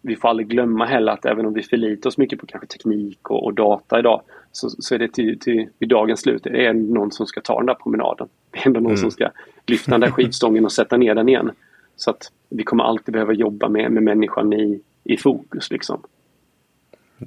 vi 0.00 0.16
får 0.16 0.28
aldrig 0.28 0.48
glömma 0.48 0.84
heller 0.84 1.12
att 1.12 1.24
även 1.24 1.46
om 1.46 1.52
vi 1.52 1.62
förlitar 1.62 2.10
oss 2.10 2.18
mycket 2.18 2.40
på 2.40 2.46
kanske 2.46 2.66
teknik 2.66 3.30
och, 3.30 3.44
och 3.44 3.54
data 3.54 3.98
idag 3.98 4.22
så, 4.52 4.70
så, 4.70 4.94
är 4.94 4.98
det 4.98 5.12
till, 5.12 5.38
till, 5.38 5.68
vid 5.78 5.88
dagens 5.88 6.20
slut 6.20 6.42
det 6.44 6.66
är 6.66 6.72
någon 6.72 7.12
som 7.12 7.26
ska 7.26 7.40
ta 7.40 7.56
den 7.56 7.66
där 7.66 7.74
promenaden. 7.74 8.28
Det 8.50 8.58
är 8.58 8.66
ändå 8.66 8.80
någon 8.80 8.90
mm. 8.90 8.96
som 8.96 9.10
ska 9.10 9.30
lyfta 9.66 9.90
den 9.90 10.00
där 10.00 10.10
skivstången 10.10 10.64
och 10.64 10.72
sätta 10.72 10.96
ner 10.96 11.14
den 11.14 11.28
igen. 11.28 11.50
Så 11.96 12.10
att 12.10 12.32
vi 12.48 12.62
kommer 12.64 12.84
alltid 12.84 13.12
behöva 13.12 13.32
jobba 13.32 13.68
med, 13.68 13.92
med 13.92 14.02
människan 14.02 14.52
i, 14.52 14.80
i 15.04 15.16
fokus 15.16 15.70
liksom. 15.70 16.00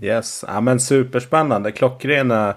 Yes, 0.02 0.46
ja, 0.48 0.62
men 0.62 0.80
superspännande. 0.80 1.72
Klockrena 1.72 2.56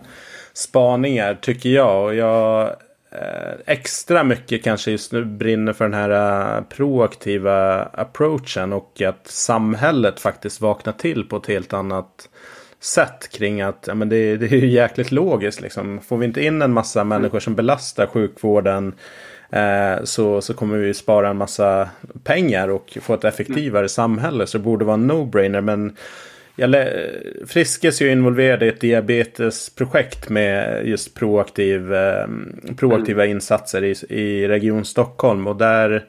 spaningar 0.53 1.35
tycker 1.35 1.69
jag. 1.69 2.05
Och 2.05 2.15
jag 2.15 2.77
Eh, 3.15 3.55
extra 3.67 4.25
mycket 4.25 4.65
kanske 4.65 4.91
just 4.91 5.13
nu 5.13 5.25
brinner 5.25 5.73
för 5.73 5.85
den 5.85 5.95
här 5.95 6.57
uh, 6.57 6.65
proaktiva 6.65 7.83
approachen 7.83 8.73
och 8.73 9.03
att 9.03 9.27
samhället 9.27 10.21
faktiskt 10.21 10.61
vaknar 10.61 10.93
till 10.93 11.25
på 11.25 11.37
ett 11.37 11.47
helt 11.47 11.73
annat 11.73 12.29
sätt 12.81 13.29
kring 13.33 13.61
att 13.61 13.85
ja, 13.87 13.95
men 13.95 14.09
det, 14.09 14.37
det 14.37 14.47
är 14.47 14.57
ju 14.57 14.69
jäkligt 14.69 15.13
logiskt. 15.13 15.61
Liksom. 15.61 16.01
Får 16.01 16.17
vi 16.17 16.27
inte 16.27 16.45
in 16.45 16.63
en 16.63 16.73
massa 16.73 17.01
mm. 17.01 17.09
människor 17.09 17.41
som 17.41 17.55
belastar 17.55 18.07
sjukvården 18.07 18.95
eh, 19.51 20.05
så, 20.05 20.41
så 20.41 20.55
kommer 20.55 20.77
vi 20.77 20.95
spara 20.95 21.29
en 21.29 21.37
massa 21.37 21.89
pengar 22.25 22.69
och 22.69 22.99
få 23.03 23.15
ett 23.15 23.25
effektivare 23.25 23.81
mm. 23.81 23.89
samhälle. 23.89 24.47
Så 24.47 24.59
det 24.59 24.65
borde 24.65 24.85
vara 24.85 24.95
en 24.95 25.11
no-brainer. 25.11 25.61
Men 25.61 25.97
jag 26.57 26.89
Friskis 27.47 28.01
är 28.01 28.05
ju 28.05 28.13
involverad 28.13 28.63
i 28.63 28.69
ett 28.69 28.81
diabetesprojekt 28.81 30.29
med 30.29 30.87
just 30.87 31.15
proaktiv, 31.15 31.95
eh, 31.95 32.27
proaktiva 32.77 33.25
mm. 33.25 33.37
insatser 33.37 33.85
i, 33.85 33.95
i 34.09 34.49
Region 34.49 34.85
Stockholm. 34.85 35.47
Och 35.47 35.57
där 35.57 36.05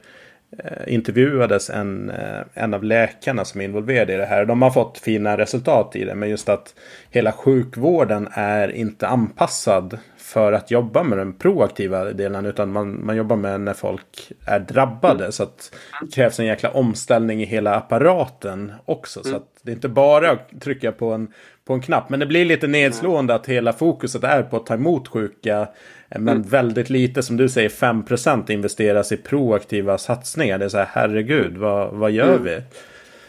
eh, 0.57 0.93
intervjuades 0.93 1.69
en, 1.69 2.09
eh, 2.09 2.41
en 2.53 2.73
av 2.73 2.83
läkarna 2.83 3.45
som 3.45 3.61
är 3.61 3.65
involverade 3.65 4.13
i 4.13 4.17
det 4.17 4.25
här. 4.25 4.45
De 4.45 4.61
har 4.61 4.71
fått 4.71 4.97
fina 4.97 5.37
resultat 5.37 5.95
i 5.95 6.03
det. 6.03 6.15
Men 6.15 6.29
just 6.29 6.49
att 6.49 6.75
hela 7.09 7.31
sjukvården 7.31 8.27
är 8.33 8.71
inte 8.71 9.07
anpassad 9.07 9.97
för 10.23 10.53
att 10.53 10.71
jobba 10.71 11.03
med 11.03 11.17
den 11.17 11.33
proaktiva 11.33 12.03
delen. 12.03 12.45
Utan 12.45 12.71
man, 12.71 13.05
man 13.05 13.15
jobbar 13.15 13.35
med 13.35 13.61
när 13.61 13.73
folk 13.73 14.31
är 14.45 14.59
drabbade. 14.59 15.23
Mm. 15.23 15.31
Så 15.31 15.43
att 15.43 15.75
det 16.01 16.15
krävs 16.15 16.39
en 16.39 16.45
jäkla 16.45 16.69
omställning 16.71 17.41
i 17.41 17.45
hela 17.45 17.75
apparaten 17.75 18.71
också. 18.85 19.19
Mm. 19.19 19.31
Så 19.31 19.37
att 19.37 19.47
det 19.61 19.71
är 19.71 19.75
inte 19.75 19.89
bara 19.89 20.31
att 20.31 20.61
trycka 20.61 20.91
på 20.91 21.11
en, 21.11 21.27
på 21.65 21.73
en 21.73 21.81
knapp. 21.81 22.09
Men 22.09 22.19
det 22.19 22.25
blir 22.25 22.45
lite 22.45 22.67
nedslående 22.67 23.35
att 23.35 23.49
hela 23.49 23.73
fokuset 23.73 24.23
är 24.23 24.43
på 24.43 24.57
att 24.57 24.65
ta 24.65 24.73
emot 24.73 25.07
sjuka. 25.07 25.67
Men 26.09 26.27
mm. 26.27 26.41
väldigt 26.41 26.89
lite, 26.89 27.23
som 27.23 27.37
du 27.37 27.49
säger, 27.49 27.69
5% 27.69 28.51
investeras 28.51 29.11
i 29.11 29.17
proaktiva 29.17 29.97
satsningar. 29.97 30.57
Det 30.57 30.65
är 30.65 30.69
så 30.69 30.77
här, 30.77 30.89
herregud, 30.91 31.57
vad, 31.57 31.93
vad 31.93 32.11
gör 32.11 32.35
mm. 32.35 32.43
vi? 32.43 32.61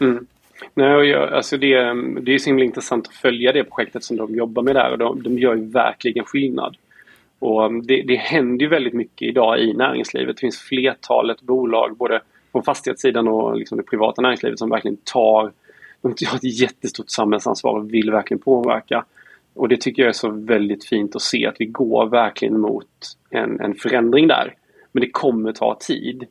Mm. 0.05 0.25
Nej, 0.73 1.09
jag, 1.09 1.33
alltså 1.33 1.57
det, 1.57 1.75
det 2.21 2.33
är 2.33 2.37
så 2.37 2.49
himla 2.49 2.65
intressant 2.65 3.07
att 3.07 3.13
följa 3.13 3.51
det 3.51 3.63
projektet 3.63 4.03
som 4.03 4.17
de 4.17 4.35
jobbar 4.35 4.63
med 4.63 4.75
där 4.75 4.91
och 4.91 4.97
de, 4.97 5.23
de 5.23 5.39
gör 5.39 5.55
ju 5.55 5.69
verkligen 5.69 6.25
skillnad. 6.25 6.77
Och 7.39 7.65
um, 7.65 7.81
det, 7.87 8.01
det 8.01 8.15
händer 8.15 8.63
ju 8.63 8.69
väldigt 8.69 8.93
mycket 8.93 9.27
idag 9.27 9.59
i 9.59 9.73
näringslivet. 9.73 10.35
Det 10.35 10.39
finns 10.39 10.59
flertalet 10.59 11.41
bolag, 11.41 11.97
både 11.97 12.21
på 12.51 12.61
fastighetssidan 12.61 13.27
och 13.27 13.57
liksom 13.57 13.77
det 13.77 13.83
privata 13.83 14.21
näringslivet 14.21 14.59
som 14.59 14.69
verkligen 14.69 14.97
tar, 15.03 15.51
de 16.01 16.25
har 16.25 16.37
ett 16.37 16.59
jättestort 16.61 17.09
samhällsansvar 17.09 17.79
och 17.79 17.93
vill 17.93 18.11
verkligen 18.11 18.41
påverka. 18.41 19.05
Och 19.53 19.69
det 19.69 19.81
tycker 19.81 20.01
jag 20.01 20.09
är 20.09 20.13
så 20.13 20.29
väldigt 20.29 20.85
fint 20.85 21.15
att 21.15 21.21
se 21.21 21.45
att 21.45 21.55
vi 21.59 21.65
går 21.65 22.05
verkligen 22.05 22.59
mot 22.59 22.87
en, 23.29 23.59
en 23.59 23.75
förändring 23.75 24.27
där. 24.27 24.53
Men 24.91 25.01
det 25.01 25.09
kommer 25.11 25.51
ta 25.51 25.77
tid. 25.79 26.25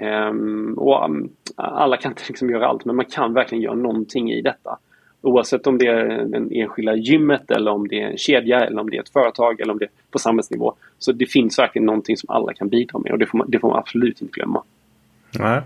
Um, 0.00 0.74
och 0.78 1.04
um, 1.04 1.30
alla 1.56 1.96
kan 1.96 2.12
inte 2.12 2.22
liksom 2.28 2.50
göra 2.50 2.66
allt 2.66 2.84
men 2.84 2.96
man 2.96 3.04
kan 3.04 3.34
verkligen 3.34 3.62
göra 3.62 3.74
någonting 3.74 4.32
i 4.32 4.42
detta. 4.42 4.78
Oavsett 5.26 5.66
om 5.66 5.78
det 5.78 5.86
är 5.86 6.24
den 6.24 6.52
enskilda 6.52 6.94
gymmet 6.94 7.50
eller 7.50 7.70
om 7.70 7.88
det 7.88 8.00
är 8.00 8.06
en 8.06 8.18
kedja 8.18 8.60
eller 8.60 8.80
om 8.80 8.90
det 8.90 8.96
är 8.96 9.00
ett 9.00 9.08
företag 9.08 9.60
eller 9.60 9.72
om 9.72 9.78
det 9.78 9.84
är 9.84 9.90
på 10.10 10.18
samhällsnivå. 10.18 10.74
Så 10.98 11.12
det 11.12 11.26
finns 11.26 11.58
verkligen 11.58 11.86
någonting 11.86 12.16
som 12.16 12.30
alla 12.30 12.52
kan 12.52 12.68
bidra 12.68 12.98
med 12.98 13.12
och 13.12 13.18
det 13.18 13.26
får 13.26 13.38
man, 13.38 13.50
det 13.50 13.58
får 13.58 13.68
man 13.68 13.78
absolut 13.78 14.22
inte 14.22 14.32
glömma. 14.32 14.62
Nej. 15.38 15.60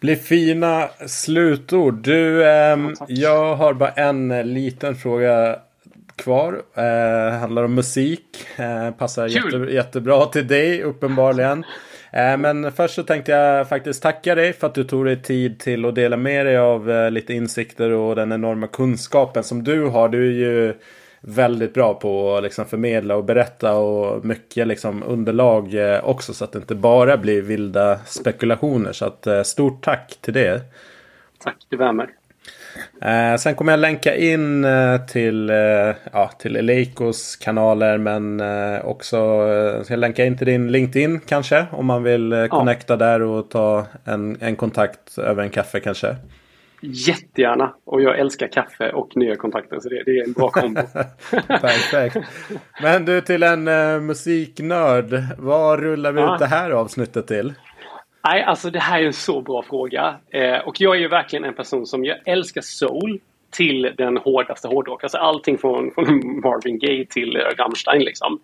Blir 0.00 0.16
fina 0.16 0.88
slutord. 1.06 1.94
Du, 1.94 2.42
eh, 2.42 2.48
ja, 2.48 3.06
jag 3.08 3.56
har 3.56 3.74
bara 3.74 3.90
en 3.90 4.28
liten 4.54 4.94
fråga 4.94 5.58
kvar. 6.16 6.62
Eh, 6.74 7.38
handlar 7.38 7.62
om 7.64 7.74
musik. 7.74 8.46
Eh, 8.56 8.90
passar 8.90 9.26
jätte, 9.26 9.56
jättebra 9.56 10.26
till 10.26 10.46
dig 10.46 10.82
uppenbarligen. 10.82 11.64
Eh, 12.12 12.36
men 12.36 12.72
först 12.72 12.94
så 12.94 13.02
tänkte 13.02 13.32
jag 13.32 13.68
faktiskt 13.68 14.02
tacka 14.02 14.34
dig 14.34 14.52
för 14.52 14.66
att 14.66 14.74
du 14.74 14.84
tog 14.84 15.04
dig 15.04 15.22
tid 15.22 15.60
till 15.60 15.84
att 15.84 15.94
dela 15.94 16.16
med 16.16 16.46
dig 16.46 16.58
av 16.58 16.90
eh, 16.90 17.10
lite 17.10 17.34
insikter 17.34 17.90
och 17.90 18.16
den 18.16 18.32
enorma 18.32 18.66
kunskapen 18.66 19.44
som 19.44 19.64
du 19.64 19.84
har. 19.84 20.08
Du 20.08 20.26
är 20.26 20.32
ju 20.32 20.74
väldigt 21.20 21.74
bra 21.74 21.94
på 21.94 22.36
att 22.36 22.42
liksom 22.42 22.64
förmedla 22.64 23.16
och 23.16 23.24
berätta 23.24 23.74
och 23.74 24.24
mycket 24.24 24.66
liksom 24.66 25.02
underlag 25.02 25.74
eh, 25.74 26.04
också 26.04 26.34
så 26.34 26.44
att 26.44 26.52
det 26.52 26.58
inte 26.58 26.74
bara 26.74 27.16
blir 27.16 27.42
vilda 27.42 27.98
spekulationer. 27.98 28.92
Så 28.92 29.04
att 29.04 29.46
stort 29.46 29.84
tack 29.84 30.18
till 30.20 30.34
det. 30.34 30.60
Tack, 31.38 31.56
det 31.68 31.76
värmer. 31.76 32.17
Eh, 33.02 33.36
sen 33.36 33.54
kommer 33.54 33.72
jag 33.72 33.80
länka 33.80 34.16
in 34.16 34.64
eh, 34.64 35.06
till, 35.06 35.50
eh, 35.50 35.56
ja, 36.12 36.30
till 36.38 36.56
Eleikos 36.56 37.36
kanaler 37.36 37.98
men 37.98 38.40
eh, 38.40 38.84
också 38.84 39.16
eh, 39.16 39.82
ska 39.82 39.92
jag 39.92 40.00
länka 40.00 40.24
in 40.24 40.38
till 40.38 40.46
din 40.46 40.72
LinkedIn 40.72 41.20
kanske 41.20 41.66
om 41.72 41.86
man 41.86 42.02
vill 42.02 42.32
eh, 42.32 42.46
connecta 42.46 42.92
ja. 42.92 42.96
där 42.96 43.22
och 43.22 43.50
ta 43.50 43.86
en, 44.04 44.36
en 44.40 44.56
kontakt 44.56 45.18
över 45.18 45.42
en 45.42 45.50
kaffe 45.50 45.80
kanske. 45.80 46.16
Jättegärna 46.80 47.74
och 47.84 48.02
jag 48.02 48.18
älskar 48.18 48.48
kaffe 48.48 48.92
och 48.92 49.16
nya 49.16 49.36
kontakter 49.36 49.80
så 49.80 49.88
det, 49.88 50.02
det 50.06 50.18
är 50.18 50.24
en 50.24 50.32
bra 50.32 50.50
kombo. 50.50 50.80
Perfekt. 51.46 52.16
Men 52.82 53.04
du 53.04 53.20
till 53.20 53.42
en 53.42 53.68
uh, 53.68 54.00
musiknörd. 54.00 55.22
Vad 55.38 55.80
rullar 55.80 56.12
vi 56.12 56.20
ja. 56.20 56.34
ut 56.34 56.38
det 56.38 56.46
här 56.46 56.70
avsnittet 56.70 57.26
till? 57.26 57.54
Nej, 58.24 58.42
alltså 58.42 58.70
det 58.70 58.78
här 58.78 59.02
är 59.02 59.06
en 59.06 59.12
så 59.12 59.40
bra 59.40 59.62
fråga. 59.62 60.16
Eh, 60.30 60.58
och 60.58 60.80
jag 60.80 60.96
är 60.96 61.00
ju 61.00 61.08
verkligen 61.08 61.44
en 61.44 61.54
person 61.54 61.86
som 61.86 62.04
jag 62.04 62.18
älskar 62.24 62.60
soul 62.60 63.20
till 63.50 63.94
den 63.96 64.16
hårdaste 64.16 64.68
hårdrock. 64.68 65.02
Alltså 65.02 65.18
allting 65.18 65.58
från, 65.58 65.90
från 65.94 66.06
Marvin 66.44 66.78
Gaye 66.78 67.06
till 67.06 67.36
Rammstein 67.58 68.02
liksom. 68.02 68.40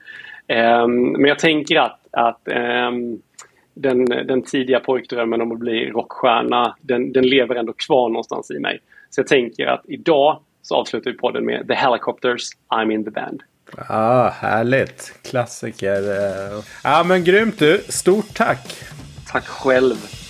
Eh, 0.46 0.88
men 0.88 1.24
jag 1.24 1.38
tänker 1.38 1.76
att, 1.76 2.00
att 2.10 2.48
eh, 2.48 2.90
den, 3.74 4.04
den 4.04 4.42
tidiga 4.42 4.80
pojkdrömmen 4.80 5.40
om 5.40 5.52
att 5.52 5.58
bli 5.58 5.90
rockstjärna, 5.90 6.76
den, 6.80 7.12
den 7.12 7.26
lever 7.26 7.54
ändå 7.54 7.72
kvar 7.72 8.08
någonstans 8.08 8.50
i 8.50 8.58
mig. 8.58 8.80
Så 9.10 9.20
jag 9.20 9.26
tänker 9.26 9.66
att 9.66 9.82
idag 9.84 10.40
så 10.62 10.74
avslutar 10.74 11.10
vi 11.10 11.16
podden 11.16 11.44
med 11.44 11.68
The 11.68 11.74
Helicopters, 11.74 12.42
I'm 12.68 12.92
in 12.92 13.04
the 13.04 13.10
band. 13.10 13.42
Ah, 13.88 14.28
härligt! 14.28 15.18
Klassiker. 15.22 16.02
Ja, 16.84 17.04
men 17.06 17.24
grymt 17.24 17.58
du. 17.58 17.80
Stort 17.88 18.34
tack! 18.34 18.84
Tack 19.34 19.46
själv. 19.46 20.23